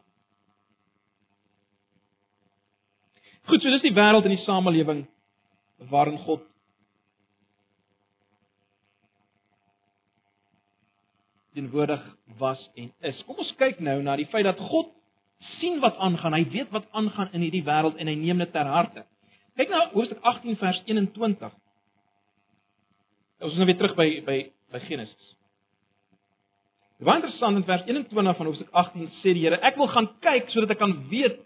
Goed, 3.43 3.63
so 3.63 3.71
dis 3.71 3.83
die 3.83 3.95
wêreld 3.95 4.25
en 4.25 4.35
die 4.35 4.45
samelewing 4.45 5.07
waarin 5.79 6.19
God 6.19 6.43
teenwoordig 11.55 12.17
was 12.39 12.71
en 12.75 12.93
is. 13.01 13.25
Kom 13.27 13.39
ons 13.43 13.55
kyk 13.59 13.81
nou 13.81 14.03
na 14.03 14.17
die 14.17 14.29
feit 14.31 14.45
dat 14.45 14.59
God 14.59 14.93
sien 15.59 15.81
wat 15.81 15.97
aangaan. 15.97 16.37
Hy 16.37 16.45
weet 16.51 16.71
wat 16.75 16.87
aangaan 16.91 17.33
in 17.33 17.47
hierdie 17.47 17.65
wêreld 17.67 17.99
en 17.99 18.11
hy 18.11 18.15
neem 18.15 18.39
dit 18.39 18.53
ter 18.53 18.67
harte. 18.67 19.05
Kyk 19.59 19.73
nou 19.75 19.83
hoofstuk 19.97 20.21
18 20.23 20.59
vers 20.61 20.83
21. 20.87 21.55
Ons 23.39 23.53
is 23.55 23.59
nou 23.61 23.69
weer 23.69 23.79
terug 23.79 23.95
by 23.95 24.09
by 24.27 24.39
by 24.73 24.81
Genesis. 24.89 25.35
Was 26.99 27.21
interessant 27.21 27.61
in 27.61 27.65
vers 27.65 27.85
21 27.87 28.37
van 28.37 28.49
hoofstuk 28.51 28.71
18 28.75 29.07
sê 29.21 29.35
die 29.37 29.45
Here, 29.45 29.61
ek 29.63 29.79
wil 29.79 29.87
gaan 29.93 30.09
kyk 30.25 30.51
sodat 30.51 30.75
ek 30.75 30.81
kan 30.83 30.97
weet 31.13 31.39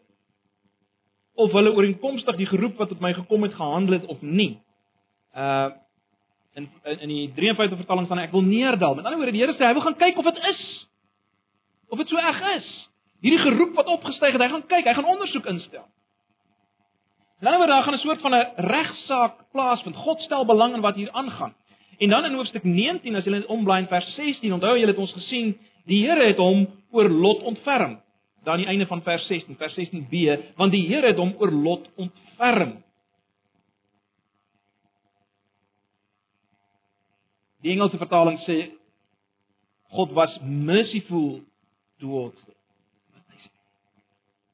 of 1.37 1.52
hulle 1.52 1.72
ooreenkomstig 1.72 2.38
die 2.40 2.48
geroep 2.48 2.81
wat 2.81 2.88
tot 2.92 3.00
my 3.05 3.12
gekom 3.16 3.44
het 3.44 3.57
gehandel 3.57 3.98
het 3.98 4.09
of 4.09 4.24
nie. 4.24 4.57
Uh 5.37 5.70
in 6.52 6.66
in 6.85 7.09
die 7.09 7.31
53 7.33 7.78
vertaling 7.81 8.05
staan 8.05 8.20
ek 8.20 8.33
wil 8.33 8.44
neerdal. 8.44 8.96
Met 8.96 9.07
ander 9.07 9.20
woorde, 9.20 9.33
die 9.33 9.40
Here 9.44 9.55
sê 9.57 9.64
hy 9.64 9.76
wil 9.76 9.85
gaan 9.85 10.00
kyk 10.00 10.18
of 10.20 10.28
dit 10.28 10.40
is. 10.50 10.64
Of 11.92 12.00
dit 12.00 12.09
so 12.12 12.20
erg 12.20 12.42
is. 12.57 12.68
Hierdie 13.24 13.40
geroep 13.40 13.76
wat 13.76 13.88
opgestyg 13.88 14.35
het, 14.35 14.42
hy 14.42 14.50
gaan 14.52 14.66
kyk, 14.68 14.88
hy 14.88 14.94
gaan 14.96 15.09
ondersoek 15.12 15.48
instel. 15.52 15.87
In 17.40 17.48
ander 17.48 17.61
woorde, 17.61 17.72
daar 17.72 17.85
gaan 17.85 17.94
'n 17.94 18.05
soort 18.05 18.20
van 18.20 18.35
'n 18.35 18.52
regsaak 18.57 19.35
plaasvind. 19.52 19.96
God 19.96 20.20
stel 20.20 20.44
belang 20.44 20.74
in 20.74 20.81
wat 20.81 20.94
hier 20.94 21.12
aangaan. 21.12 21.55
En 22.03 22.09
dan 22.09 22.25
in 22.25 22.35
hoofstuk 22.35 22.65
19, 22.67 23.15
as 23.15 23.27
jy 23.27 23.31
net 23.31 23.51
omblaai 23.53 23.85
in 23.85 23.91
vers 23.91 24.09
16, 24.17 24.51
onthou 24.57 24.73
jy 24.75 24.88
het 24.91 24.99
ons 24.99 25.12
gesien, 25.15 25.53
die 25.87 26.01
Here 26.03 26.33
het 26.33 26.41
hom 26.43 26.65
oor 26.91 27.07
Lot 27.07 27.45
ontferm. 27.47 28.01
Dan 28.43 28.59
die 28.59 28.67
einde 28.67 28.88
van 28.91 29.05
vers 29.07 29.23
16, 29.31 29.55
vers 29.61 29.77
16b, 29.79 30.33
want 30.59 30.75
die 30.75 30.83
Here 30.88 31.12
het 31.12 31.21
hom 31.23 31.37
oor 31.38 31.55
Lot 31.55 31.87
ontferm. 32.03 32.81
Die 37.62 37.71
Engelse 37.77 38.03
vertaling 38.03 38.43
sê 38.49 38.59
God 39.95 40.11
was 40.19 40.35
merciful 40.43 41.38
towards 42.03 42.43
them. 42.43 42.59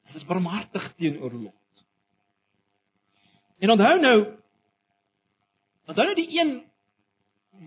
Hy 0.08 0.20
was 0.20 0.28
barmhartig 0.28 0.92
teenoor 1.00 1.32
Lot. 1.32 1.84
En 3.64 3.72
onthou 3.72 4.00
nou 4.04 4.18
onthou 5.88 6.04
nou 6.04 6.18
die 6.18 6.32
een 6.36 6.58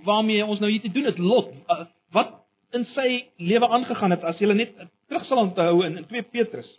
waarmee 0.06 0.46
ons 0.46 0.60
nou 0.60 0.72
hier 0.72 0.82
te 0.82 0.92
doen 0.92 1.10
het 1.10 1.18
Lot 1.18 1.52
uh, 1.70 1.86
wat 2.12 2.38
in 2.72 2.86
sy 2.96 3.26
lewe 3.38 3.68
aangegaan 3.68 4.12
het 4.16 4.24
as 4.24 4.40
jy 4.40 4.52
net 4.54 4.76
terug 5.08 5.26
sal 5.28 5.44
onthou 5.44 5.84
in 5.86 5.98
in 5.98 6.08
2 6.08 6.24
Petrus. 6.32 6.70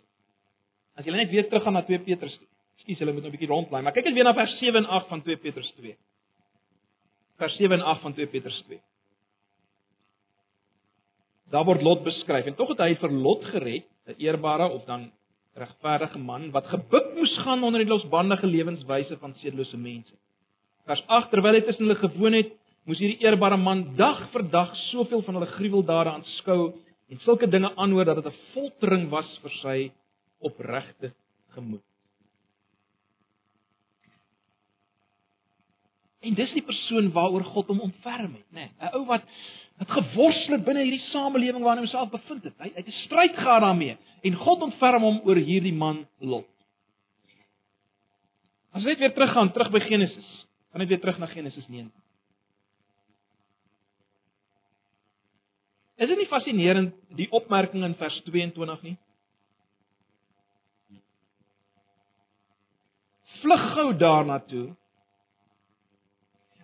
As 0.97 1.05
jy 1.05 1.13
net 1.13 1.29
weer 1.29 1.47
teruggaan 1.49 1.73
na 1.73 1.83
2 1.85 1.99
Petrus. 2.05 2.39
Ekskuus, 2.77 2.99
hulle 2.99 3.13
moet 3.13 3.23
nou 3.23 3.31
'n 3.31 3.37
bietjie 3.37 3.49
rondbly, 3.49 3.81
maar 3.81 3.93
kyk 3.93 4.05
net 4.05 4.13
weer 4.13 4.23
na 4.29 4.33
vers 4.33 4.57
7 4.59 4.83
en 4.83 4.89
8 4.89 5.07
van 5.07 5.21
2 5.21 5.37
Petrus 5.37 5.71
2 5.77 5.97
vers 7.37 7.55
7 7.57 7.79
en 7.79 7.85
8 7.85 8.01
van 8.01 8.13
2 8.13 8.27
Petrus 8.27 8.61
2. 8.67 8.79
Daar 11.51 11.65
word 11.65 11.81
Lot 11.81 12.03
beskryf 12.03 12.47
en 12.49 12.55
tog 12.55 12.73
het 12.73 12.81
hy 12.81 12.95
vir 13.01 13.11
Lot 13.11 13.45
gered, 13.51 13.85
'n 14.07 14.15
eerbare 14.17 14.69
of 14.69 14.85
dan 14.85 15.11
regverdige 15.55 16.17
man 16.17 16.51
wat 16.51 16.67
gebuk 16.67 17.13
moes 17.15 17.37
gaan 17.45 17.63
onder 17.63 17.79
die 17.79 17.89
losbandige 17.89 18.47
lewenswyse 18.47 19.17
van 19.17 19.35
sedelose 19.35 19.77
mense. 19.77 20.13
Vers 20.85 21.03
8 21.07 21.29
terwyl 21.29 21.53
hy 21.53 21.61
tussen 21.61 21.85
hulle 21.85 21.99
gewoon 21.99 22.33
het, 22.33 22.51
moes 22.87 22.99
hierdie 22.99 23.23
eerbare 23.23 23.57
man 23.57 23.95
dag 23.95 24.25
vir 24.33 24.43
dag 24.51 24.75
soveel 24.89 25.23
van 25.23 25.39
hulle 25.39 25.51
gruweldade 25.55 26.11
aanskou 26.17 26.73
en 27.11 27.23
sulke 27.23 27.47
dinge 27.47 27.71
aanhoor 27.75 28.05
dat 28.05 28.23
dit 28.23 28.31
'n 28.33 28.39
foltering 28.53 29.09
was 29.09 29.39
vir 29.43 29.51
sy 29.61 29.91
opregte 30.39 31.13
gemoed. 31.55 31.83
En 36.23 36.33
dis 36.33 36.53
die 36.53 36.63
persoon 36.63 37.11
waaroor 37.11 37.43
God 37.43 37.67
hom 37.67 37.81
ontferm 37.81 38.33
het, 38.33 38.49
né? 38.51 38.69
Nee, 38.69 38.69
'n 38.81 38.95
Ou 38.95 39.05
wat 39.05 39.23
wat 39.77 39.89
geworstel 39.89 40.55
het 40.55 40.65
binne 40.65 40.83
hierdie 40.83 41.09
samelewing 41.09 41.63
waarin 41.63 41.83
hy 41.83 41.89
homself 41.89 42.11
bevind 42.11 42.43
het. 42.43 42.53
Hy, 42.57 42.69
hy 42.69 42.75
het 42.75 42.87
'n 42.87 43.01
stryd 43.05 43.35
gehad 43.35 43.61
daarmee 43.61 43.97
en 44.21 44.35
God 44.35 44.61
ontferm 44.61 45.01
hom 45.01 45.21
oor 45.23 45.35
hierdie 45.35 45.73
man 45.73 46.07
Lot. 46.19 46.47
As 48.71 48.81
jy 48.81 48.89
net 48.89 48.99
weer 48.99 49.13
teruggaan, 49.13 49.51
terug 49.51 49.71
by 49.71 49.79
Genesis. 49.79 50.45
Gaan 50.71 50.79
net 50.79 50.89
weer 50.89 50.99
terug 50.99 51.19
na 51.19 51.25
Genesis 51.25 51.67
9. 51.67 51.91
Is 56.03 56.09
dit 56.11 56.19
nie 56.19 56.27
fascinerend 56.27 56.95
die 57.15 57.29
opmerking 57.31 57.85
in 57.87 57.93
vers 57.95 58.15
22 58.27 58.81
nie? 58.83 58.95
Vlug 63.39 63.67
gou 63.77 63.91
daarna 63.99 64.39
toe 64.51 64.71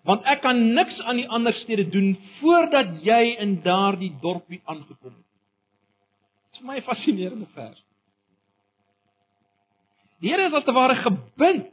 want 0.10 0.25
ek 0.32 0.39
kan 0.41 0.58
niks 0.73 0.95
aan 1.06 1.19
die 1.19 1.28
ander 1.30 1.54
stede 1.60 1.84
doen 1.91 2.13
voordat 2.39 2.95
jy 3.06 3.36
in 3.43 3.60
daardie 3.62 4.10
dorpie 4.23 4.62
aangekom 4.63 5.12
het. 5.12 5.25
Dit 6.49 6.62
is 6.62 6.65
my 6.65 6.80
fascinerende 6.88 7.45
vers. 7.54 7.84
Die 10.23 10.32
Here 10.32 10.47
is 10.47 10.56
as 10.56 10.65
te 10.65 10.73
ware 10.73 10.97
gebind 11.04 11.69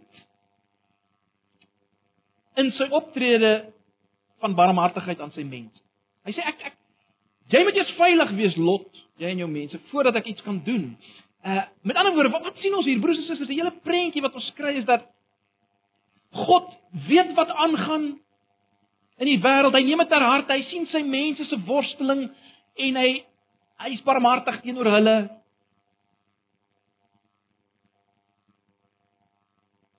in 2.61 2.71
sy 2.77 2.91
optrede 2.99 3.55
van 4.43 4.59
barmhartigheid 4.59 5.23
aan 5.23 5.33
sy 5.33 5.47
mense. 5.47 5.81
Hy 6.27 6.35
sê 6.37 6.45
ek 6.51 6.67
ek 6.73 6.76
jy 7.55 7.63
moet 7.65 7.79
eers 7.79 7.95
veilig 7.99 8.33
wees 8.39 8.57
Lot, 8.59 8.89
jy 9.23 9.31
en 9.33 9.45
jou 9.45 9.51
mense 9.51 9.79
voordat 9.93 10.19
ek 10.21 10.33
iets 10.33 10.45
kan 10.47 10.59
doen. 10.67 10.91
Uh 11.47 11.63
met 11.87 11.97
ander 11.97 12.15
woorde, 12.15 12.33
wat, 12.35 12.49
wat 12.51 12.63
sien 12.63 12.75
ons 12.75 12.87
hier 12.89 13.01
broers 13.01 13.21
en 13.23 13.29
susters? 13.29 13.51
Die 13.51 13.61
hele 13.61 13.75
prentjie 13.87 14.25
wat 14.25 14.35
ons 14.35 14.49
kry 14.59 14.75
is 14.81 14.89
dat 14.89 15.07
God 16.37 16.73
weet 17.07 17.33
wat 17.37 17.53
aangaan 17.55 18.17
in 19.17 19.31
die 19.31 19.41
wêreld. 19.41 19.75
Hy 19.75 19.85
neem 19.87 20.03
dit 20.05 20.11
ter 20.13 20.25
harte. 20.25 20.53
Hy 20.53 20.67
sien 20.71 20.87
sy 20.91 21.03
mense 21.07 21.47
se 21.49 21.59
worsteling 21.69 22.27
en 22.87 23.01
hy 23.01 23.09
hy 23.77 23.91
is 23.93 24.05
barmhartig 24.05 24.63
teenoor 24.65 24.89
hulle. 24.89 25.17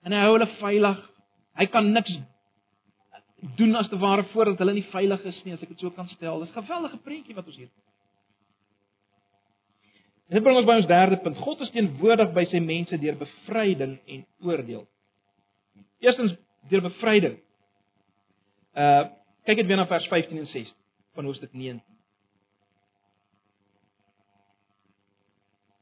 En 0.05 0.15
hy 0.15 0.23
hou 0.23 0.33
hulle 0.33 0.49
veilig. 0.57 1.03
Hy 1.57 1.67
kan 1.73 1.91
niks 1.93 2.15
doen 3.39 3.75
as 3.75 3.89
te 3.89 3.97
ware 3.97 4.23
voordat 4.33 4.57
hulle 4.57 4.73
nie 4.73 4.87
veilig 4.91 5.23
is 5.29 5.43
nie, 5.45 5.53
as 5.53 5.61
ek 5.61 5.69
dit 5.69 5.79
so 5.79 5.93
kan 5.93 6.07
stel. 6.09 6.39
Dis 6.39 6.55
'n 6.55 6.63
geweldige 6.63 6.97
prentjie 6.97 7.35
wat 7.35 7.45
ons 7.45 7.57
hier. 7.57 7.69
Dit 10.27 10.43
bring 10.43 10.57
ons 10.57 10.65
by 10.65 10.75
ons 10.81 10.87
derde 10.87 11.17
punt. 11.23 11.37
God 11.37 11.61
is 11.61 11.71
teenwoordig 11.71 12.33
by 12.33 12.43
sy 12.45 12.59
mense 12.59 12.97
deur 12.97 13.15
bevryding 13.15 13.99
en 14.07 14.25
oordeel. 14.43 14.87
Eerstens 15.99 16.35
deur 16.69 16.81
bevryding. 16.81 17.37
Uh 18.75 19.05
kyk 19.47 19.61
dit 19.61 19.67
weer 19.67 19.77
na 19.79 19.85
vers 19.87 20.07
15 20.11 20.37
en 20.37 20.47
16 20.51 20.73
van 21.15 21.25
hoofstuk 21.25 21.53
19. 21.53 21.79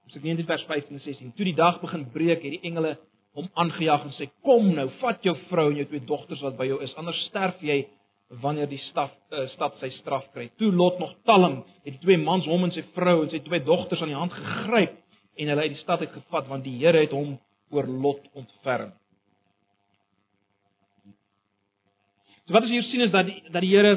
Hoofstuk 0.04 0.22
19 0.22 0.46
vers 0.46 0.66
15 0.70 0.94
en 0.94 1.02
16. 1.02 1.32
Toe 1.34 1.46
die 1.46 1.56
dag 1.56 1.82
begin 1.82 2.06
breek, 2.12 2.44
het 2.46 2.54
die 2.54 2.62
engele 2.62 3.00
hom 3.36 3.50
aangejaag 3.54 4.08
en 4.08 4.16
sê: 4.16 4.30
"Kom 4.44 4.74
nou, 4.76 4.88
vat 5.02 5.24
jou 5.24 5.36
vrou 5.50 5.70
en 5.70 5.78
jou 5.82 5.86
twee 5.90 6.06
dogters 6.08 6.42
wat 6.42 6.58
by 6.58 6.68
jou 6.70 6.82
is, 6.84 6.96
anders 6.96 7.20
sterf 7.30 7.62
jy 7.64 7.86
wanneer 8.42 8.68
die 8.68 8.82
stad 8.90 9.14
uh, 9.32 9.48
stad 9.56 9.76
sy 9.80 9.90
straf 10.00 10.28
kry." 10.34 10.48
Toe 10.58 10.72
Lot 10.72 11.00
nog 11.00 11.16
talm, 11.28 11.64
het 11.84 11.98
die 11.98 12.04
twee 12.04 12.18
mans 12.18 12.48
hom 12.48 12.64
en 12.64 12.72
sy 12.72 12.84
vrou 12.96 13.24
en 13.24 13.30
sy 13.34 13.42
twee 13.44 13.64
dogters 13.64 14.02
aan 14.02 14.14
die 14.14 14.20
hand 14.20 14.34
gegryp 14.34 14.96
en 15.36 15.52
hulle 15.52 15.66
uit 15.68 15.76
die 15.76 15.84
stad 15.84 16.00
uit 16.00 16.14
gevat 16.14 16.48
want 16.48 16.64
die 16.64 16.78
Here 16.80 17.02
het 17.04 17.12
hom 17.12 17.36
oor 17.76 17.88
Lot 17.88 18.24
ontferm. 18.34 18.94
So 22.46 22.54
wat 22.54 22.64
ons 22.64 22.72
hier 22.72 22.86
sien 22.92 23.02
is 23.02 23.12
dat 23.12 23.28
die 23.28 23.42
dat 23.52 23.62
die 23.66 23.74
Here 23.76 23.94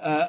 uh 0.00 0.26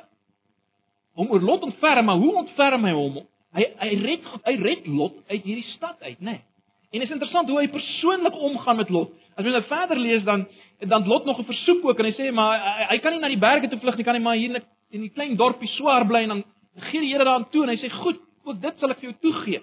hom 1.17 1.31
oor 1.33 1.41
Lot 1.41 1.63
ontferm, 1.65 2.05
maar 2.05 2.19
hoe 2.21 2.35
ontferm 2.43 2.83
hy 2.85 2.93
hom? 2.93 3.23
Hy 3.57 3.65
hy 3.79 3.89
red 4.03 4.29
hy 4.45 4.55
red 4.61 4.85
Lot 4.85 5.15
uit 5.31 5.41
hierdie 5.41 5.65
stad 5.71 6.03
uit, 6.03 6.19
né? 6.19 6.35
Nee. 6.37 6.43
En 6.91 7.01
is 7.01 7.11
interessant 7.11 7.49
hoe 7.49 7.59
hy 7.59 7.67
persoonlik 7.67 8.35
omgaan 8.49 8.79
met 8.79 8.89
Lot. 8.93 9.11
As 9.35 9.45
jy 9.45 9.51
nou 9.51 9.63
verder 9.67 9.99
lees 9.99 10.23
dan 10.27 10.45
dan 10.87 11.07
Lot 11.09 11.25
nog 11.25 11.39
'n 11.39 11.49
versoek 11.49 11.85
ook 11.85 11.99
en 11.99 12.05
hy 12.05 12.13
sê 12.13 12.31
maar 12.31 12.59
hy, 12.59 12.85
hy 12.95 12.97
kan 12.99 13.11
nie 13.11 13.19
na 13.19 13.27
die 13.27 13.37
berge 13.37 13.67
toe 13.67 13.79
vlug 13.79 13.97
nie, 13.97 14.03
kan 14.03 14.15
hy 14.15 14.21
maar 14.21 14.35
hier 14.35 14.49
in 14.49 14.61
'n 14.61 14.65
in 14.91 15.01
die 15.01 15.09
klein 15.09 15.35
dorpie 15.35 15.67
swaar 15.67 16.05
bly 16.07 16.21
en 16.23 16.29
dan 16.29 16.43
gee 16.91 17.01
die 17.01 17.11
Here 17.11 17.23
daaraan 17.23 17.49
toe 17.49 17.63
en 17.63 17.69
hy 17.69 17.75
sê 17.75 17.89
goed, 17.89 18.19
ook 18.45 18.61
dit 18.61 18.79
sal 18.79 18.91
ek 18.91 18.99
vir 18.99 19.09
jou 19.09 19.17
toegee. 19.21 19.61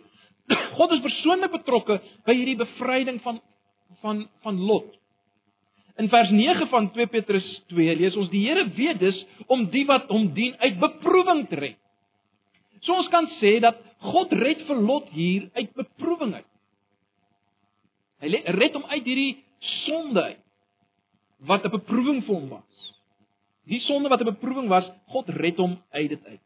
God 0.77 0.93
is 0.93 1.01
persoonlik 1.01 1.51
betrokke 1.51 2.01
by 2.27 2.35
hierdie 2.35 2.57
bevryding 2.57 3.21
van 3.23 3.41
van 4.03 4.29
van 4.43 4.61
Lot. 4.61 4.91
In 5.97 6.09
vers 6.09 6.31
9 6.31 6.69
van 6.69 6.91
2 6.93 7.07
Petrus 7.07 7.47
2 7.71 7.97
lees 7.97 8.17
ons 8.17 8.31
die 8.31 8.43
Here 8.49 8.67
weet 8.77 8.99
dus 9.01 9.25
om 9.47 9.69
die 9.71 9.87
wat 9.87 10.09
hom 10.11 10.33
dien 10.35 10.57
uit 10.59 10.79
beproewing 10.81 11.47
te 11.49 11.57
red. 11.57 11.79
So 12.83 12.95
ons 12.95 13.09
kan 13.09 13.29
sê 13.41 13.61
dat 13.61 13.79
God 14.01 14.33
red 14.33 14.67
vir 14.67 14.77
Lot 14.77 15.09
hier 15.15 15.49
uit 15.55 15.71
beproewing 15.75 16.35
uit. 16.35 16.51
Hy 18.23 18.43
red 18.59 18.75
hom 18.77 18.85
uit 18.85 19.05
hierdie 19.05 19.45
sonde 19.85 20.23
uit 20.23 20.41
wat 21.45 21.65
'n 21.65 21.71
beproewing 21.71 22.25
vir 22.25 22.35
hom 22.35 22.49
was. 22.49 22.95
Die 23.67 23.81
sonde 23.81 24.09
wat 24.09 24.21
'n 24.21 24.33
beproewing 24.33 24.69
was, 24.69 24.91
God 25.07 25.29
red 25.29 25.57
hom 25.57 25.83
uit 25.91 26.09
dit 26.09 26.25
uit. 26.25 26.41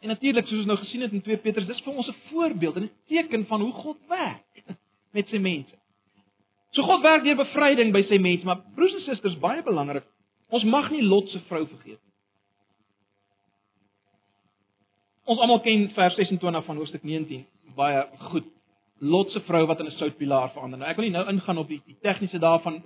En 0.00 0.08
natuurlik 0.08 0.46
soos 0.46 0.58
ons 0.58 0.66
nou 0.66 0.78
gesien 0.78 1.00
het 1.00 1.12
in 1.12 1.22
2 1.22 1.36
Petrus, 1.36 1.66
dis 1.66 1.80
vir 1.80 1.94
ons 1.94 2.08
'n 2.08 2.16
voorbeeld 2.30 2.76
en 2.76 2.82
'n 2.82 2.92
teken 3.08 3.46
van 3.46 3.60
hoe 3.60 3.72
God 3.72 3.98
werk 4.08 4.64
met 5.16 5.28
sy 5.28 5.38
mense. 5.38 5.76
So 6.70 6.82
God 6.82 7.02
werk 7.02 7.22
deur 7.22 7.36
bevryding 7.36 7.92
by 7.92 8.02
sy 8.02 8.18
mense, 8.18 8.44
maar 8.44 8.60
broers 8.74 8.94
en 8.94 9.00
susters, 9.00 9.38
baie 9.38 9.62
belangrik, 9.62 10.04
ons 10.48 10.64
mag 10.64 10.90
nie 10.90 11.02
Lot 11.02 11.28
se 11.28 11.40
vrou 11.40 11.66
vergeet 11.66 12.00
nie. 12.02 12.13
Ons 15.24 15.40
almal 15.40 15.60
ken 15.64 15.86
vers 15.96 16.14
26 16.14 16.64
van 16.64 16.76
hoofstuk 16.76 17.02
19 17.02 17.46
baie 17.76 18.04
goed. 18.30 18.50
Lot 19.00 19.32
se 19.32 19.40
vrou 19.40 19.66
wat 19.66 19.80
in 19.80 19.86
'n 19.86 19.96
soutpilaar 19.98 20.50
verander. 20.52 20.78
Nou 20.78 20.90
ek 20.90 20.96
wil 20.96 21.04
nie 21.04 21.12
nou 21.12 21.28
ingaan 21.28 21.58
op 21.58 21.68
die, 21.68 21.82
die 21.86 21.96
tegniese 22.00 22.38
daarvan 22.38 22.82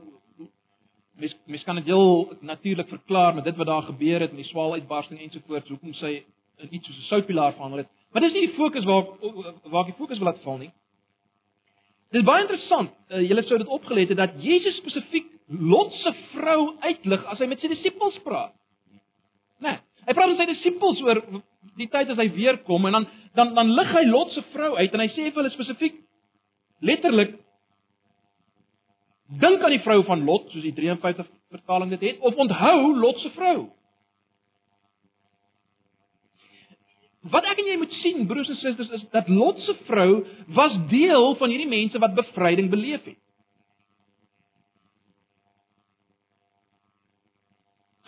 mens 1.18 1.34
mens 1.46 1.64
kan 1.64 1.74
dit 1.74 1.84
heel 1.84 2.32
natuurlik 2.40 2.88
verklaar 2.88 3.34
met 3.34 3.44
dit 3.44 3.56
wat 3.56 3.66
daar 3.66 3.82
gebeur 3.82 4.20
het 4.20 4.30
met 4.32 4.42
die 4.42 4.50
swaal 4.50 4.72
uitbarsting 4.72 5.20
ensovoorts 5.20 5.68
hoekom 5.68 5.94
sy 5.94 6.24
in 6.56 6.74
iets 6.74 6.86
soos 6.86 6.96
'n 6.96 7.08
soutpilaar 7.08 7.52
verander 7.52 7.78
het. 7.78 7.88
Maar 8.12 8.22
dis 8.22 8.32
nie 8.32 8.46
die 8.46 8.54
fokus 8.54 8.84
waar 8.84 9.04
waar 9.62 9.84
die 9.84 9.98
fokus 9.98 10.18
wil 10.18 10.26
laat 10.26 10.42
val 10.42 10.58
nie. 10.58 10.70
Dit 12.10 12.20
is 12.20 12.26
baie 12.26 12.42
interessant. 12.42 12.90
Uh, 13.10 13.28
julle 13.28 13.42
sou 13.42 13.58
dit 13.58 13.66
opgelet 13.66 14.08
het 14.08 14.16
dat 14.16 14.42
Jesus 14.42 14.76
spesifiek 14.76 15.26
Lot 15.48 15.92
se 15.92 16.12
vrou 16.34 16.76
uitlig 16.80 17.24
as 17.24 17.38
hy 17.38 17.46
met 17.46 17.60
sy 17.60 17.68
disippels 17.68 18.18
praat. 18.20 18.52
Né? 18.92 19.68
Nee, 19.68 19.78
hy 20.06 20.12
praat 20.12 20.28
met 20.28 20.36
sy 20.36 20.46
disippels 20.46 21.00
oor 21.00 21.22
die 21.76 21.88
tyd 21.92 22.10
as 22.10 22.20
hy 22.20 22.28
weer 22.34 22.58
kom 22.68 22.86
en 22.86 22.98
dan 22.98 23.08
dan 23.34 23.54
dan 23.54 23.74
lig 23.76 23.92
hy 23.94 24.04
Lot 24.08 24.32
se 24.32 24.42
vrou 24.52 24.74
uit 24.76 24.94
en 24.94 25.04
hy 25.04 25.08
sê 25.14 25.28
vir 25.28 25.42
hulle 25.42 25.54
spesifiek 25.54 25.98
letterlik 26.80 27.36
dink 29.28 29.62
aan 29.62 29.74
die 29.76 29.84
vrou 29.84 30.00
van 30.08 30.24
Lot 30.24 30.48
soos 30.52 30.64
die 30.64 30.74
53 30.76 31.26
vertaling 31.52 31.92
dit 31.96 32.06
het 32.08 32.24
of 32.24 32.36
onthou 32.36 32.94
Lot 32.96 33.20
se 33.20 33.30
vrou. 33.36 33.68
Wat 37.28 37.44
ek 37.50 37.60
en 37.60 37.66
jy 37.66 37.76
moet 37.80 37.94
sien, 38.00 38.26
broers 38.30 38.48
en 38.48 38.56
susters, 38.60 38.90
is 38.94 39.04
dat 39.12 39.28
Lot 39.28 39.58
se 39.66 39.74
vrou 39.88 40.22
was 40.56 40.76
deel 40.88 41.34
van 41.40 41.52
hierdie 41.52 41.68
mense 41.68 42.00
wat 42.00 42.16
bevryding 42.16 42.70
beleef 42.72 43.04
het. 43.04 43.18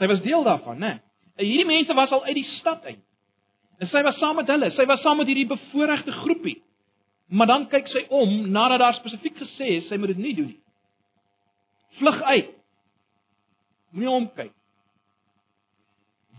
Sy 0.00 0.08
was 0.08 0.22
deel 0.24 0.46
daarvan, 0.46 0.78
né? 0.80 0.92
Hierdie 1.40 1.68
mense 1.68 1.94
was 1.96 2.12
al 2.16 2.24
uit 2.24 2.38
die 2.38 2.48
stad 2.56 2.86
uit. 2.88 3.02
En 3.80 3.88
sy 3.88 4.02
was 4.04 4.18
saam 4.20 4.36
met 4.36 4.48
hulle, 4.52 4.70
sy 4.76 4.84
was 4.88 5.00
saam 5.00 5.16
met 5.20 5.28
hierdie 5.30 5.48
bevoordeelde 5.48 6.12
groepie. 6.12 6.58
Maar 7.32 7.46
dan 7.46 7.66
kyk 7.72 7.88
sy 7.88 8.04
om 8.12 8.50
nadat 8.52 8.82
daar 8.82 8.96
spesifiek 8.98 9.38
gesê 9.38 9.76
is 9.78 9.88
sy 9.88 9.96
moet 9.96 10.12
dit 10.12 10.20
nie 10.20 10.34
doen 10.36 10.50
nie. 10.50 10.60
Vlug 12.00 12.22
uit. 12.22 12.50
Moenie 13.94 14.10
omkyk. 14.10 14.52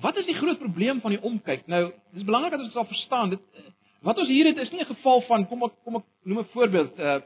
Wat 0.01 0.17
is 0.17 0.25
die 0.25 0.37
groot 0.37 0.59
probleem 0.59 1.01
van 1.01 1.15
die 1.15 1.21
omkyk? 1.21 1.67
Nou, 1.69 1.83
dis 2.15 2.25
belangrik 2.25 2.55
dat 2.55 2.63
ons 2.65 2.73
sal 2.75 2.87
verstaan 2.89 3.35
dit 3.35 3.43
wat 4.01 4.17
ons 4.17 4.31
hier 4.33 4.47
het 4.49 4.57
is 4.57 4.71
nie 4.71 4.81
'n 4.81 4.93
geval 4.95 5.21
van 5.27 5.47
kom 5.47 5.63
ek 5.63 5.73
kom 5.83 5.95
ek 5.95 6.05
noem 6.23 6.39
'n 6.39 6.53
voorbeeld. 6.53 6.99
Uh 6.99 7.19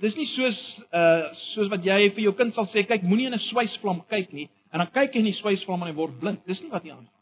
dis 0.00 0.16
nie 0.16 0.26
soos 0.26 0.58
uh 0.92 1.32
soos 1.54 1.68
wat 1.68 1.84
jy 1.84 2.10
vir 2.10 2.22
jou 2.22 2.32
kind 2.34 2.54
sal 2.54 2.66
sê, 2.66 2.86
kyk, 2.86 3.02
moenie 3.02 3.26
in 3.26 3.34
'n 3.34 3.38
swysvlam 3.38 4.02
kyk 4.08 4.32
nie 4.32 4.48
en 4.72 4.78
dan 4.78 4.90
kyk 4.90 5.12
hy 5.12 5.18
in 5.18 5.24
die 5.24 5.40
swysvlam 5.40 5.82
en 5.82 5.88
hy 5.88 5.94
word 5.94 6.20
blind. 6.20 6.46
Dis 6.46 6.60
nie 6.60 6.70
wat 6.70 6.84
nie 6.84 6.92
aangaan. 6.92 7.19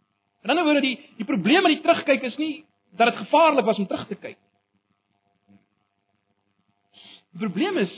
In 0.49 0.55
ander 0.55 0.65
woorde, 0.65 0.81
die 0.81 0.97
die 1.19 1.27
probleem 1.29 1.63
met 1.63 1.75
die 1.75 1.83
terugkyk 1.85 2.23
is 2.25 2.37
nie 2.41 2.65
dat 2.97 3.11
dit 3.11 3.19
gevaarlik 3.21 3.67
was 3.69 3.79
om 3.79 3.87
terug 3.87 4.07
te 4.09 4.17
kyk. 4.17 4.39
Die 7.37 7.43
probleem 7.43 7.77
is 7.83 7.93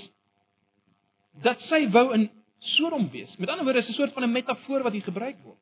dat 1.46 1.62
sy 1.70 1.84
wou 1.94 2.08
in 2.16 2.26
Sodom 2.74 3.06
wees. 3.12 3.30
Met 3.38 3.48
ander 3.48 3.64
woorde, 3.64 3.78
is 3.78 3.88
'n 3.88 3.92
soort 3.92 4.12
van 4.12 4.24
'n 4.24 4.32
metafoor 4.32 4.82
wat 4.82 4.92
hier 4.92 5.06
gebruik 5.06 5.36
word. 5.44 5.58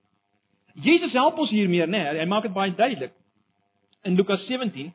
Jesus 0.75 1.13
help 1.13 1.39
ons 1.39 1.51
hiermee, 1.51 1.87
nê? 1.87 1.91
Nee, 1.91 2.19
hy 2.19 2.25
maak 2.25 2.43
dit 2.43 2.53
baie 2.53 2.75
duidelik. 2.75 3.13
In 4.03 4.15
Lukas 4.15 4.47
17, 4.47 4.95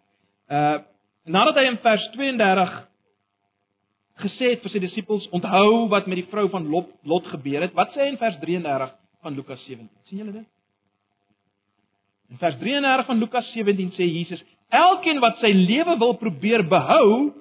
uh 0.50 0.80
nadat 1.26 1.56
hy 1.56 1.64
in 1.64 1.78
vers 1.78 2.10
32 2.12 2.88
gesê 4.16 4.50
het 4.50 4.62
vir 4.62 4.70
sy 4.70 4.80
disippels, 4.80 5.30
onthou 5.30 5.88
wat 5.88 6.08
met 6.08 6.16
die 6.16 6.28
vrou 6.32 6.50
van 6.50 6.68
Lot, 6.68 6.90
Lot 7.04 7.28
gebeur 7.28 7.62
het. 7.62 7.74
Wat 7.74 7.94
sê 7.94 8.02
hy 8.02 8.08
in 8.08 8.18
vers 8.18 8.40
33 8.40 8.92
van 9.22 9.36
Lukas 9.36 9.64
17? 9.66 9.90
sien 10.04 10.18
julle 10.18 10.32
dit? 10.32 10.48
In 12.34 12.40
vers 12.42 12.56
33 12.58 13.06
van 13.06 13.18
Lukas 13.18 13.52
17 13.54 13.92
sê 13.94 14.06
Jesus: 14.10 14.44
"Elkeen 14.70 15.20
wat 15.22 15.38
sy 15.38 15.52
lewe 15.54 15.98
wil 15.98 16.16
probeer 16.18 16.64
behou, 16.68 17.34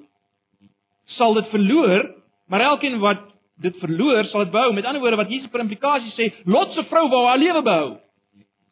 sal 1.16 1.35
dit 1.35 1.48
verloor, 1.48 2.11
maar 2.46 2.61
elkeen 2.61 2.98
wat 3.00 3.22
dit 3.57 3.76
verloor, 3.81 4.24
sal 4.24 4.44
dit 4.44 4.52
behou." 4.52 4.72
Met 4.72 4.85
ander 4.85 5.00
woorde 5.00 5.16
wat 5.16 5.31
Jesus 5.31 5.48
per 5.50 5.61
implikasie 5.64 6.12
sê, 6.12 6.44
Lot 6.44 6.74
se 6.74 6.85
vrou 6.85 7.09
wou 7.09 7.26
haar 7.26 7.38
lewe 7.38 7.62
behou. 7.62 7.96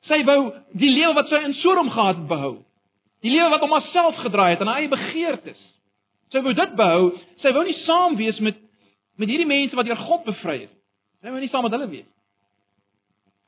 Sy 0.09 0.25
wou 0.25 0.53
die 0.73 0.91
lewe 0.91 1.15
wat 1.15 1.29
sy 1.29 1.41
in 1.45 1.55
Sodom 1.55 1.89
gehad 1.91 2.17
het 2.17 2.29
behou. 2.29 2.59
Die 3.25 3.33
lewe 3.33 3.49
wat 3.49 3.63
om 3.63 3.73
haarself 3.73 4.17
gedraai 4.17 4.51
het 4.51 4.61
en 4.61 4.67
haar 4.67 4.81
eie 4.81 4.89
begeertes. 4.89 5.61
Sy 6.33 6.43
wou 6.45 6.53
dit 6.53 6.75
behou. 6.77 7.15
Sy 7.41 7.53
wou 7.53 7.65
nie 7.65 7.77
saam 7.87 8.17
wees 8.17 8.39
met 8.41 8.61
met 9.21 9.29
hierdie 9.29 9.49
mense 9.49 9.77
wat 9.77 9.85
deur 9.85 9.97
God 9.97 10.25
bevry 10.25 10.63
is. 10.65 10.73
Sy 11.21 11.29
wou 11.29 11.41
nie 11.41 11.49
saam 11.49 11.63
met 11.63 11.73
hulle 11.73 11.89
wees. 11.89 12.09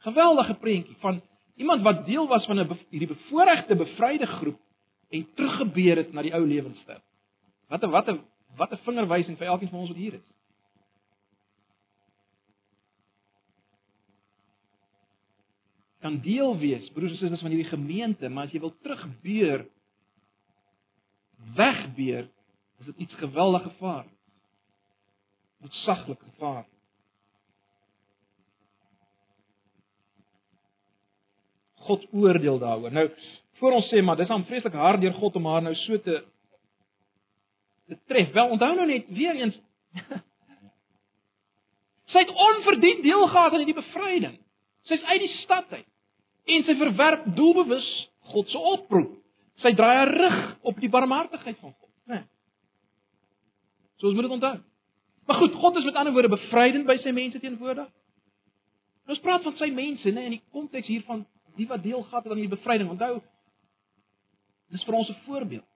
Geweldige 0.04 0.54
prentjie 0.60 0.96
van 1.00 1.22
iemand 1.62 1.86
wat 1.86 2.04
deel 2.06 2.26
was 2.28 2.46
van 2.46 2.58
'n 2.58 2.78
hierdie 2.90 3.14
bevoordeelde 3.14 3.76
bevryde 3.76 4.26
groep 4.26 4.60
en 5.10 5.26
teruggebeer 5.34 5.96
het 5.96 6.12
na 6.12 6.22
die 6.22 6.34
ou 6.34 6.46
lewenstyl. 6.46 7.00
Wat 7.68 7.82
'n 7.82 7.90
wat 7.90 8.08
'n 8.08 8.20
wat 8.56 8.72
'n 8.72 8.84
vingerwysing 8.84 9.38
vir 9.38 9.46
elkeen 9.46 9.68
van 9.68 9.80
ons 9.80 9.88
wat 9.88 9.98
hier 9.98 10.14
is. 10.14 10.32
kan 16.02 16.18
deel 16.18 16.56
wees, 16.58 16.90
broers 16.90 17.14
en 17.14 17.18
susters 17.18 17.44
van 17.44 17.52
hierdie 17.54 17.70
gemeente, 17.70 18.28
maar 18.28 18.48
as 18.48 18.54
jy 18.54 18.60
wil 18.62 18.74
terugbeur 18.82 19.62
wegbeur, 21.54 22.26
is 22.82 22.88
dit 22.90 23.04
iets 23.06 23.18
geweldig 23.20 23.62
gevaar. 23.68 24.08
Dit 25.62 25.76
saglik 25.84 26.18
gevaar. 26.32 26.66
God 31.86 32.06
oordeel 32.12 32.58
daaroor. 32.58 32.92
Nou, 32.92 33.06
voor 33.60 33.78
ons 33.78 33.88
sê 33.92 34.02
maar 34.02 34.18
dis 34.18 34.30
aan 34.30 34.46
vreeslik 34.48 34.74
hard 34.78 35.00
deur 35.02 35.14
God 35.18 35.36
om 35.38 35.46
haar 35.50 35.62
nou 35.62 35.74
so 35.84 35.98
te 36.02 36.22
te 37.90 37.98
tref. 38.06 38.30
Wel, 38.32 38.52
onthou 38.54 38.74
nou 38.74 38.86
net 38.86 39.08
weer 39.10 39.34
eens 39.40 39.58
Sy 42.12 42.18
het 42.18 42.32
onverdiend 42.34 43.02
deel 43.02 43.26
gehad 43.28 43.52
aan 43.52 43.64
die 43.64 43.76
bevryding. 43.76 44.36
Sy's 44.88 45.02
uit 45.02 45.22
die 45.22 45.34
stad 45.40 45.70
uit 45.72 45.88
en 46.52 46.64
sy 46.66 46.74
verwerp 46.74 47.28
doelbewus 47.36 47.88
God 48.32 48.50
se 48.50 48.58
oproep. 48.58 49.14
Sy 49.62 49.70
draai 49.78 49.94
haar 49.94 50.10
rug 50.10 50.38
op 50.72 50.80
die 50.82 50.90
barmhartigheid 50.90 51.58
van 51.60 51.70
God, 51.72 51.90
né? 52.10 52.18
Nee. 52.18 52.24
So 54.00 54.10
ons 54.10 54.16
moet 54.18 54.26
dit 54.26 54.34
onthou. 54.34 54.56
Maar 55.26 55.38
goed, 55.38 55.54
God 55.54 55.76
is 55.78 55.84
met 55.86 55.94
ander 55.94 56.12
woorde 56.12 56.32
bevrydend 56.32 56.88
by 56.88 56.96
sy 56.98 57.12
mense 57.14 57.38
teenwoordig. 57.38 57.86
Ons 59.06 59.22
praat 59.22 59.44
van 59.46 59.54
sy 59.58 59.68
mense, 59.74 60.10
né, 60.10 60.24
in 60.26 60.36
die 60.36 60.42
konteks 60.54 60.90
hiervan 60.90 61.22
die 61.56 61.66
wat 61.66 61.82
deel 61.82 62.02
gehad 62.02 62.22
het 62.22 62.32
aan 62.32 62.40
die 62.40 62.48
bevryding. 62.48 62.90
Onthou, 62.90 63.20
dis 64.72 64.84
vir 64.84 64.94
ons 64.94 65.08
'n 65.08 65.20
voorbeeld. 65.26 65.68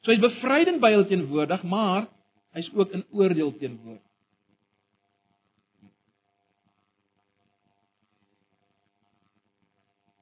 So 0.00 0.10
hy's 0.10 0.20
bevrydend 0.20 0.80
by 0.80 0.90
hulle 0.90 1.06
teenwoordig, 1.06 1.62
maar 1.62 2.08
hy's 2.52 2.70
ook 2.74 2.90
in 2.90 3.04
oordeel 3.10 3.56
teenwoordig. 3.56 4.08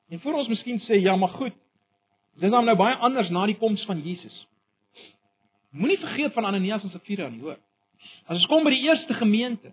En 0.08 0.20
voor 0.20 0.32
ons 0.32 0.48
miskien 0.48 0.80
sê 0.80 1.00
ja, 1.00 1.16
maar 1.16 1.28
goed. 1.28 1.52
Dit 2.34 2.42
is 2.42 2.50
nou 2.50 2.76
baie 2.76 2.94
anders 2.94 3.28
na 3.28 3.46
die 3.46 3.56
koms 3.56 3.84
van 3.84 4.00
Jesus. 4.00 4.46
Moenie 5.70 5.98
vergeet 5.98 6.32
van 6.32 6.44
Ananias 6.44 6.82
en 6.82 6.90
Safira 6.90 7.28
nie, 7.28 7.40
hoor. 7.40 7.58
As 8.24 8.36
ons 8.36 8.46
kom 8.46 8.64
by 8.64 8.70
die 8.70 8.88
eerste 8.88 9.14
gemeente. 9.14 9.72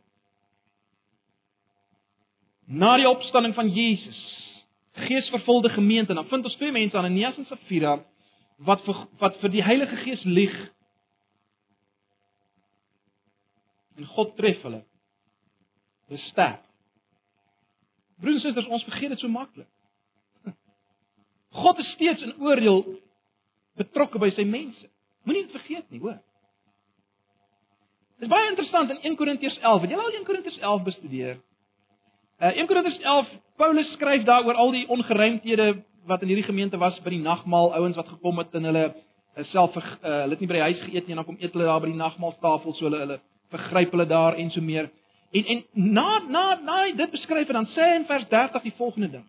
na 2.66 2.96
die 2.98 3.10
opstanding 3.10 3.54
van 3.54 3.70
Jesus, 3.70 4.18
geesvervulde 4.96 5.70
gemeente, 5.70 6.14
dan 6.14 6.28
vind 6.28 6.44
ons 6.44 6.56
twee 6.56 6.72
mense 6.72 6.98
Ananias 6.98 7.38
en 7.38 7.46
Safira 7.46 7.98
wat 8.58 8.84
vir 8.86 9.02
wat 9.20 9.40
vir 9.42 9.52
die 9.52 9.64
Heilige 9.64 9.98
Gees 10.04 10.24
lieg. 10.24 10.54
En 13.96 14.08
God 14.16 14.36
tref 14.38 14.62
hulle. 14.64 14.84
Hulle 16.08 16.22
sterf. 16.30 16.62
Broers 18.20 18.40
en 18.40 18.46
susters, 18.48 18.68
ons 18.72 18.84
vergeet 18.88 19.12
dit 19.12 19.20
so 19.20 19.32
maklik. 19.32 19.68
God 21.62 21.80
is 21.84 21.92
steeds 21.96 22.24
in 22.24 22.38
oordeel 22.40 22.86
betrokke 23.76 24.20
by 24.24 24.32
sy 24.36 24.48
mense. 24.48 24.88
Moenie 25.28 25.44
dit 25.48 25.56
vergeet 25.58 25.92
nie, 25.92 26.00
hoor. 26.00 26.22
Dit 28.16 28.30
is 28.30 28.32
baie 28.32 28.48
interessant 28.48 28.94
in 28.94 29.02
1 29.12 29.18
Korintiërs 29.20 29.58
11. 29.60 29.82
Het 29.84 29.92
jy 29.92 30.00
al 30.00 30.20
1 30.22 30.28
Korintiërs 30.28 30.60
11 30.62 30.84
bestudeer? 30.88 31.40
Uh 32.40 32.52
1 32.52 32.68
Korintiërs 32.68 33.00
11, 33.00 33.28
Paulus 33.56 33.92
skryf 33.92 34.24
daar 34.24 34.44
oor 34.46 34.58
al 34.60 34.72
die 34.72 34.88
ongeruimthede 34.92 35.84
wat 36.06 36.22
in 36.22 36.28
hierdie 36.28 36.46
gemeente 36.46 36.78
was 36.78 36.98
by 37.04 37.10
die 37.10 37.22
nagmaal, 37.24 37.72
ouens 37.74 37.96
wat 37.96 38.10
gekom 38.12 38.42
het 38.42 38.54
en 38.60 38.68
hulle 38.68 38.84
uh, 38.92 39.46
self 39.54 39.78
uh, 39.78 39.86
hulle 40.04 40.36
het 40.36 40.44
nie 40.44 40.50
by 40.52 40.58
die 40.58 40.66
huis 40.66 40.82
geëet 40.84 41.08
nie 41.08 41.16
en 41.16 41.22
dan 41.22 41.28
kom 41.30 41.40
eet 41.40 41.56
hulle 41.56 41.70
daar 41.70 41.80
by 41.82 41.90
die 41.94 42.02
nagmaaltafel, 42.02 42.76
so 42.76 42.90
hulle 42.90 43.00
hulle 43.06 43.18
vergryp 43.56 43.96
hulle 43.96 44.08
daar 44.10 44.36
en 44.42 44.52
so 44.52 44.62
meer. 44.62 44.92
En 45.32 45.48
en 45.56 45.64
na 45.96 46.20
na 46.28 46.44
na 46.64 46.78
dit 46.92 47.16
beskryf 47.16 47.48
en 47.48 47.62
dan 47.62 47.72
sê 47.72 47.88
hy 47.88 47.96
in 48.02 48.08
vers 48.12 48.28
30 48.28 48.68
die 48.68 48.76
volgende 48.78 49.12
ding. 49.16 49.26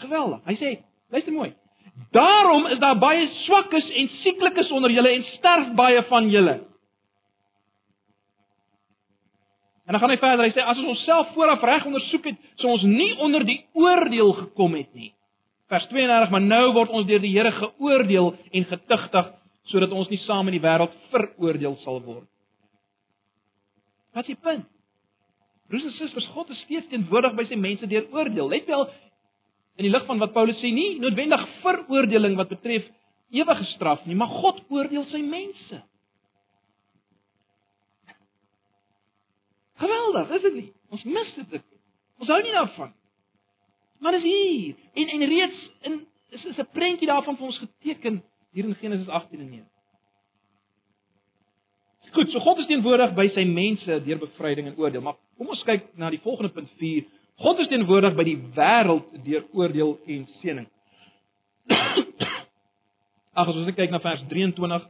Geweldig. 0.00 0.40
Hy 0.46 0.56
sê, 0.56 0.72
luister 1.12 1.36
mooi. 1.36 1.52
Daarom 2.14 2.66
is 2.72 2.80
daar 2.80 2.96
baie 2.98 3.28
swakkes 3.44 3.88
en 3.90 4.08
sieklikes 4.22 4.70
onder 4.72 4.90
julle 4.94 5.12
en 5.18 5.24
sterf 5.34 5.72
baie 5.76 6.02
van 6.08 6.30
julle. 6.30 6.60
En 9.88 9.96
dan 9.96 10.02
gaan 10.02 10.12
hy 10.12 10.18
verder. 10.20 10.44
Hy 10.44 10.52
sê 10.52 10.60
as 10.60 10.76
ons 10.82 10.92
onsself 10.92 11.30
vooraf 11.32 11.62
reg 11.64 11.86
ondersoek 11.88 12.26
het, 12.28 12.40
sou 12.60 12.74
ons 12.74 12.84
nie 12.84 13.14
onder 13.24 13.44
die 13.48 13.62
oordeel 13.72 14.34
gekom 14.42 14.76
het 14.76 14.90
nie. 14.92 15.14
Vers 15.72 15.86
32: 15.88 16.28
Maar 16.34 16.44
nou 16.44 16.64
word 16.76 16.92
ons 16.92 17.06
deur 17.08 17.22
die 17.24 17.32
Here 17.32 17.54
geoordeel 17.56 18.34
en 18.52 18.66
getuigtig 18.68 19.30
sodat 19.72 19.92
ons 19.92 20.08
nie 20.12 20.20
saam 20.26 20.48
in 20.48 20.58
die 20.58 20.64
wêreld 20.64 20.92
veroordeel 21.12 21.78
sal 21.84 22.02
word. 22.04 22.28
Wat 24.16 24.28
is 24.28 24.34
die 24.34 24.42
punt? 24.44 24.68
Broers 25.68 25.84
en 25.84 25.96
susters, 25.96 26.28
God 26.32 26.52
is 26.52 26.60
steeds 26.64 26.88
teenwoordig 26.92 27.34
by 27.36 27.44
sy 27.48 27.56
mense 27.60 27.88
deur 27.88 28.06
oordeel. 28.16 28.48
Let 28.48 28.68
wel 28.68 28.86
in 29.78 29.86
die 29.86 29.92
lig 29.92 30.06
van 30.08 30.20
wat 30.20 30.32
Paulus 30.36 30.56
sê, 30.60 30.70
nie 30.72 30.96
noodwendig 31.00 31.44
veroordeling 31.62 32.36
wat 32.36 32.52
betref 32.52 32.88
ewige 33.36 33.64
straf 33.74 34.04
nie, 34.08 34.16
maar 34.16 34.32
God 34.40 34.60
oordeel 34.72 35.04
sy 35.12 35.20
mense. 35.24 35.80
Geweldig, 39.78 40.30
is 40.36 40.42
dit 40.42 40.54
nie? 40.54 40.68
Ons 40.90 41.04
mis 41.06 41.34
dit. 41.38 41.64
Ons 42.18 42.30
hou 42.32 42.38
nie 42.42 42.54
daarvan. 42.54 42.92
Maar 44.02 44.18
dis 44.18 44.26
hier 44.26 44.74
en 44.94 45.08
en 45.08 45.28
reeds 45.28 45.70
in 45.86 45.98
is 46.34 46.44
is 46.44 46.58
'n 46.58 46.68
prentjie 46.72 47.06
daarvan 47.06 47.36
vir 47.36 47.46
ons 47.46 47.58
geteken 47.58 48.22
hier 48.52 48.64
in 48.64 48.74
Genesis 48.74 49.08
18 49.08 49.40
en 49.40 49.50
9. 49.50 49.66
Goed, 52.12 52.30
so 52.30 52.40
God 52.40 52.58
is 52.58 52.66
teenwoordig 52.66 53.14
by 53.14 53.28
sy 53.28 53.44
mense 53.44 54.02
deur 54.04 54.18
bevryding 54.18 54.66
en 54.66 54.76
oordeel, 54.76 55.02
maar 55.04 55.16
kom 55.36 55.48
ons 55.48 55.62
kyk 55.62 55.90
na 55.94 56.10
die 56.10 56.20
volgende 56.24 56.52
punt 56.52 56.70
4. 56.80 57.04
God 57.36 57.58
is 57.58 57.68
teenwoordig 57.68 58.14
by 58.14 58.24
die 58.24 58.38
wêreld 58.56 59.24
deur 59.24 59.44
oordeel 59.52 59.98
en 60.06 60.26
seëning. 60.40 60.68
Ag 63.38 63.48
as 63.48 63.54
ons 63.54 63.74
kyk 63.74 63.90
na 63.90 64.00
vers 64.00 64.24
23 64.28 64.88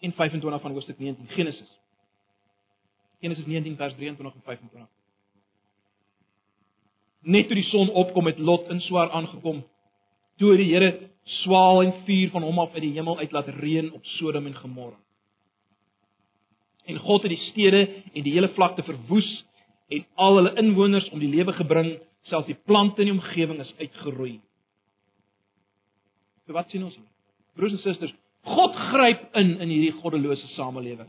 en 0.00 0.12
25 0.12 0.60
van 0.60 0.72
Hoofstuk 0.72 0.98
19 0.98 1.28
Genesis. 1.36 1.70
Genesis 3.24 3.46
19 3.48 3.76
vers 3.80 3.94
23 3.96 4.34
en 4.34 4.44
25. 4.44 4.88
Net 7.24 7.48
toe 7.48 7.56
die 7.56 7.68
son 7.70 7.88
opkom 7.96 8.28
het 8.28 8.38
Lot 8.38 8.68
in 8.72 8.82
swaar 8.84 9.10
aangekom. 9.16 9.62
Toe 10.36 10.50
het 10.52 10.60
die 10.60 10.72
Here 10.74 10.90
swaal 11.40 11.80
en 11.86 11.94
vuur 12.04 12.34
van 12.34 12.44
hom 12.44 12.58
af 12.60 12.74
uit 12.76 12.84
die 12.84 12.92
hemel 12.98 13.18
uit 13.18 13.32
laat 13.32 13.48
reën 13.62 13.92
op 13.96 14.04
Sodom 14.18 14.46
en 14.46 14.56
Gomorra. 14.60 14.98
En 16.84 16.98
God 17.00 17.24
het 17.24 17.32
die 17.32 17.44
stede 17.48 17.86
en 18.12 18.26
die 18.26 18.34
hele 18.34 18.50
vlakte 18.52 18.84
verwoes 18.84 19.30
en 19.88 20.04
al 20.20 20.36
hulle 20.36 20.52
inwoners 20.60 21.08
om 21.16 21.22
die 21.22 21.30
lewe 21.32 21.54
gebring, 21.56 21.94
selfs 22.28 22.50
die 22.50 22.58
plante 22.68 23.00
in 23.00 23.08
die 23.08 23.16
omgewing 23.16 23.62
is 23.64 23.72
uitgeroei. 23.80 24.36
So 26.44 26.52
wat 26.52 26.68
sien 26.68 26.84
ons 26.84 26.96
hier? 26.98 27.08
Broers 27.56 27.78
en 27.78 27.80
susters, 27.86 28.12
God 28.44 28.76
gryp 28.90 29.30
in 29.40 29.56
in 29.64 29.72
hierdie 29.72 29.94
goddelose 30.02 30.50
samelewing 30.58 31.08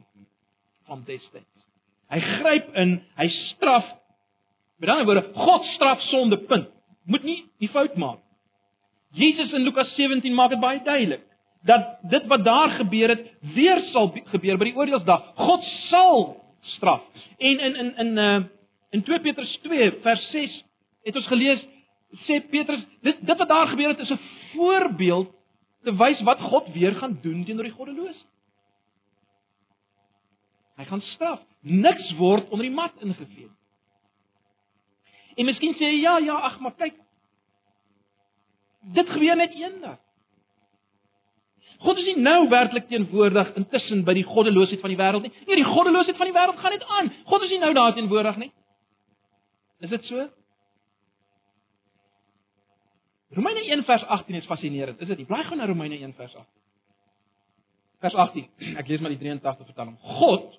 van 0.88 1.04
destyds. 1.04 1.55
Hy 2.14 2.20
gryp 2.20 2.74
in, 2.82 2.98
hy 3.18 3.28
straf. 3.56 3.88
Met 4.80 4.90
ander 4.90 5.08
woorde, 5.08 5.26
God 5.34 5.66
straf 5.76 6.02
sonde 6.12 6.38
punt. 6.50 6.70
Moet 7.06 7.24
nie 7.24 7.40
die 7.62 7.70
fout 7.70 7.96
maak. 8.02 8.22
Jesus 9.16 9.54
in 9.56 9.64
Lukas 9.64 9.94
17 9.96 10.34
maak 10.36 10.52
dit 10.52 10.60
baie 10.60 10.82
duidelik 10.84 11.24
dat 11.66 11.96
dit 12.10 12.26
wat 12.30 12.44
daar 12.46 12.70
gebeur 12.78 13.10
het 13.10 13.22
weer 13.56 13.80
sal 13.92 14.12
gebeur 14.30 14.58
by 14.62 14.68
die 14.68 14.76
oordeelsdag. 14.78 15.32
God 15.38 15.64
sal 15.90 16.20
straf. 16.76 17.02
En 17.38 17.64
in 17.70 17.80
in 17.82 17.96
in 18.04 18.18
uh 18.18 18.44
in 18.96 19.04
2 19.04 19.20
Petrus 19.20 19.58
2 19.64 19.92
vers 20.04 20.30
6 20.32 20.60
het 21.04 21.16
ons 21.16 21.28
gelees 21.28 21.64
sê 22.28 22.38
Petrus 22.50 22.86
dit 23.02 23.18
dit 23.26 23.38
wat 23.38 23.50
daar 23.50 23.68
gebeur 23.68 23.90
het 23.90 24.00
is 24.00 24.12
'n 24.12 24.22
voorbeeld 24.54 25.34
te 25.84 25.96
wys 25.96 26.22
wat 26.22 26.40
God 26.40 26.70
weer 26.74 26.96
gaan 26.96 27.20
doen 27.22 27.46
teenoor 27.46 27.64
die 27.64 27.78
goddelose. 27.78 28.26
Hy 30.76 30.84
gaan 30.84 31.02
straf. 31.02 31.42
Niks 31.66 32.12
word 32.20 32.52
onder 32.54 32.68
die 32.68 32.76
mat 32.76 32.94
ingevee. 33.02 33.50
En 35.36 35.48
miskien 35.50 35.74
sê 35.76 35.90
jy 35.90 36.02
ja, 36.04 36.18
ja, 36.24 36.38
ag, 36.48 36.60
maar 36.64 36.76
kyk. 36.78 36.98
Dit 38.96 39.10
gebeur 39.10 39.40
net 39.40 39.56
eendag. 39.58 39.98
God 41.82 42.00
is 42.00 42.08
nie 42.08 42.22
nou 42.24 42.46
werklik 42.50 42.86
teenwoordig 42.90 43.52
intussen 43.60 44.06
by 44.08 44.14
die 44.16 44.26
goddeloosheid 44.26 44.82
van 44.82 44.94
die 44.94 45.00
wêreld 45.00 45.26
nie. 45.26 45.34
Nee, 45.44 45.58
die 45.60 45.68
goddeloosheid 45.68 46.18
van 46.18 46.30
die 46.30 46.36
wêreld 46.38 46.62
gaan 46.62 46.74
net 46.74 46.86
aan. 46.98 47.12
God 47.30 47.46
is 47.46 47.52
nie 47.52 47.62
nou 47.62 47.74
daar 47.76 47.96
teenwoordig 47.98 48.38
nie. 48.46 48.52
Is 49.84 49.92
dit 49.92 50.06
so? 50.08 50.28
Romeine 53.36 53.66
1 53.66 53.84
vers 53.90 54.06
18 54.18 54.38
is 54.40 54.48
fascinerend. 54.48 55.02
Is 55.02 55.10
dit 55.12 55.18
nie? 55.18 55.28
Blaai 55.28 55.44
gou 55.50 55.58
na 55.60 55.68
Romeine 55.68 55.98
1 56.00 56.14
vers 56.16 56.36
18. 56.38 56.46
Vers 58.06 58.16
18. 58.24 58.48
Ek 58.80 58.88
lees 58.88 59.04
maar 59.04 59.12
die 59.12 59.20
83 59.20 59.74
vertaling. 59.74 59.98
God 60.22 60.54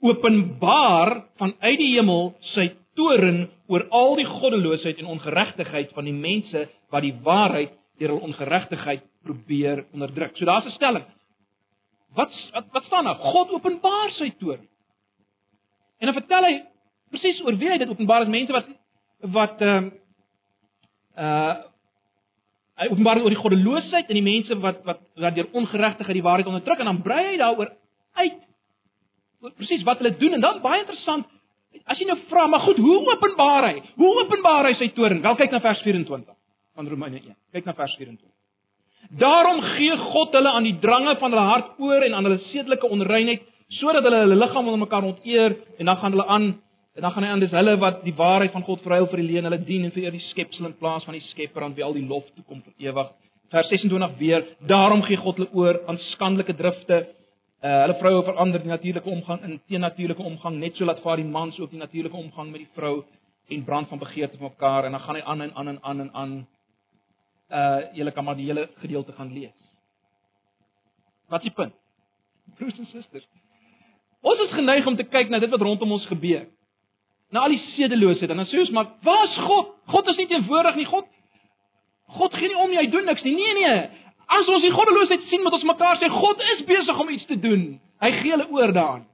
openbaar 0.00 1.24
vanuit 1.40 1.78
die 1.78 1.92
hemel 1.96 2.32
sy 2.54 2.70
toorn 2.98 3.44
oor 3.70 3.86
al 3.94 4.16
die 4.18 4.28
goddeloosheid 4.28 4.98
en 4.98 5.12
ongeregtigheid 5.14 5.92
van 5.96 6.08
die 6.08 6.16
mense 6.16 6.66
wat 6.92 7.04
die 7.04 7.14
waarheid 7.24 7.76
deur 8.00 8.14
hul 8.14 8.26
ongeregtigheid 8.30 9.04
probeer 9.24 9.84
onderdruk. 9.92 10.36
So 10.36 10.44
daar's 10.44 10.66
'n 10.66 10.76
stelling. 10.76 11.04
Wat 12.14 12.32
wat, 12.52 12.66
wat 12.72 12.84
staan 12.84 13.04
daar? 13.04 13.14
God 13.14 13.50
openbaar 13.50 14.10
sy 14.10 14.30
toorn. 14.38 14.68
En 15.98 16.06
dan 16.06 16.14
vertel 16.14 16.44
hy 16.44 16.62
presies 17.10 17.42
oor 17.44 17.56
wie 17.56 17.70
hy 17.70 17.78
dit 17.78 17.88
openbaar 17.88 18.24
aan 18.24 18.30
mense 18.30 18.52
wat 18.52 18.66
wat 19.20 19.60
ehm 19.60 19.90
uh, 21.16 21.24
uh 21.24 21.56
hy 22.80 22.86
openbaar 22.88 23.18
oor 23.20 23.34
die 23.34 23.42
goddeloosheid 23.42 24.08
en 24.08 24.16
die 24.16 24.24
mense 24.24 24.56
wat 24.56 24.84
wat 24.84 25.00
wat 25.20 25.34
deur 25.34 25.50
ongeregtigheid 25.52 26.16
die 26.16 26.24
waarheid 26.24 26.46
onderdruk 26.46 26.78
en 26.80 26.88
dan 26.88 27.02
brei 27.02 27.24
hy 27.26 27.36
daaroor 27.36 27.74
uit 28.14 28.38
presies 29.56 29.84
wat 29.88 30.02
hulle 30.02 30.16
doen 30.20 30.36
en 30.36 30.44
dan 30.44 30.60
baie 30.64 30.82
interessant. 30.82 31.28
As 31.86 31.98
jy 32.00 32.06
nou 32.08 32.18
vra 32.30 32.46
maar 32.50 32.64
goed 32.66 32.80
hoe 32.82 32.98
openbaar 33.14 33.68
hy? 33.70 33.76
Hoe 34.00 34.10
openbaar 34.24 34.70
hy 34.70 34.74
sy 34.78 34.90
toorn 34.96 35.22
wel 35.22 35.38
kyk 35.38 35.54
na 35.54 35.62
vers 35.64 35.82
24 35.86 36.34
van 36.76 36.88
Romeine 36.88 37.22
1 37.22 37.36
kyk 37.56 37.68
na 37.68 37.74
vers 37.78 37.94
24 37.98 38.28
daarom 39.20 39.60
gee 39.76 39.96
God 40.12 40.34
hulle 40.36 40.50
aan 40.50 40.66
die 40.66 40.78
drange 40.82 41.16
van 41.18 41.32
hulle 41.32 41.46
hart 41.48 41.78
oor 41.80 42.04
en 42.06 42.14
aan 42.14 42.28
hulle 42.28 42.42
sedelike 42.50 42.90
onreinheid 42.96 43.46
sodat 43.80 44.04
hulle 44.04 44.24
hulle 44.24 44.36
liggaam 44.36 44.66
onder 44.68 44.82
mekaar 44.82 45.06
onteer 45.08 45.56
en 45.78 45.86
dan 45.86 45.96
gaan 45.96 46.12
hulle 46.16 46.26
aan 46.26 46.50
en 46.96 47.02
dan 47.06 47.12
gaan 47.12 47.22
hy 47.22 47.30
aan. 47.30 47.40
Dis 47.40 47.54
hulle 47.54 47.76
wat 47.78 48.04
die 48.04 48.14
waarheid 48.14 48.52
van 48.52 48.66
God 48.66 48.82
verhuil 48.82 49.06
vir 49.12 49.20
die 49.22 49.26
leuen. 49.30 49.46
Hulle 49.46 49.60
dien 49.64 49.84
en 49.86 49.92
vir 49.94 50.10
die 50.10 50.24
skepsel 50.32 50.66
in 50.66 50.76
plaas 50.76 51.04
van 51.06 51.14
die 51.14 51.22
Skepper 51.30 51.62
aan 51.62 51.76
wie 51.76 51.84
al 51.86 51.94
die 51.94 52.06
lof 52.06 52.26
toe 52.34 52.44
kom 52.44 52.62
vir 52.66 52.90
ewig 52.90 53.12
vers 53.50 53.68
26 53.68 54.18
weer 54.18 54.44
daarom 54.66 55.02
gee 55.02 55.18
God 55.18 55.40
hulle 55.40 55.50
oor 55.58 55.80
aan 55.88 55.98
skandelike 56.12 56.54
drifte 56.58 57.00
Uh 57.60 57.80
hulle 57.82 57.94
vroue 58.00 58.22
verander 58.24 58.62
die 58.62 58.72
natuurlike 58.72 59.10
omgang 59.10 59.42
in 59.44 59.58
teennatuurlike 59.68 60.22
omgang 60.22 60.54
net 60.58 60.76
so 60.76 60.84
laat 60.84 61.02
vaar 61.04 61.16
die 61.20 61.28
mans 61.28 61.58
ook 61.60 61.70
die 61.70 61.78
natuurlike 61.78 62.16
omgang 62.16 62.50
met 62.50 62.62
die 62.62 62.70
vrou 62.72 63.02
en 63.52 63.64
brand 63.64 63.88
van 63.88 63.98
begeerte 63.98 64.38
vir 64.38 64.48
mekaar 64.48 64.84
en 64.84 64.96
dan 64.96 65.00
gaan 65.00 65.14
hy 65.14 65.22
aan 65.22 65.40
en 65.40 65.52
aan 65.54 65.68
en 65.68 65.78
aan 65.82 66.00
en 66.00 66.10
aan. 66.14 66.32
Uh 67.50 67.80
julle 67.92 68.10
kan 68.16 68.24
maar 68.24 68.36
die 68.36 68.46
hele 68.46 68.68
gedeelte 68.80 69.12
gaan 69.12 69.32
lees. 69.32 69.58
Wat 71.28 71.44
is 71.44 71.50
die 71.50 71.54
punt? 71.54 71.74
Broers 72.56 72.78
en 72.78 72.86
susters. 72.86 73.28
Ons 74.20 74.40
is 74.40 74.56
geneig 74.56 74.86
om 74.86 74.96
te 74.96 75.04
kyk 75.04 75.28
na 75.28 75.38
dit 75.38 75.50
wat 75.50 75.60
rondom 75.60 75.92
ons 75.92 76.06
gebeur. 76.06 76.46
Na 77.30 77.44
al 77.44 77.54
die 77.54 77.64
sedeloosheid 77.76 78.30
en 78.30 78.40
dan 78.40 78.48
sê 78.48 78.58
ons 78.58 78.70
maar, 78.70 78.88
"Waar 79.02 79.24
is 79.24 79.36
God? 79.36 79.74
God 79.86 80.08
is 80.08 80.16
nie 80.16 80.26
teenwoordig 80.26 80.74
nie. 80.76 80.84
God 80.84 81.06
God 82.06 82.34
gee 82.34 82.48
nie 82.48 82.56
om 82.56 82.70
nie, 82.70 82.78
hy 82.78 82.86
doen 82.86 83.04
niks 83.04 83.22
nie." 83.22 83.34
Nee 83.34 83.54
nee. 83.54 83.90
As 84.30 84.48
ons 84.48 84.62
die 84.62 84.72
goddeloosheid 84.74 85.26
sien 85.30 85.42
met 85.42 85.54
ons 85.56 85.66
mekaar 85.66 85.98
sê 85.98 86.08
God 86.12 86.42
is 86.54 86.64
besig 86.68 87.02
om 87.02 87.08
iets 87.10 87.26
te 87.26 87.38
doen. 87.40 87.64
Hy 88.00 88.10
gee 88.20 88.34
hulle 88.34 88.46
oor 88.54 88.72
daaraan. 88.72 89.06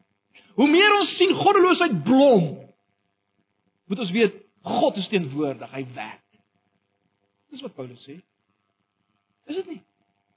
Hoe 0.57 0.69
meer 0.69 0.93
ons 0.99 1.17
sien 1.17 1.33
goddeloosheid 1.37 1.99
blom, 2.05 2.47
moet 3.89 4.03
ons 4.03 4.13
weet 4.13 4.37
God 4.67 4.97
is 4.99 5.09
teenwoordig, 5.13 5.71
hy 5.73 5.85
werk. 5.95 6.23
Dis 7.55 7.63
wat 7.63 7.75
Paulus 7.77 8.03
sê. 8.05 8.17
Is 9.47 9.61
dit 9.61 9.69
nie? 9.71 9.83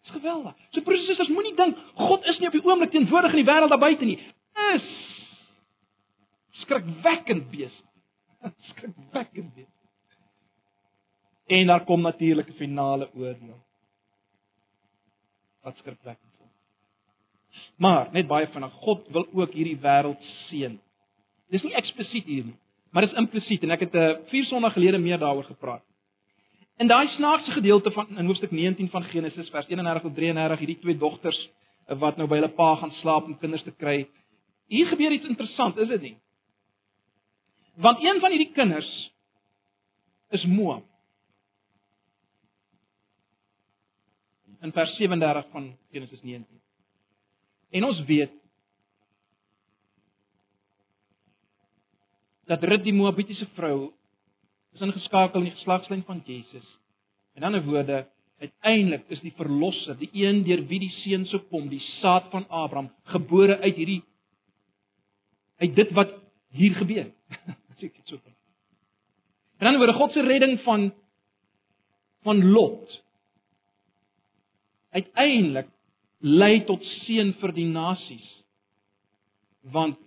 Dis 0.06 0.14
geweldig. 0.14 0.56
So 0.76 0.86
broers 0.86 1.02
en 1.02 1.10
susters, 1.10 1.32
moenie 1.34 1.56
dink 1.58 1.80
God 1.98 2.28
is 2.30 2.38
nie 2.40 2.50
op 2.50 2.56
die 2.56 2.64
oomblik 2.64 2.94
teenwoordig 2.94 3.34
in 3.36 3.42
die 3.42 3.48
wêreld 3.50 3.74
daar 3.74 3.82
buite 3.82 4.08
nie. 4.08 4.20
Is 4.70 4.88
skrikwekkend 6.62 7.50
besig. 7.52 7.86
skrikwekkend 8.72 9.52
besig. 9.56 9.76
En 11.50 11.72
daar 11.72 11.86
kom 11.86 12.06
natuurlik 12.06 12.50
'n 12.50 12.60
finale 12.62 13.10
oordeel. 13.14 13.58
Wat 15.70 15.78
skrikwekkend 15.78 16.34
is. 16.42 17.66
Maar 17.78 18.08
net 18.12 18.28
baie 18.28 18.48
vinnig, 18.50 18.74
God 18.82 19.06
wil 19.14 19.28
ook 19.38 19.54
hierdie 19.54 19.78
wêreld 19.84 20.24
seën. 20.48 20.80
Dis 21.54 21.66
nie 21.66 21.76
eksplisiet 21.78 22.26
hier 22.30 22.48
nie, 22.48 22.56
maar 22.94 23.06
dis 23.06 23.14
implisiet 23.22 23.66
en 23.66 23.76
ek 23.76 23.86
het 23.86 23.94
'n 23.94 24.02
uh, 24.02 24.18
vier 24.32 24.46
sonnae 24.50 24.74
gelede 24.74 24.98
meer 24.98 25.20
daaroor 25.22 25.46
gepraat. 25.46 25.86
In 26.78 26.88
daai 26.88 27.08
snaakse 27.08 27.52
gedeelte 27.52 27.92
van 27.92 28.18
in 28.18 28.26
hoofstuk 28.26 28.52
19 28.52 28.90
van 28.90 29.04
Genesis 29.04 29.50
vers 29.50 29.68
31 29.68 30.02
tot 30.02 30.16
33, 30.16 30.60
hierdie 30.60 30.80
twee 30.80 30.98
dogters 30.98 31.40
uh, 31.90 32.00
wat 32.00 32.18
nou 32.18 32.28
by 32.28 32.36
hulle 32.36 32.54
pa 32.56 32.76
gaan 32.76 32.92
slaap 33.02 33.26
om 33.26 33.38
kinders 33.38 33.64
te 33.64 33.72
kry. 33.72 34.08
Hier 34.68 34.88
gebeur 34.88 35.12
iets 35.12 35.28
interessant, 35.28 35.78
is 35.78 35.88
dit 35.88 36.02
nie? 36.02 36.18
Want 37.76 38.02
een 38.02 38.20
van 38.20 38.32
hierdie 38.32 38.54
kinders 38.54 39.12
is 40.30 40.46
Moab. 40.46 40.89
In 44.62 44.74
vers 44.76 44.96
37 44.98 45.48
van 45.52 45.72
Genesis 45.92 46.22
19. 46.22 46.62
En 47.70 47.84
ons 47.84 48.04
weet 48.06 48.34
dat 52.50 52.64
Rut 52.64 52.84
die 52.84 52.94
Moabitiese 52.94 53.48
vrou 53.54 53.92
is 54.74 54.82
ingeskakel 54.86 55.44
in 55.44 55.50
die 55.50 55.58
geslagslyn 55.58 56.04
van 56.08 56.22
Jesus. 56.26 56.66
In 57.38 57.46
ander 57.46 57.64
woorde, 57.66 58.08
uiteindelik 58.40 59.06
is 59.14 59.22
die 59.22 59.34
verlosser, 59.38 59.98
die 60.00 60.10
een 60.14 60.44
deur 60.48 60.64
wie 60.70 60.80
die 60.82 60.94
seun 61.02 61.28
sou 61.30 61.42
kom, 61.52 61.68
die 61.70 61.84
saad 62.00 62.30
van 62.34 62.48
Abraham, 62.50 62.90
gebore 63.14 63.60
uit 63.60 63.76
hierdie 63.76 64.02
uit 65.60 65.76
dit 65.76 65.92
wat 65.92 66.14
hier 66.56 66.76
gebeur. 66.80 67.10
Sê 67.80 67.88
dit 67.88 68.08
so. 68.08 68.20
In 69.60 69.68
ander 69.68 69.82
woorde, 69.82 69.98
God 70.00 70.16
se 70.16 70.24
redding 70.24 70.58
van 70.64 70.90
van 72.24 72.42
Lot 72.52 72.98
uiteindelik 74.96 75.70
lei 76.20 76.66
tot 76.68 76.84
seën 77.06 77.34
vir 77.40 77.54
die 77.56 77.68
nasies. 77.70 78.28
Want 79.72 79.98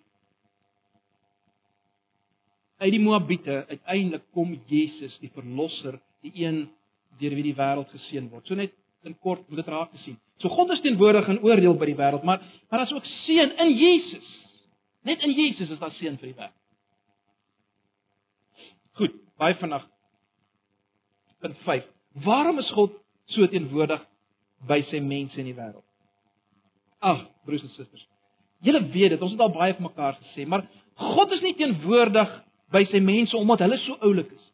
uit 2.83 2.93
die 2.93 3.03
Moabiete 3.03 3.63
uiteindelik 3.69 4.25
kom 4.35 4.55
Jesus, 4.67 5.15
die 5.23 5.31
verlosser, 5.35 6.01
die 6.25 6.33
een 6.43 6.65
deur 7.21 7.37
wie 7.37 7.47
die 7.47 7.57
wêreld 7.57 7.91
geseën 7.95 8.29
word. 8.31 8.47
So 8.49 8.59
net 8.59 8.75
in 9.07 9.15
kort 9.23 9.45
moet 9.49 9.63
dit 9.63 9.71
raak 9.71 9.93
te 9.93 10.01
sien. 10.03 10.19
So 10.43 10.51
God 10.51 10.73
is 10.75 10.83
teenwoordig 10.83 11.29
in 11.31 11.43
oordeel 11.47 11.77
by 11.79 11.89
die 11.91 11.99
wêreld, 11.99 12.27
maar 12.27 12.43
maar 12.69 12.83
daar's 12.83 12.95
ook 12.95 13.07
seën 13.25 13.55
in 13.65 13.73
Jesus. 13.77 14.29
Net 15.07 15.23
in 15.23 15.35
Jesus 15.35 15.71
is 15.71 15.79
daar 15.79 15.95
seën 15.99 16.19
vir 16.19 16.33
die 16.33 16.39
wêreld. 16.39 16.59
Goed, 18.99 19.15
baie 19.41 19.57
vanaand. 19.61 19.89
Punt 21.43 21.59
5. 21.67 21.87
Waarom 22.25 22.59
is 22.59 22.71
God 22.77 22.99
so 23.33 23.47
teenwoordig 23.51 24.03
by 24.69 24.83
sy 24.91 25.01
mense 25.01 25.39
in 25.41 25.49
die 25.51 25.57
wêreld. 25.57 25.85
Ag, 27.03 27.25
broers 27.47 27.65
en 27.67 27.73
susters. 27.75 28.07
Julle 28.63 28.83
weet 28.95 29.17
dit, 29.17 29.23
ons 29.23 29.33
het 29.35 29.43
al 29.43 29.55
baie 29.55 29.75
vir 29.75 29.83
mekaar 29.89 30.19
gesê, 30.21 30.47
maar 30.47 30.67
God 30.95 31.33
is 31.35 31.43
nie 31.43 31.55
teenwoordig 31.59 32.37
by 32.73 32.85
sy 32.91 33.01
mense 33.03 33.37
omdat 33.37 33.65
hulle 33.65 33.79
so 33.83 33.99
oulik 34.07 34.31
is. 34.31 34.45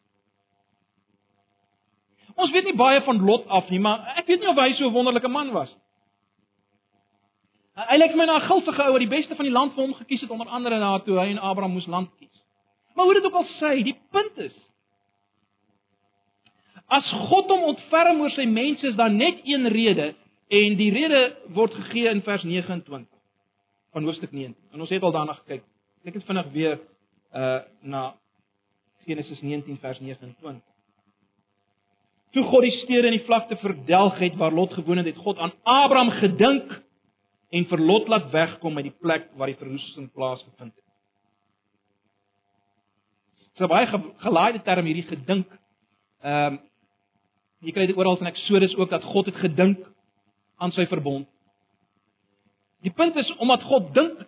Ons 2.39 2.53
weet 2.55 2.69
nie 2.69 2.77
baie 2.79 3.01
van 3.05 3.19
Lot 3.25 3.45
af 3.51 3.69
nie, 3.69 3.81
maar 3.83 4.15
ek 4.17 4.27
weet 4.31 4.41
nie 4.41 4.49
of 4.49 4.57
hy 4.57 4.73
so 4.73 4.87
'n 4.87 4.93
wonderlike 4.93 5.27
man 5.27 5.51
was. 5.53 5.69
Hy 7.75 7.97
lyk 7.97 8.15
my 8.15 8.25
na 8.25 8.39
'n 8.39 8.47
gulsige 8.47 8.83
ou 8.83 8.91
wat 8.93 8.99
die 8.99 9.15
beste 9.15 9.35
van 9.35 9.45
die 9.45 9.53
land 9.53 9.73
vir 9.73 9.83
hom 9.83 9.93
gekies 9.93 10.21
het 10.21 10.31
onder 10.31 10.47
andere 10.47 10.79
na 10.79 10.99
toe 10.99 11.19
hy 11.19 11.29
en 11.29 11.39
Abraham 11.39 11.73
moes 11.73 11.87
land 11.87 12.09
kies. 12.17 12.43
Maar 12.95 13.05
hoe 13.05 13.13
dit 13.13 13.25
ook 13.25 13.33
al 13.33 13.45
sê, 13.59 13.83
die 13.83 13.99
punt 14.11 14.37
is 14.37 14.68
As 16.89 17.05
God 17.29 17.51
hom 17.53 17.67
ontferm 17.69 18.21
oor 18.23 18.33
sy 18.33 18.47
mense 18.49 18.87
is 18.89 18.97
daar 18.97 19.13
net 19.13 19.43
een 19.45 19.69
rede 19.69 20.13
en 20.49 20.77
die 20.79 20.89
rede 20.93 21.21
word 21.53 21.75
gegee 21.83 22.09
in 22.09 22.23
vers 22.25 22.43
29 22.43 23.05
van 23.93 24.07
hoofstuk 24.07 24.31
19. 24.31 24.55
En 24.73 24.81
ons 24.81 24.89
het 24.89 25.03
al 25.03 25.13
daarna 25.13 25.35
gekyk. 25.43 25.61
Ek 26.05 26.17
het 26.17 26.25
vinnig 26.25 26.49
weer 26.55 26.79
uh 27.35 27.59
na 27.81 28.15
Genesis 29.05 29.41
19 29.41 29.77
vers 29.81 29.99
29. 30.01 30.65
Toe 32.33 32.43
God 32.45 32.65
die 32.65 32.77
stede 32.83 33.09
in 33.09 33.17
die 33.17 33.25
vlakte 33.25 33.57
verdelg 33.61 34.17
het 34.21 34.35
waar 34.37 34.53
Lot 34.53 34.73
gewoon 34.73 35.01
het, 35.01 35.09
het 35.09 35.17
God 35.17 35.37
aan 35.37 35.53
Abraham 35.63 36.11
gedink 36.17 36.73
en 37.49 37.65
vir 37.69 37.81
Lot 37.81 38.07
laat 38.07 38.31
wegkom 38.33 38.77
uit 38.77 38.89
die 38.89 38.97
plek 39.01 39.29
waar 39.37 39.49
die 39.49 39.57
verwoesting 39.57 40.11
plaasgevind 40.13 40.73
het. 40.73 40.85
So 43.57 43.67
baie 43.67 43.89
gelaaide 44.25 44.61
term 44.65 44.85
hierdie 44.89 45.07
gedink. 45.09 45.53
Ehm 46.21 46.53
um, 46.53 46.59
Jy 47.59 47.73
kry 47.75 47.89
dit 47.89 47.97
oral 47.97 48.19
in 48.21 48.29
Eksodus 48.31 48.75
ook 48.75 48.89
dat 48.89 49.03
God 49.03 49.27
het 49.27 49.39
gedink 49.41 49.83
aan 50.57 50.71
sy 50.71 50.85
verbond. 50.87 51.27
Die 52.83 52.93
punt 52.95 53.15
is 53.19 53.31
omdat 53.43 53.63
God 53.67 53.91
dink 53.93 54.21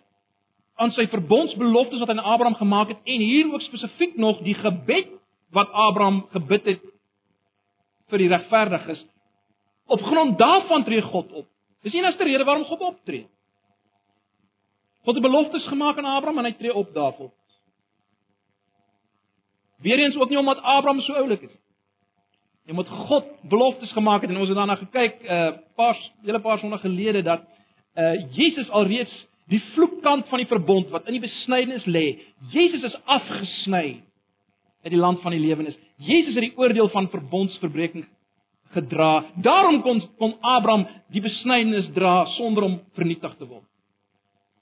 aan 0.80 0.92
sy 0.92 1.06
verbondsbeloftes 1.08 2.00
wat 2.02 2.10
hy 2.10 2.16
aan 2.16 2.32
Abraham 2.34 2.58
gemaak 2.58 2.92
het 2.92 3.00
en 3.08 3.24
hier 3.24 3.48
ook 3.52 3.64
spesifiek 3.64 4.16
nog 4.20 4.42
die 4.44 4.56
gebed 4.58 5.14
wat 5.52 5.72
Abraham 5.72 6.26
gebid 6.32 6.68
het 6.68 6.84
vir 8.12 8.20
die 8.20 8.28
regverdiges. 8.32 9.04
Op 9.88 10.02
grond 10.04 10.38
daarvan 10.38 10.84
tree 10.84 11.02
God 11.02 11.32
op. 11.32 11.46
Dis 11.82 11.92
die 11.92 12.00
enigste 12.00 12.24
rede 12.24 12.44
waarom 12.44 12.64
God 12.68 12.84
optree. 12.92 13.24
God 15.02 15.14
het 15.14 15.24
beloftes 15.24 15.66
gemaak 15.66 15.98
aan 15.98 16.10
Abraham 16.16 16.38
en 16.38 16.50
hy 16.50 16.54
tree 16.58 16.74
op 16.74 16.92
daarvoor. 16.94 17.32
Weereens 19.82 20.16
ook 20.16 20.28
nie 20.30 20.38
omdat 20.38 20.62
Abraham 20.62 21.00
so 21.00 21.16
oulik 21.18 21.42
is. 21.48 21.56
Jy 22.66 22.76
moet 22.78 22.88
God 22.88 23.26
beloftes 23.50 23.90
gemaak 23.92 24.22
het 24.22 24.30
en 24.30 24.38
ons 24.38 24.48
het 24.48 24.56
daarna 24.56 24.76
gekyk 24.78 25.22
'n 25.22 25.26
uh, 25.26 25.52
paar 25.76 25.96
hele 26.22 26.40
paar 26.40 26.58
sonde 26.58 26.78
gelede 26.78 27.22
dat 27.22 27.42
uh 27.96 28.14
Jesus 28.30 28.70
alreeds 28.70 29.12
die 29.50 29.62
vloekkant 29.74 30.28
van 30.28 30.38
die 30.38 30.46
verbond 30.46 30.90
wat 30.90 31.06
in 31.06 31.18
die 31.18 31.26
besnydenis 31.26 31.84
lê. 31.84 32.20
Jesus 32.52 32.82
is 32.82 32.96
afgesny 33.04 34.02
uit 34.82 34.92
die 34.94 35.00
land 35.00 35.20
van 35.20 35.34
die 35.34 35.40
lewenis. 35.40 35.78
Jesus 35.96 36.34
het 36.34 36.46
die 36.46 36.56
oordeel 36.56 36.88
van 36.88 37.10
verbondsverbreeking 37.10 38.06
gedra. 38.72 39.24
Daarom 39.34 39.82
kon 39.82 40.02
kon 40.18 40.36
Abraham 40.40 40.86
die 41.12 41.20
besnydenis 41.20 41.90
dra 41.94 42.24
sonder 42.38 42.62
om 42.62 42.80
vernietig 42.94 43.36
te 43.36 43.46
word. 43.46 43.66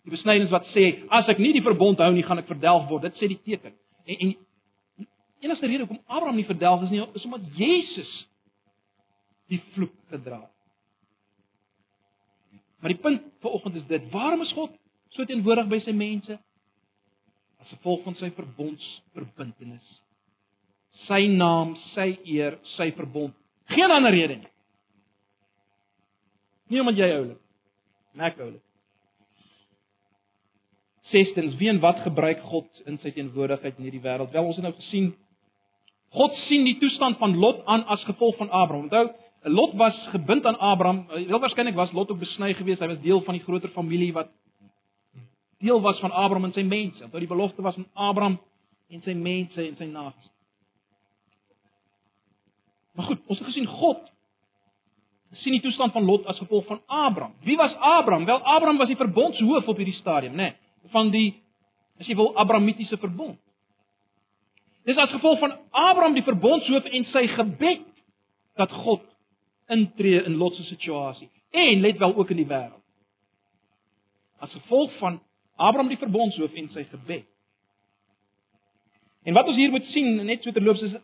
Die 0.05 0.11
besnydenis 0.14 0.51
wat 0.51 0.66
sê 0.74 0.90
as 1.09 1.28
ek 1.28 1.38
nie 1.38 1.53
die 1.53 1.64
verbond 1.64 2.01
hou 2.01 2.12
nie, 2.12 2.24
gaan 2.24 2.40
ek 2.40 2.48
verdelg 2.48 2.88
word. 2.88 3.03
Dit 3.03 3.20
sê 3.20 3.28
die 3.28 3.40
teken. 3.44 3.76
En 4.07 4.16
en 4.16 4.36
enigste 5.41 5.66
rede 5.66 5.86
hoekom 5.86 6.03
Abraham 6.07 6.36
nie 6.38 6.49
verdelg 6.49 6.86
is 6.86 6.93
nie, 6.93 7.03
is 7.14 7.24
omdat 7.24 7.47
Jesus 7.57 8.11
die 9.51 9.61
vloek 9.74 9.95
gedra 10.12 10.41
het. 10.41 10.57
Maar 12.80 12.95
die 12.95 13.01
punt 13.01 13.26
vanoggend 13.41 13.80
is 13.80 13.86
dit: 13.86 14.11
waarom 14.11 14.41
is 14.41 14.53
God 14.57 14.76
so 15.16 15.24
teenwoordig 15.24 15.68
by 15.68 15.80
sy 15.84 15.93
mense? 15.97 16.38
As 17.61 17.74
gevolg 17.74 18.07
van 18.07 18.16
sy 18.16 18.30
verbondsverbintenis. 18.36 19.91
Sy 21.05 21.26
naam, 21.32 21.74
sy 21.93 22.14
eer, 22.24 22.57
sy 22.76 22.88
verbond. 22.97 23.36
Geen 23.70 23.93
ander 23.93 24.14
rede 24.14 24.41
nie. 24.41 24.53
Nie 26.70 26.80
omdat 26.80 27.01
jy 27.03 27.09
oulik. 27.18 27.38
Nek 28.16 28.41
oulik. 28.41 28.62
Sestens, 31.11 31.57
wie 31.59 31.68
en 31.70 31.80
wat 31.82 32.05
gebruik 32.05 32.43
God 32.47 32.84
in 32.86 32.99
sy 33.03 33.11
teenwoordigheid 33.14 33.78
in 33.78 33.88
hierdie 33.88 34.03
wêreld? 34.05 34.30
Wel, 34.32 34.47
ons 34.47 34.59
het 34.61 34.66
nou 34.66 34.74
gesien 34.76 35.11
God 36.11 36.35
sien 36.49 36.65
die 36.67 36.79
toestand 36.79 37.19
van 37.19 37.37
Lot 37.39 37.63
aan 37.71 37.85
as 37.87 38.03
gevolg 38.05 38.37
van 38.37 38.51
Abraham. 38.51 38.89
Onthou, 38.89 39.11
Lot 39.43 39.75
was 39.79 39.97
gebind 40.11 40.47
aan 40.47 40.59
Abraham. 40.59 41.05
Heel 41.15 41.41
waarskynlik 41.41 41.75
was 41.75 41.93
Lot 41.93 42.11
ook 42.11 42.19
besny 42.19 42.55
geweest. 42.55 42.81
Hy 42.81 42.91
was 42.91 43.01
deel 43.01 43.23
van 43.25 43.39
die 43.39 43.45
groter 43.45 43.71
familie 43.71 44.13
wat 44.13 44.29
deel 45.61 45.81
was 45.81 46.01
van 46.01 46.11
Abraham 46.11 46.45
en 46.45 46.53
sy 46.57 46.65
mense. 46.67 47.05
Onthou 47.05 47.21
die 47.23 47.31
belofte 47.31 47.63
was 47.63 47.77
aan 47.77 47.89
Abraham 47.95 48.39
en 48.91 49.03
sy 49.03 49.15
mense 49.15 49.63
en 49.63 49.77
sy 49.79 49.87
nageslag. 49.87 50.37
Maar 52.99 53.07
goed, 53.07 53.21
ons 53.27 53.39
het 53.39 53.47
gesien 53.47 53.69
God 53.71 54.09
sien 55.41 55.55
die 55.55 55.63
toestand 55.63 55.95
van 55.95 56.05
Lot 56.05 56.27
as 56.27 56.41
gevolg 56.43 56.67
van 56.67 56.81
Abraham. 56.87 57.37
Wie 57.47 57.57
was 57.57 57.75
Abraham? 57.79 58.25
Wel 58.27 58.43
Abraham 58.43 58.81
was 58.83 58.91
die 58.91 58.99
verbondshoof 58.99 59.69
op 59.69 59.79
hierdie 59.79 59.95
stadium, 59.95 60.35
nê, 60.35 60.51
nee, 60.51 60.91
van 60.91 61.13
die 61.15 61.29
as 62.01 62.09
jy 62.09 62.17
wil 62.19 62.33
Abrahamitiese 62.35 62.99
verbond. 62.99 63.39
Dis 64.89 64.97
as 64.97 65.12
gevolg 65.12 65.39
van 65.39 65.57
Abraham 65.70 66.14
die 66.16 66.24
verbondshoof 66.24 66.85
en 66.85 67.05
sy 67.12 67.26
gebed 67.35 67.87
dat 68.61 68.72
God 68.85 69.05
intree 69.70 70.22
in 70.26 70.39
Lot 70.41 70.57
se 70.57 70.64
situasie 70.68 71.31
en 71.51 71.81
let 71.81 71.99
wel 71.99 72.14
ook 72.16 72.31
in 72.31 72.41
die 72.43 72.49
wêreld. 72.49 72.83
As 74.41 74.53
gevolg 74.53 74.93
van 74.99 75.20
Abraham 75.57 75.91
die 75.93 76.01
verbondshoof 76.01 76.55
en 76.57 76.70
sy 76.72 76.87
gebed. 76.91 77.26
En 79.28 79.37
wat 79.37 79.51
ons 79.53 79.59
hier 79.61 79.70
moet 79.70 79.85
sien, 79.93 80.16
net 80.24 80.43
so 80.43 80.53
terloops 80.57 80.83
is 80.87 80.95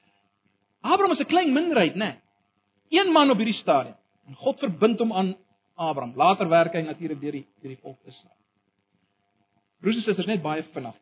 Abraham 0.92 1.12
is 1.12 1.20
'n 1.20 1.30
klein 1.32 1.52
minderheid, 1.52 1.94
né? 1.94 2.04
Nee. 2.04 2.18
Een 3.00 3.12
man 3.12 3.30
op 3.30 3.36
hierdie 3.36 3.60
stadium. 3.60 3.96
En 4.26 4.34
God 4.34 4.58
verbind 4.58 4.98
hom 4.98 5.12
aan 5.12 5.36
Abraham. 5.74 6.12
Later 6.16 6.48
werk 6.48 6.72
hy 6.72 6.80
natuurlik 6.80 7.20
deur 7.20 7.32
die 7.32 7.46
deur 7.62 7.74
die 7.74 7.82
volk 7.82 7.98
Israel. 8.04 8.36
Broers 9.80 9.96
en 9.96 10.02
susters, 10.02 10.26
net 10.26 10.42
baie 10.42 10.64
vinnig. 10.74 10.96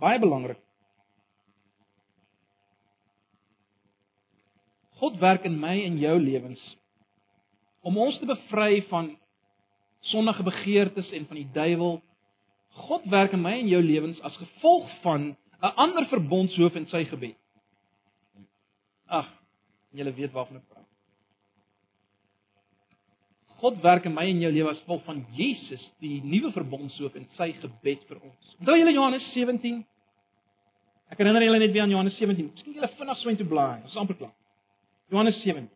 Baie 0.00 0.18
belangrik. 0.18 0.58
God 5.00 5.18
werk 5.20 5.44
in 5.44 5.58
my 5.60 5.74
en 5.84 5.98
jou 6.00 6.16
lewens 6.20 6.62
om 7.86 7.98
ons 8.02 8.18
te 8.18 8.26
bevry 8.26 8.80
van 8.90 9.12
sondige 10.10 10.42
begeertes 10.42 11.10
en 11.14 11.26
van 11.28 11.38
die 11.38 11.48
duiwel. 11.54 12.00
God 12.88 13.04
werk 13.10 13.34
in 13.36 13.42
my 13.44 13.52
en 13.60 13.68
jou 13.70 13.82
lewens 13.82 14.18
as 14.26 14.36
gevolg 14.40 14.90
van 15.04 15.36
'n 15.62 15.72
ander 15.76 16.06
verbondshoof 16.06 16.74
en 16.74 16.86
sy 16.86 17.04
gebed. 17.04 17.36
Ag, 19.06 19.28
julle 19.90 20.12
weet 20.14 20.32
waarvan 20.32 20.56
ek 20.56 20.68
praat. 20.68 20.86
God 23.56 23.80
werk 23.82 24.04
in 24.04 24.14
my 24.14 24.26
en 24.28 24.40
jou 24.40 24.52
lewe 24.52 24.70
as 24.70 24.80
gevolg 24.84 25.04
van 25.04 25.24
Jesus, 25.36 25.82
die 26.00 26.20
nuwe 26.24 26.52
verbondshoof 26.52 27.14
en 27.14 27.28
sy 27.38 27.52
gebed 27.52 28.02
vir 28.08 28.18
ons. 28.20 28.56
Onthou 28.60 28.76
julle 28.76 28.92
Johannes 28.92 29.32
17? 29.32 29.84
Ek 31.10 31.18
herinner 31.18 31.42
julle 31.42 31.58
net 31.62 31.72
weer 31.72 31.82
aan 31.86 31.94
Johannes 31.94 32.18
17. 32.18 32.50
Miskien 32.52 32.74
julle 32.74 32.90
vinnig 32.98 33.18
so 33.22 33.32
intoe 33.32 33.46
blaai. 33.48 33.82
Ons 33.82 33.94
is 33.94 34.02
amper 34.02 34.18
klaar. 34.20 34.34
Johannes 35.10 35.38
17. 35.42 35.68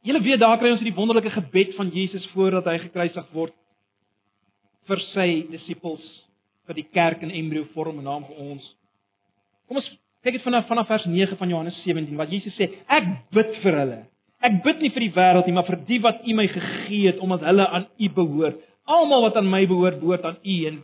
Julle 0.00 0.20
weet 0.24 0.40
daar 0.40 0.56
kry 0.58 0.70
ons 0.72 0.80
hierdie 0.80 0.96
wonderlike 0.96 1.30
gebed 1.34 1.74
van 1.76 1.90
Jesus 1.92 2.24
voordat 2.32 2.68
hy 2.70 2.78
gekruisig 2.86 3.26
word 3.36 3.52
vir 4.88 5.02
sy 5.10 5.26
disippels 5.50 6.06
vir 6.68 6.78
die 6.78 6.86
kerk 6.88 7.20
in 7.26 7.34
embrio 7.36 7.66
vorm 7.74 7.98
'n 8.00 8.06
naam 8.06 8.24
vir 8.24 8.38
ons. 8.40 8.64
Kom 9.68 9.76
ons 9.76 9.90
kyk 10.24 10.38
dit 10.38 10.42
vanaf 10.42 10.68
vanaf 10.68 10.88
vers 10.88 11.04
9 11.04 11.36
van 11.36 11.52
Johannes 11.52 11.82
17 11.84 12.16
wat 12.16 12.32
Jesus 12.32 12.56
sê, 12.56 12.70
ek 12.88 13.04
bid 13.30 13.60
vir 13.62 13.78
hulle. 13.82 14.00
Ek 14.40 14.62
bid 14.64 14.80
nie 14.80 14.90
vir 14.90 15.00
die 15.00 15.12
wêreld 15.12 15.46
nie, 15.46 15.52
maar 15.52 15.68
vir 15.68 15.80
die 15.86 16.00
wat 16.00 16.24
U 16.24 16.34
my 16.34 16.48
gegee 16.48 17.06
het 17.06 17.18
omdat 17.20 17.44
hulle 17.44 17.68
aan 17.68 17.86
U 17.98 18.08
behoort. 18.08 18.56
Almal 18.86 19.22
wat 19.22 19.36
aan 19.36 19.50
my 19.50 19.66
behoort, 19.66 20.00
behoort 20.00 20.24
aan 20.24 20.38
U 20.44 20.66
en 20.66 20.82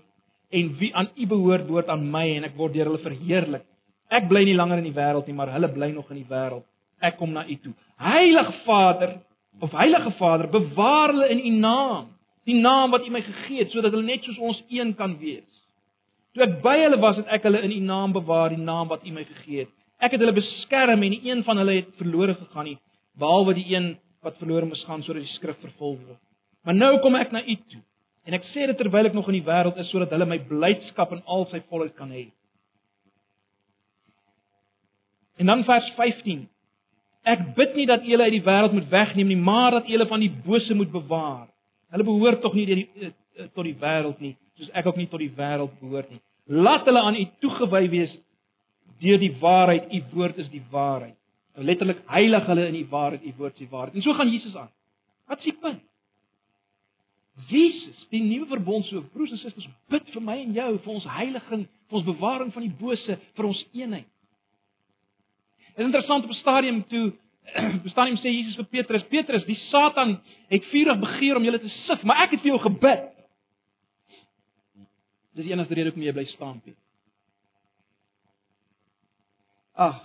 en 0.50 0.76
wie 0.78 0.94
aan 0.94 1.08
U 1.16 1.26
behoort, 1.26 1.66
behoort 1.66 1.88
aan 1.88 2.10
my 2.10 2.36
en 2.36 2.44
ek 2.44 2.56
word 2.56 2.74
deur 2.74 2.84
hulle 2.84 3.02
verheerlik. 3.02 3.64
Ek 4.10 4.28
bly 4.28 4.44
nie 4.44 4.54
langer 4.54 4.78
in 4.78 4.92
die 4.92 4.98
wêreld 5.00 5.26
nie, 5.26 5.34
maar 5.34 5.48
hulle 5.48 5.68
bly 5.68 5.90
nog 5.90 6.10
in 6.10 6.16
die 6.16 6.28
wêreld. 6.28 6.64
Ek 7.04 7.18
kom 7.20 7.32
na 7.32 7.44
U 7.46 7.56
toe. 7.62 7.72
Heilige 8.00 8.52
Vader, 8.64 9.18
of 9.60 9.72
Heilige 9.72 10.12
Vader, 10.18 10.48
bewaar 10.52 11.12
hulle 11.12 11.28
in 11.32 11.42
U 11.44 11.52
naam, 11.60 12.08
die 12.48 12.56
naam 12.60 12.90
wat 12.94 13.06
U 13.06 13.10
my 13.10 13.22
gegee 13.24 13.64
het, 13.64 13.72
sodat 13.74 13.92
hulle 13.92 14.06
net 14.06 14.24
soos 14.24 14.38
ons 14.38 14.62
een 14.72 14.94
kan 14.96 15.16
wees. 15.20 15.48
Toe 16.36 16.44
ek 16.46 16.58
by 16.64 16.76
hulle 16.82 17.00
was, 17.00 17.18
het 17.20 17.30
ek 17.38 17.48
hulle 17.48 17.62
in 17.64 17.72
U 17.72 17.80
naam 17.88 18.14
bewaar, 18.16 18.52
die 18.52 18.62
naam 18.62 18.88
wat 18.92 19.04
U 19.04 19.12
my 19.12 19.24
gegee 19.24 19.64
het. 19.64 19.72
Ek 20.00 20.12
het 20.12 20.20
hulle 20.20 20.36
beskerm 20.36 21.02
en 21.02 21.14
nie 21.14 21.22
een 21.24 21.42
van 21.44 21.60
hulle 21.62 21.78
het 21.80 21.92
verlore 22.00 22.36
gegaan 22.36 22.68
nie, 22.68 22.78
behalwe 23.16 23.56
die 23.56 23.68
een 23.72 23.94
wat 24.26 24.36
verlore 24.40 24.68
moes 24.68 24.82
gaan 24.84 25.04
sodat 25.06 25.24
die 25.24 25.36
skrif 25.36 25.56
vervul 25.62 25.96
word. 25.96 26.20
Maar 26.66 26.76
nou 26.76 26.96
kom 27.00 27.16
ek 27.16 27.32
na 27.32 27.40
U 27.40 27.56
toe. 27.70 27.80
En 28.26 28.34
ek 28.34 28.44
sê 28.50 28.66
dit 28.66 28.76
terwyl 28.76 29.06
ek 29.06 29.14
nog 29.14 29.28
in 29.30 29.38
die 29.38 29.46
wêreld 29.46 29.78
is 29.78 29.88
sodat 29.92 30.10
hulle 30.12 30.26
my 30.26 30.40
blydskap 30.48 31.14
in 31.14 31.22
al 31.30 31.46
sy 31.52 31.60
volheid 31.70 31.94
kan 31.96 32.10
hê. 32.10 32.26
En 35.38 35.52
dan 35.52 35.62
vers 35.68 35.88
15. 35.94 36.46
Ek 37.26 37.42
bid 37.56 37.74
nie 37.74 37.88
dat 37.90 38.04
U 38.06 38.10
hulle 38.12 38.28
uit 38.28 38.36
die 38.36 38.44
wêreld 38.46 38.74
moet 38.76 38.88
wegneem 38.90 39.32
nie, 39.32 39.38
maar 39.38 39.78
dat 39.78 39.88
U 39.88 39.94
hulle 39.96 40.06
van 40.06 40.22
die 40.22 40.30
bose 40.44 40.74
moet 40.78 40.92
bewaar. 40.92 41.48
Hulle 41.90 42.06
behoort 42.06 42.40
tog 42.44 42.54
nie 42.54 42.66
die, 42.68 42.76
die, 42.82 43.08
die, 43.08 43.48
tot 43.54 43.66
die 43.66 43.74
wêreld 43.80 44.22
nie, 44.22 44.36
soos 44.58 44.70
ek 44.78 44.86
ook 44.86 45.00
nie 45.00 45.08
tot 45.10 45.22
die 45.22 45.32
wêreld 45.34 45.74
behoort 45.80 46.12
nie. 46.14 46.22
Laat 46.46 46.86
hulle 46.86 47.02
aan 47.02 47.18
U 47.18 47.24
toegewy 47.42 47.88
wees 47.90 48.14
deur 49.02 49.18
die 49.20 49.32
waarheid. 49.40 49.90
U 49.90 50.02
woord 50.14 50.38
is 50.44 50.50
die 50.54 50.62
waarheid. 50.70 51.16
Nou 51.56 51.66
letterlik 51.66 52.02
heilig 52.12 52.46
hulle 52.46 52.70
in 52.70 52.78
die 52.78 52.88
waarheid. 52.90 53.26
U 53.26 53.34
woord 53.40 53.58
is 53.58 53.64
die 53.64 53.72
waarheid. 53.72 53.98
En 53.98 54.06
so 54.06 54.14
gaan 54.14 54.30
Jesus 54.30 54.56
aan. 54.56 54.70
Wat 55.26 55.42
is 55.42 55.50
die 55.50 55.58
punt? 55.60 55.82
Jesus, 57.50 58.06
die 58.08 58.22
nuwe 58.24 58.46
verbond 58.48 58.86
so 58.88 59.02
broers 59.12 59.34
en 59.34 59.40
susters, 59.42 59.66
bid 59.92 60.06
vir 60.14 60.22
my 60.24 60.38
en 60.40 60.54
jou 60.56 60.70
vir 60.86 60.92
ons 60.94 61.08
heiliging, 61.18 61.66
vir 61.90 61.98
ons 61.98 62.06
bewaring 62.06 62.52
van 62.54 62.64
die 62.64 62.76
bose, 62.78 63.18
vir 63.36 63.48
ons 63.48 63.60
eenheid. 63.76 64.06
Dit 65.76 65.84
is 65.84 65.92
interessant 65.92 66.24
op 66.24 66.30
'n 66.30 66.34
stadium 66.40 66.86
toe 66.88 67.12
bestaan 67.86 68.08
hom 68.08 68.16
sê 68.16 68.32
Jesus 68.32 68.56
vir 68.56 68.64
Petrus, 68.64 69.04
Petrus, 69.12 69.44
die 69.44 69.58
Satan 69.68 70.16
het 70.48 70.64
vurig 70.72 70.98
begeer 70.98 71.36
om 71.36 71.44
julle 71.44 71.60
te 71.60 71.68
sif, 71.68 72.02
maar 72.02 72.22
ek 72.24 72.30
het 72.30 72.40
vir 72.40 72.54
jou 72.54 72.60
gebid. 72.62 73.04
Dis 75.36 75.44
die 75.44 75.52
enigste 75.52 75.74
rede 75.74 75.90
hoekom 75.90 76.06
jy 76.06 76.14
bly 76.16 76.24
staan, 76.24 76.60
Piet. 76.64 76.78
Ag. 79.76 80.00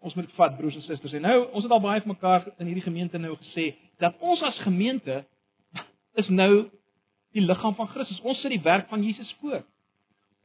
Ons 0.00 0.16
moet 0.18 0.32
vat 0.34 0.56
broers 0.58 0.74
en 0.74 0.82
susters. 0.82 1.14
En 1.14 1.22
nou, 1.22 1.36
ons 1.52 1.62
het 1.62 1.72
al 1.72 1.82
baie 1.84 2.02
vir 2.02 2.10
mekaar 2.10 2.48
in 2.58 2.66
hierdie 2.66 2.86
gemeente 2.88 3.18
nou 3.18 3.36
gesê 3.36 3.74
dat 4.02 4.16
ons 4.18 4.42
as 4.42 4.58
gemeente 4.64 5.22
is 6.18 6.28
nou 6.28 6.70
die 7.36 7.44
liggaam 7.44 7.76
van 7.78 7.88
Christus. 7.94 8.18
Ons 8.26 8.40
sit 8.42 8.50
die 8.50 8.62
werk 8.64 8.88
van 8.90 9.04
Jesus 9.06 9.30
voor. 9.38 9.62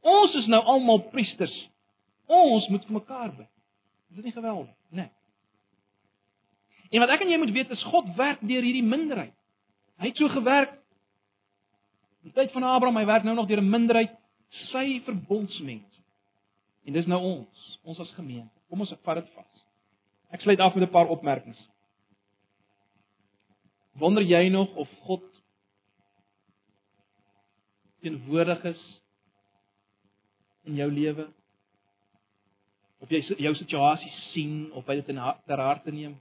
Ons 0.06 0.38
is 0.38 0.46
nou 0.46 0.62
almal 0.62 1.08
priesters. 1.10 1.54
Ons 2.30 2.68
moet 2.70 2.84
vir 2.86 2.98
mekaar 3.00 3.34
bid. 3.34 3.50
Is 4.10 4.16
dit 4.16 4.24
nie 4.24 4.32
geweldig 4.32 4.66
nie? 4.66 5.02
Nee. 5.02 5.10
En 6.90 7.02
wat 7.02 7.10
ek 7.16 7.20
en 7.24 7.30
jy 7.30 7.38
moet 7.38 7.54
weet 7.54 7.70
is 7.70 7.82
God 7.90 8.12
werk 8.16 8.40
deur 8.40 8.62
hierdie 8.62 8.86
minderheid. 8.86 9.34
Hy 9.98 10.10
het 10.12 10.20
so 10.20 10.28
gewerk 10.28 10.76
Die 12.26 12.34
tyd 12.34 12.50
van 12.50 12.64
Abraham, 12.66 12.96
hy 12.98 13.06
werk 13.06 13.22
nou 13.22 13.36
nog 13.38 13.46
deur 13.46 13.62
'n 13.62 13.70
minderheid 13.70 14.16
sy 14.72 15.00
verbondsmense. 15.06 16.02
En 16.84 16.92
dis 16.92 17.06
nou 17.06 17.20
ons, 17.22 17.78
ons 17.82 17.98
as 18.00 18.10
gemeente. 18.18 18.50
Kom 18.68 18.80
ons 18.80 18.94
vat 19.02 19.14
dit 19.14 19.28
vas. 19.34 19.64
Ek 20.30 20.40
sluit 20.40 20.60
af 20.60 20.74
met 20.74 20.88
'n 20.88 20.92
paar 20.92 21.06
opmerkings. 21.06 21.58
Wonder 23.92 24.22
jy 24.22 24.48
nog 24.48 24.74
of 24.74 24.88
God 25.02 25.22
teenwoordig 28.00 28.64
is 28.64 29.00
in 30.64 30.74
jou 30.74 30.90
lewe? 30.92 31.32
Of 33.06 33.12
jy 33.14 33.22
jou 33.38 33.54
situasie 33.54 34.10
sien 34.32 34.72
of 34.74 34.86
hy 34.90 34.98
dit 34.98 35.12
in 35.14 35.20
ter 35.46 35.60
harte 35.62 35.92
neem? 35.94 36.16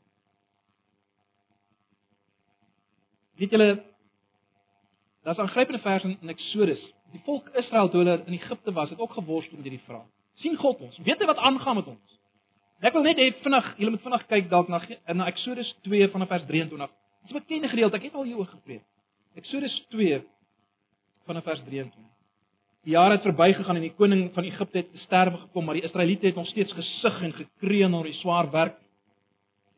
Weet 3.41 3.51
julle 3.51 3.69
Daar's 5.25 5.37
'n 5.37 5.41
aangrypende 5.41 5.81
vers 5.81 6.03
in, 6.03 6.17
in 6.21 6.29
Eksodus. 6.29 6.93
Die 7.11 7.21
volk 7.23 7.49
Israel 7.49 7.89
toe 7.89 8.03
hulle 8.03 8.23
in 8.25 8.33
Egipte 8.33 8.71
was, 8.71 8.89
het 8.89 8.99
ook 8.99 9.11
geworstel 9.11 9.57
met 9.57 9.65
hierdie 9.65 9.85
vraag. 9.85 10.05
sien 10.33 10.55
God 10.55 10.79
ons? 10.79 10.97
Weet 10.97 11.19
hy 11.19 11.25
wat 11.25 11.37
aangaan 11.37 11.75
met 11.75 11.87
ons? 11.87 12.19
Ek 12.79 12.93
wil 12.93 13.01
net 13.01 13.17
hê 13.17 13.31
vinnig, 13.41 13.77
julle 13.77 13.89
moet 13.89 14.01
vinnig 14.01 14.25
kyk 14.27 14.49
dalk 14.49 14.67
na 14.67 14.81
na 15.13 15.25
Eksodus 15.31 15.75
2 15.81 16.09
vanaf 16.11 16.27
vers 16.27 16.45
23. 16.45 16.89
Dis 17.21 17.31
'n 17.31 17.39
bekende 17.39 17.67
gedeelte, 17.67 17.95
ek 17.95 18.03
het 18.03 18.13
al 18.13 18.23
hieroor 18.23 18.45
gepreek. 18.45 18.83
Eksodus 19.35 19.85
2 19.89 20.21
vanaf 21.25 21.43
vers 21.43 21.63
23. 21.63 22.14
Die 22.85 22.93
jare 22.93 23.17
het 23.17 23.25
verbygegaan 23.25 23.79
en 23.79 23.87
die 23.87 23.95
koning 23.97 24.27
van 24.35 24.45
Egipte 24.45 24.83
het 24.83 25.05
sterwe 25.07 25.39
gekom, 25.47 25.65
maar 25.65 25.77
die 25.79 25.87
Israeliete 25.87 26.27
het 26.29 26.35
nog 26.37 26.47
steeds 26.51 26.73
gesug 26.73 27.21
en 27.25 27.33
gekreun 27.33 27.93
onder 27.93 28.11
die 28.11 28.19
swaar 28.19 28.51
werk. 28.53 28.77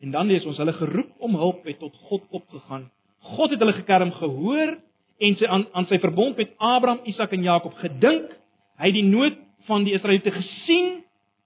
En 0.03 0.11
dan 0.11 0.27
lees 0.27 0.45
ons 0.45 0.59
hulle 0.59 0.73
geroep 0.75 1.13
om 1.23 1.37
hulp 1.39 1.63
het 1.65 1.79
tot 1.79 1.95
God 2.09 2.25
opgegaan. 2.35 2.89
God 3.31 3.55
het 3.55 3.63
hulle 3.63 3.77
gekerm 3.79 4.11
gehoor 4.11 4.75
en 5.23 5.39
sy 5.39 5.47
aan, 5.47 5.65
aan 5.71 5.87
sy 5.87 6.01
verbond 6.03 6.37
met 6.37 6.51
Abraham, 6.57 6.99
Isak 7.07 7.31
en 7.33 7.47
Jakob 7.47 7.79
gedink. 7.79 8.35
Hy 8.77 8.91
het 8.91 8.99
die 8.99 9.07
nood 9.07 9.39
van 9.71 9.87
die 9.87 9.95
Israeliete 9.95 10.35
gesien 10.35 10.99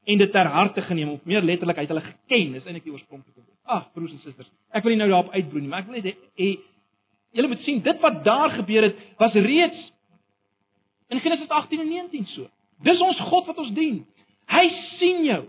en 0.10 0.18
dit 0.18 0.34
ter 0.34 0.50
harte 0.50 0.82
geneem. 0.90 1.14
Of 1.14 1.30
meer 1.30 1.46
letterlik, 1.46 1.78
hy 1.78 1.86
het 1.86 1.94
hulle 1.94 2.08
geken. 2.10 2.58
Dis 2.58 2.66
eintlik 2.66 2.90
die 2.90 2.98
oorspronklike 2.98 3.38
woord. 3.38 3.58
Ag, 3.70 3.88
broers 3.94 4.18
en 4.18 4.26
susters, 4.26 4.50
ek 4.74 4.84
wil 4.84 4.96
nie 4.96 5.04
nou 5.04 5.12
daarop 5.14 5.34
uitbroei 5.38 5.62
nie, 5.62 5.70
maar 5.70 5.86
ek 5.86 5.92
wil 5.92 6.02
net 6.02 6.10
hê 6.42 6.52
julle 7.32 7.48
moet 7.48 7.62
sien 7.64 7.80
dit 7.86 8.02
wat 8.04 8.24
daar 8.26 8.52
gebeur 8.58 8.90
het 8.90 8.98
was 9.22 9.36
reeds 9.38 9.92
in 11.12 11.20
Genesis 11.20 11.50
18 11.50 11.84
en 11.84 11.90
19 11.90 12.30
so. 12.36 12.48
Dis 12.86 13.02
ons 13.04 13.20
God 13.30 13.50
wat 13.52 13.60
ons 13.62 13.74
dien. 13.78 14.00
Hy 14.52 14.64
sien 14.98 15.26
jou. 15.28 15.44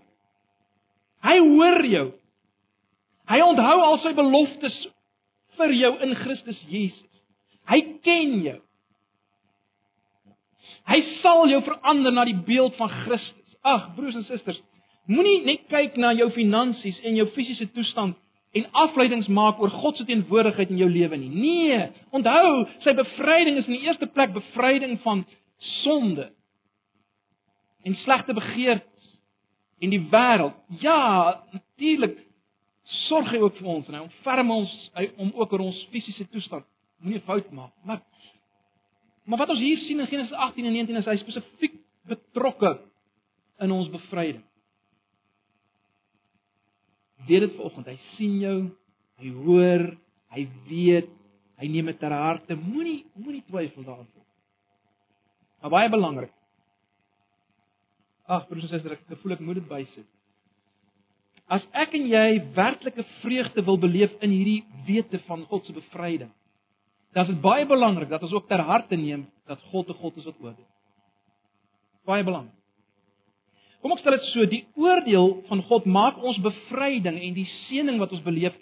Hy 1.23 1.37
hoor 1.39 1.85
jou. 1.87 2.09
Hy 3.31 3.39
onthou 3.47 3.79
al 3.87 4.01
sy 4.03 4.13
beloftes 4.19 4.77
vir 5.61 5.75
jou 5.79 5.93
in 6.05 6.15
Christus 6.19 6.59
Jesus. 6.69 7.09
Hy 7.71 7.79
ken 8.05 8.35
jou. 8.43 8.59
Hy 10.91 10.99
sal 11.23 11.47
jou 11.51 11.61
verander 11.65 12.15
na 12.15 12.27
die 12.27 12.39
beeld 12.47 12.75
van 12.81 12.91
Christus. 13.05 13.39
Ag, 13.63 13.93
broers 13.95 14.17
en 14.19 14.27
susters, 14.27 14.59
moenie 15.07 15.45
net 15.47 15.69
kyk 15.71 15.95
na 16.03 16.11
jou 16.19 16.27
finansies 16.35 16.99
en 17.07 17.15
jou 17.15 17.29
fisiese 17.37 17.69
toestand 17.77 18.19
en 18.59 18.67
afleidings 18.85 19.31
maak 19.33 19.61
oor 19.63 19.71
God 19.71 19.97
se 19.97 20.05
teenwoordigheid 20.09 20.73
in 20.75 20.81
jou 20.83 20.89
lewe 20.91 21.17
nie. 21.17 21.31
Nee, 21.31 21.85
onthou, 22.13 22.65
sy 22.85 22.93
bevryding 22.99 23.61
is 23.61 23.69
in 23.71 23.79
die 23.79 23.87
eerste 23.87 24.09
plek 24.11 24.35
bevryding 24.35 24.99
van 25.07 25.23
sonde 25.83 26.31
en 27.83 27.97
slegte 28.03 28.35
begeertes 28.35 29.09
en 29.83 29.91
die 29.91 30.03
wêreld. 30.13 30.59
Ja, 30.83 31.43
natuurlik 31.53 32.19
sorg 33.09 33.31
hy 33.33 33.41
ook 33.43 33.57
vir 33.59 33.71
ons 33.73 33.89
en 33.89 33.97
hy 33.97 34.05
ontferm 34.05 34.51
ons 34.55 34.73
om 35.17 35.33
ook 35.39 35.53
oor 35.55 35.67
ons 35.71 35.81
fisiese 35.95 36.27
toestand 36.31 36.67
moenie 37.03 37.23
fout 37.27 37.51
maak. 37.51 37.73
Maar 37.85 38.03
maar 39.25 39.39
wat 39.39 39.53
ons 39.55 39.63
hier 39.63 39.79
sien 39.87 40.01
in 40.03 40.07
Genesis 40.11 40.35
18 40.35 40.67
en 40.67 40.73
19 40.73 40.97
is 40.99 41.07
hy 41.07 41.17
spesifiek 41.21 41.77
betrokke 42.11 42.73
in 43.63 43.71
ons 43.71 43.91
bevryding. 43.91 44.43
Weet 47.29 47.45
dit 47.47 47.55
vanoggend, 47.55 47.87
hy 47.87 47.99
sien 48.17 48.41
jou, 48.43 48.57
hy 49.23 49.31
hoor, 49.45 49.85
hy 50.35 50.43
weet, 50.67 51.13
hy 51.63 51.71
neem 51.71 51.93
dit 51.93 52.01
ter 52.03 52.11
harte. 52.11 52.57
Moenie 52.59 53.05
moenie 53.15 53.45
twyfel 53.47 53.87
daaroor. 53.87 54.22
Maar 55.63 55.71
baie 55.71 55.91
belangrik. 55.91 56.33
Ag, 58.27 58.47
broers 58.49 58.67
en 58.67 58.73
susters, 58.73 58.99
ek 59.11 59.21
voel 59.23 59.37
ek 59.37 59.43
moet 59.45 59.61
dit 59.61 59.69
bysit. 59.69 60.09
As 61.53 61.65
ek 61.77 61.95
en 61.99 62.07
jy 62.09 62.27
werklike 62.57 63.05
vreugde 63.21 63.65
wil 63.67 63.79
beleef 63.79 64.15
in 64.25 64.33
hierdie 64.33 64.63
wete 64.87 65.21
van 65.27 65.45
God 65.51 65.67
se 65.67 65.75
bevryding, 65.77 66.31
dan 67.13 67.27
is 67.27 67.35
dit 67.35 67.43
baie 67.45 67.67
belangrik 67.69 68.09
dat 68.09 68.23
ons 68.25 68.33
ook 68.33 68.49
ter 68.49 68.63
harte 68.65 68.97
neem 68.97 69.27
dat 69.47 69.61
God 69.71 69.89
'n 69.91 70.01
God 70.01 70.17
is 70.17 70.25
wat 70.25 70.41
oordeel. 70.41 70.71
Baie 72.07 72.25
belangrik. 72.25 72.57
Kom 73.83 73.93
ek 73.93 73.99
stel 73.99 74.17
dit 74.17 74.27
so, 74.31 74.47
die 74.47 74.67
oordeel 74.75 75.43
van 75.49 75.63
God 75.63 75.85
maak 75.85 76.23
ons 76.23 76.39
bevryding 76.39 77.19
en 77.19 77.35
die 77.35 77.49
seëning 77.69 77.99
wat 77.99 78.13
ons 78.13 78.23
beleef 78.23 78.55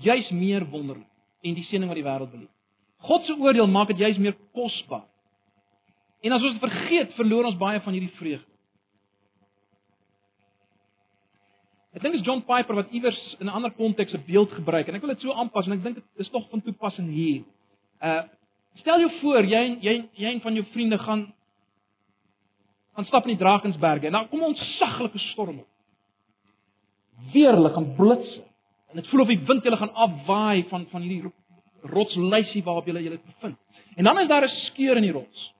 juis 0.00 0.30
meer 0.30 0.64
wonderlik 0.64 1.08
en 1.44 1.54
die 1.54 1.64
seëning 1.64 1.88
wat 1.88 2.00
die 2.00 2.04
wêreld 2.04 2.30
beleef. 2.32 2.50
God 2.98 3.24
se 3.26 3.32
oordeel 3.32 3.66
maak 3.66 3.88
dit 3.88 3.98
juis 3.98 4.18
meer 4.18 4.36
kosbaar. 4.52 5.11
En 6.22 6.32
as 6.32 6.42
ons 6.42 6.58
vergeet, 6.62 7.14
verloor 7.18 7.48
ons 7.50 7.58
baie 7.58 7.80
van 7.82 7.96
hierdie 7.96 8.14
vreugde. 8.18 8.52
Ek 11.92 12.00
dink 12.00 12.14
dit 12.14 12.22
is 12.22 12.26
John 12.26 12.40
Piper 12.46 12.78
wat 12.78 12.92
iewers 12.96 13.20
in 13.38 13.46
'n 13.46 13.52
ander 13.52 13.70
konteks 13.70 14.14
'n 14.14 14.24
beeld 14.26 14.52
gebruik 14.52 14.88
en 14.88 14.94
ek 14.94 15.02
wil 15.02 15.12
dit 15.12 15.20
so 15.20 15.32
aanpas 15.32 15.66
en 15.66 15.72
ek 15.72 15.82
dink 15.82 15.94
dit 15.96 16.04
is 16.16 16.30
tog 16.30 16.48
van 16.50 16.62
toepassing 16.62 17.10
hier. 17.10 17.44
Uh 18.00 18.22
stel 18.74 19.00
jou 19.00 19.10
voor 19.20 19.44
jy 19.44 19.78
jy 19.82 20.08
jy 20.16 20.32
een 20.32 20.40
van 20.40 20.54
jou 20.54 20.64
vriende 20.72 20.98
gaan 20.98 21.32
gaan 22.94 23.04
stap 23.04 23.26
in 23.26 23.36
die 23.36 23.44
Drakensberge 23.44 24.06
en 24.06 24.12
dan 24.12 24.28
kom 24.28 24.40
'n 24.40 24.54
ontsaglike 24.54 25.18
storm 25.18 25.58
op. 25.58 25.68
Weerlig 27.32 27.76
en 27.76 27.94
blits 27.94 28.40
en 28.88 28.96
dit 28.96 29.08
voel 29.08 29.20
of 29.20 29.28
die 29.28 29.44
wind 29.46 29.64
julle 29.64 29.76
gaan 29.76 29.94
afwaai 29.94 30.64
van 30.68 30.86
van 30.86 31.02
hierdie 31.02 31.32
rotslysie 31.82 32.62
waarop 32.62 32.86
julle 32.86 33.02
julle 33.02 33.20
bevind. 33.26 33.58
En 33.96 34.04
dan 34.04 34.18
is 34.18 34.28
daar 34.28 34.44
'n 34.44 34.48
skeur 34.48 34.96
in 34.96 35.02
die 35.02 35.12
rots. 35.12 35.52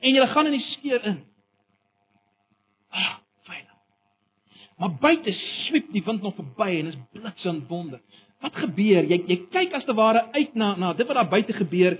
En 0.00 0.14
julle 0.14 0.30
gaan 0.32 0.48
in 0.48 0.56
die 0.58 0.66
skeur 0.74 1.04
in. 1.04 1.18
Ah, 2.90 3.20
Maar 4.80 4.94
buite 4.96 5.32
swiep 5.32 5.90
die 5.92 6.00
wind 6.04 6.22
nog 6.24 6.38
verby 6.38 6.78
en 6.78 6.86
is 6.88 6.96
blits 7.12 7.44
en 7.44 7.58
wonder. 7.68 8.00
Wat 8.40 8.56
gebeur? 8.56 9.04
Jy 9.04 9.18
jy 9.28 9.36
kyk 9.52 9.74
as 9.76 9.84
te 9.84 9.92
ware 9.96 10.22
uit 10.32 10.54
na 10.56 10.72
na 10.80 10.94
dit 10.96 11.06
wat 11.08 11.18
daar 11.18 11.28
buite 11.28 11.52
gebeur. 11.52 11.98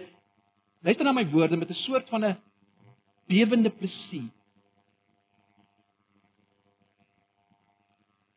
Luister 0.81 1.05
na 1.05 1.13
my 1.13 1.27
woorde 1.29 1.59
met 1.61 1.69
'n 1.69 1.83
soort 1.85 2.09
van 2.09 2.25
'n 2.25 2.37
bewende 3.29 3.71
plesier. 3.71 4.31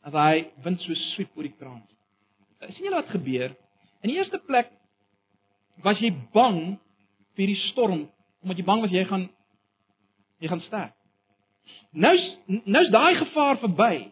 As 0.03 0.13
hy 0.13 0.51
wind 0.63 0.81
so 0.81 0.93
swiep 0.93 1.37
oor 1.37 1.43
die 1.43 1.55
kraan. 1.59 1.83
sien 2.59 2.83
julle 2.83 2.95
wat 3.01 3.09
gebeur? 3.09 3.55
In 4.01 4.09
die 4.09 4.17
eerste 4.17 4.39
plek 4.39 4.71
was 5.83 5.99
jy 5.99 6.11
bang 6.33 6.79
vir 7.35 7.47
die 7.47 7.61
storm 7.71 8.09
omdat 8.41 8.57
jy 8.57 8.63
bang 8.63 8.81
was 8.81 8.91
jy 8.91 9.05
gaan 9.05 9.29
jy 10.43 10.51
gaan 10.51 10.63
sterf. 10.67 10.91
Nou 11.95 12.13
nou's 12.47 12.89
daai 12.91 13.15
gevaar 13.21 13.61
verby. 13.61 14.09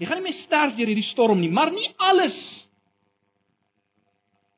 Jy 0.00 0.08
gaan 0.08 0.18
nie 0.18 0.30
meer 0.30 0.40
sterf 0.46 0.74
deur 0.78 0.90
hierdie 0.90 1.10
storm 1.12 1.42
nie, 1.42 1.50
maar 1.52 1.70
nie 1.72 1.90
alles. 2.00 2.38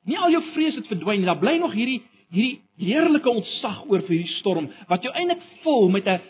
Nie 0.08 0.18
al 0.18 0.32
jou 0.34 0.42
vrees 0.54 0.78
het 0.78 0.88
verdwyn 0.90 1.20
nie. 1.20 1.28
Daar 1.28 1.40
bly 1.42 1.58
nog 1.60 1.74
hierdie 1.76 2.00
hierdie 2.32 2.62
heerlike 2.80 3.28
ontsag 3.28 3.82
oor 3.90 4.00
vir 4.06 4.16
hierdie 4.16 4.38
storm 4.38 4.70
wat 4.88 5.04
jou 5.04 5.12
eintlik 5.12 5.42
vul 5.62 5.90
met 5.92 6.06
'n 6.08 6.20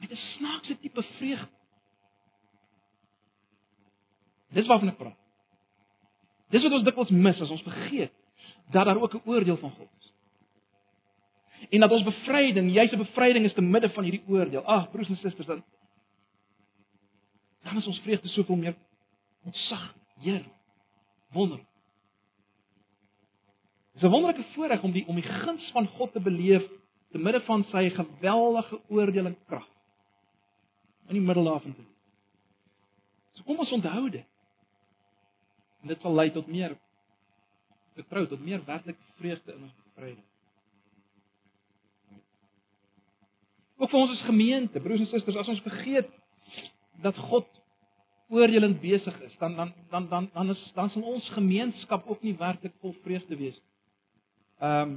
met 0.00 0.10
'n 0.12 0.22
snaakse 0.36 0.78
tipe 0.80 1.02
vreugde. 1.18 1.52
Dis 4.54 4.66
waarvan 4.66 4.88
ek 4.88 4.98
praat. 4.98 5.18
Dis 6.50 6.62
wat 6.62 6.72
ons 6.72 6.84
dikwels 6.84 7.10
mis 7.10 7.40
as 7.40 7.50
ons 7.50 7.62
vergeet 7.62 8.12
dat 8.72 8.86
daar 8.86 9.00
ook 9.02 9.14
'n 9.14 9.28
oordeel 9.28 9.56
van 9.56 9.70
God 9.70 9.88
is. 10.00 10.12
En 11.70 11.80
dat 11.80 11.90
ons 11.90 12.04
bevryding, 12.04 12.72
jy's 12.74 12.92
'n 12.92 12.98
bevryding 12.98 13.44
is 13.44 13.54
te 13.54 13.60
midde 13.60 13.90
van 13.90 14.04
hierdie 14.04 14.24
oordeel. 14.28 14.64
Ag, 14.64 14.90
broers 14.90 15.08
en 15.08 15.16
susters, 15.16 15.46
dan 15.46 15.64
dan 17.62 17.76
is 17.76 17.86
ons 17.86 18.00
vreugde 18.00 18.28
soveel 18.28 18.56
meer 18.56 18.76
ontsag, 19.44 19.94
Heer. 20.20 20.44
Wonder. 21.32 21.60
Dis 23.92 24.02
'n 24.02 24.10
wonderlike 24.10 24.44
voorreg 24.52 24.82
om 24.82 24.92
die 24.92 25.06
om 25.06 25.14
die 25.14 25.24
guns 25.24 25.70
van 25.70 25.86
God 25.86 26.12
te 26.12 26.20
beleef 26.20 26.64
te 27.10 27.18
midde 27.18 27.40
van 27.40 27.64
sy 27.64 27.90
geweldige 27.90 28.80
oordeling 28.88 29.36
krag. 29.46 29.68
In 31.06 31.14
die 31.14 31.22
middel 31.22 31.44
daarvan 31.44 31.74
te. 31.74 31.82
So 33.32 33.42
kom 33.42 33.58
ons 33.58 33.72
onthou 33.72 34.10
dit. 34.10 34.26
En 35.82 35.88
dit 35.88 36.00
sal 36.00 36.14
lei 36.14 36.30
tot 36.30 36.46
meer 36.46 36.76
vertrou 37.94 38.26
tot 38.26 38.40
meer 38.40 38.64
werklike 38.64 39.02
vreugde 39.16 39.52
in 39.52 39.62
ons 39.62 39.74
bevryding. 39.84 40.24
Ook 43.76 43.90
vir 43.92 44.00
ons 44.00 44.12
as 44.14 44.24
gemeente, 44.24 44.80
broers 44.80 45.02
en 45.04 45.08
susters, 45.10 45.36
as 45.36 45.48
ons 45.52 45.64
vergeet 45.64 46.08
dat 47.04 47.16
God 47.28 47.48
oordelend 48.32 48.80
besig 48.80 49.16
is, 49.26 49.34
dan 49.38 49.56
dan 49.56 49.72
dan 49.90 50.08
dan 50.08 50.30
dan 50.32 50.50
is 50.50 50.62
dan 50.74 50.90
sal 50.90 51.02
ons 51.02 51.28
gemeenskap 51.36 52.06
ook 52.08 52.22
nie 52.22 52.34
werklik 52.38 52.72
vol 52.80 52.94
vreugde 53.04 53.36
wees. 53.36 53.58
Ehm 54.60 54.96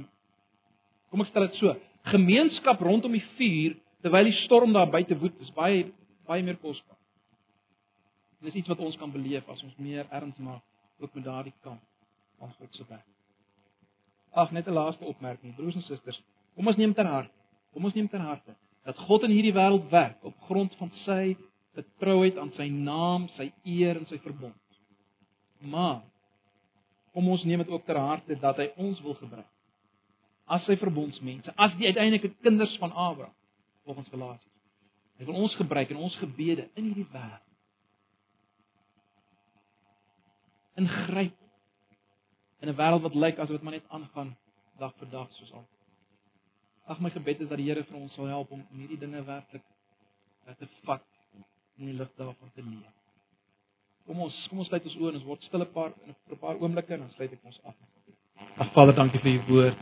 kom 1.10 1.24
ek 1.24 1.28
stel 1.28 1.46
dit 1.48 1.58
so, 1.58 1.74
gemeenskap 2.06 2.80
rondom 2.80 3.12
die 3.12 3.24
vuur 3.36 3.76
terwyl 4.00 4.30
die 4.30 4.38
storm 4.44 4.72
daar 4.72 4.90
buite 4.90 5.18
woed, 5.18 5.36
is 5.40 5.52
baie 5.52 5.84
baie 6.26 6.42
meer 6.42 6.56
kosbaar. 6.62 6.96
Dis 8.40 8.56
iets 8.56 8.70
wat 8.72 8.80
ons 8.80 8.96
kan 8.96 9.12
beleef 9.12 9.48
as 9.48 9.62
ons 9.62 9.76
meer 9.76 10.06
erns 10.10 10.38
maak 10.38 10.64
ook 11.02 11.14
met 11.14 11.24
daardie 11.24 11.54
kant 11.60 11.82
van 12.38 12.54
God 12.56 12.74
se 12.74 12.84
werk. 12.88 13.06
Ag, 14.32 14.52
net 14.52 14.66
'n 14.66 14.72
laaste 14.72 15.04
opmerking, 15.04 15.54
broers 15.56 15.74
en 15.74 15.82
susters, 15.82 16.22
kom 16.54 16.66
ons 16.66 16.76
neem 16.76 16.94
ter 16.94 17.06
harte. 17.06 17.34
Kom 17.72 17.84
ons 17.84 17.94
neem 17.94 18.08
ter 18.08 18.20
harte 18.20 18.56
dat 18.84 18.98
God 19.06 19.26
in 19.26 19.34
hierdie 19.34 19.54
wêreld 19.54 19.90
werk 19.92 20.24
op 20.24 20.36
grond 20.48 20.74
van 20.80 20.90
sy 21.04 21.36
getrouheid 21.76 22.38
aan 22.38 22.52
sy 22.56 22.68
naam, 22.72 23.28
sy 23.36 23.50
eer 23.64 24.00
en 24.00 24.06
sy 24.10 24.18
verbond. 24.24 24.56
Maar 25.60 26.00
kom 27.14 27.28
ons 27.28 27.44
neem 27.44 27.62
dit 27.62 27.72
ook 27.72 27.84
ter 27.86 27.98
harte 27.98 28.36
dat 28.40 28.58
hy 28.58 28.70
ons 28.76 29.00
wil 29.04 29.14
gebruik 29.18 29.48
as 30.50 30.64
sy 30.66 30.74
verbondsmense, 30.80 31.52
as 31.62 31.74
die 31.78 31.86
uiteindelike 31.86 32.32
kinders 32.42 32.72
van 32.82 32.90
Abraham, 32.90 33.34
volgens 33.86 34.08
Galasiërs. 34.10 34.56
Hy 35.20 35.28
wil 35.28 35.42
ons 35.44 35.54
gebruik 35.54 35.92
in 35.92 36.00
ons 36.00 36.16
gebede 36.18 36.64
in 36.80 36.88
hierdie 36.88 37.06
wêreld. 37.12 37.46
Ingryp 40.80 41.36
in 42.60 42.68
'n 42.68 42.76
wêreld 42.76 43.02
wat 43.02 43.14
lyk 43.14 43.38
asof 43.38 43.56
dit 43.56 43.62
maar 43.62 43.78
net 43.78 43.88
aangaan 43.88 44.36
dag 44.78 44.94
vir 44.96 45.10
dag 45.10 45.32
soos 45.32 45.52
al. 45.52 45.66
Ag 46.90 46.98
my 46.98 47.10
gebed 47.14 47.40
is 47.40 47.48
dat 47.48 47.60
die 47.60 47.68
Here 47.68 47.84
vir 47.86 47.98
ons 48.00 48.14
sal 48.18 48.26
help 48.26 48.50
om 48.50 48.62
hierdie 48.74 48.98
dinge 48.98 49.20
werklik 49.22 49.62
te 50.58 50.66
vat 50.88 51.04
in 51.78 51.92
die 51.92 51.94
lig 51.94 52.08
daarvan 52.18 52.50
te 52.56 52.64
leef. 52.66 52.96
Kom 54.08 54.24
ons, 54.24 54.38
kom 54.50 54.58
ons 54.64 54.66
sluit 54.66 54.88
ons 54.88 54.96
oë 54.98 55.12
en 55.12 55.18
ons 55.20 55.28
word 55.28 55.46
stil 55.46 55.62
'n 55.62 55.70
paar 55.74 55.92
'n 56.08 56.38
paar 56.40 56.58
oomblikke 56.58 56.94
en 56.94 57.04
dan 57.04 57.12
sluit 57.14 57.32
ek 57.32 57.44
ons 57.44 57.60
af. 57.64 57.76
Ag 58.58 58.72
Vader, 58.74 58.94
dankie 58.94 59.20
vir 59.20 59.32
u 59.34 59.40
woord. 59.52 59.78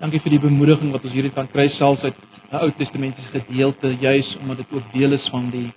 Dankie 0.00 0.20
vir 0.20 0.30
die 0.30 0.42
bemoediging 0.48 0.90
wat 0.92 1.04
ons 1.04 1.14
hierdie 1.14 1.34
kan 1.38 1.46
kry 1.46 1.68
selfs 1.78 2.02
uit 2.02 2.16
'n 2.50 2.56
Ou 2.64 2.70
Testamentiese 2.70 3.30
gedeelte, 3.30 3.94
juis 3.94 4.36
omdat 4.40 4.56
dit 4.56 4.72
ook 4.72 4.92
deel 4.92 5.12
is 5.12 5.28
van 5.28 5.50
die 5.50 5.72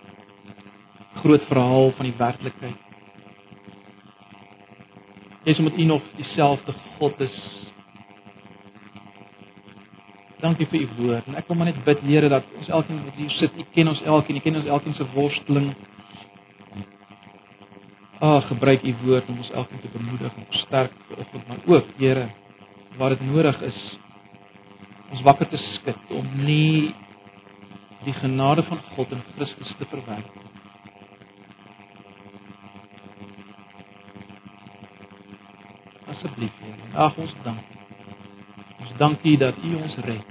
groot 1.21 1.43
verhaal 1.43 1.91
van 1.91 2.05
die 2.05 2.17
werklikheid. 2.17 2.77
Jesus 5.45 5.61
moet 5.61 5.77
u 5.77 5.83
nog 5.83 6.01
dieselfde 6.15 6.73
God 6.97 7.19
is 7.19 7.68
Dankie 10.39 10.67
vir 10.71 10.81
u 10.81 10.87
woord. 10.97 11.27
En 11.27 11.35
ek 11.35 11.49
wil 11.49 11.57
maar 11.59 11.67
net 11.67 11.79
bid 11.83 12.03
Here 12.07 12.29
dat 12.31 12.45
ons 12.57 12.67
elkeen 12.71 13.01
wat 13.03 13.17
hier 13.19 13.31
sit, 13.35 13.55
u 13.59 13.65
ken 13.75 13.91
ons 13.91 14.01
elkeen, 14.07 14.37
u 14.39 14.43
ken 14.43 14.59
ons 14.61 14.69
elkeen 14.71 14.95
se 14.95 15.07
worsteling. 15.13 15.73
Ag, 18.23 18.47
gebruik 18.47 18.83
u 18.83 18.93
woord 19.03 19.27
om 19.31 19.41
ons 19.43 19.51
elkeen 19.51 19.81
te 19.83 19.91
bemoedig 19.91 20.35
en 20.35 20.45
versterk 20.51 20.95
vanoggend, 21.07 21.47
maar 21.47 21.75
ook 21.75 21.91
Here, 21.97 22.29
waar 22.97 23.15
dit 23.15 23.21
nodig 23.27 23.61
is, 23.67 23.79
ons 25.11 25.23
wakker 25.27 25.49
te 25.49 25.59
skud 25.59 26.13
om 26.15 26.29
nie 26.43 26.93
die 28.05 28.15
genade 28.21 28.63
van 28.63 28.79
God 28.95 29.11
in 29.11 29.23
Christus 29.33 29.73
te 29.79 29.87
verwerp 29.91 30.35
nie. 30.35 30.47
Asseblief, 36.15 36.63
Here. 36.63 36.95
Ag, 36.95 37.19
ons 37.19 37.35
dank 37.43 37.78
dankie 38.99 39.37
dat 39.37 39.55
U 39.63 39.75
ons 39.79 39.95
red. 40.05 40.25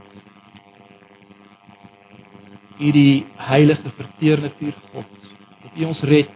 U 2.79 2.91
die 2.95 3.27
heilige 3.37 3.91
verteerende 3.97 4.53
vuur 4.59 4.75
God. 4.93 5.31
Dat 5.62 5.73
U 5.77 5.85
ons 5.85 6.01
red. 6.01 6.31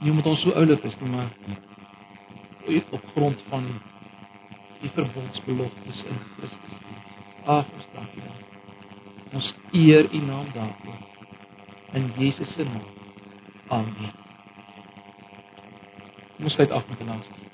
Nie 0.00 0.10
omdat 0.10 0.26
ons 0.26 0.40
so 0.40 0.52
oulik 0.56 0.84
is 0.84 0.96
nie, 1.00 1.10
maar 1.10 1.30
op 2.90 3.04
grond 3.14 3.42
van 3.48 3.66
die 4.80 4.90
verbondsbeloftes 4.94 6.04
in 6.08 6.18
Christus. 6.36 6.78
Ag, 7.44 7.68
ons 7.76 7.88
dankie. 7.94 8.22
Ons 9.32 9.52
eer 9.72 10.08
U 10.12 10.22
naam 10.24 10.48
daarvoor. 10.54 10.98
In 11.92 12.10
Jesus 12.16 12.54
se 12.54 12.64
naam. 12.64 12.88
Amen. 13.68 14.12
Ons 16.40 16.52
sluit 16.52 16.70
af 16.70 16.88
met 16.88 17.00
'n 17.00 17.06
laaste 17.06 17.49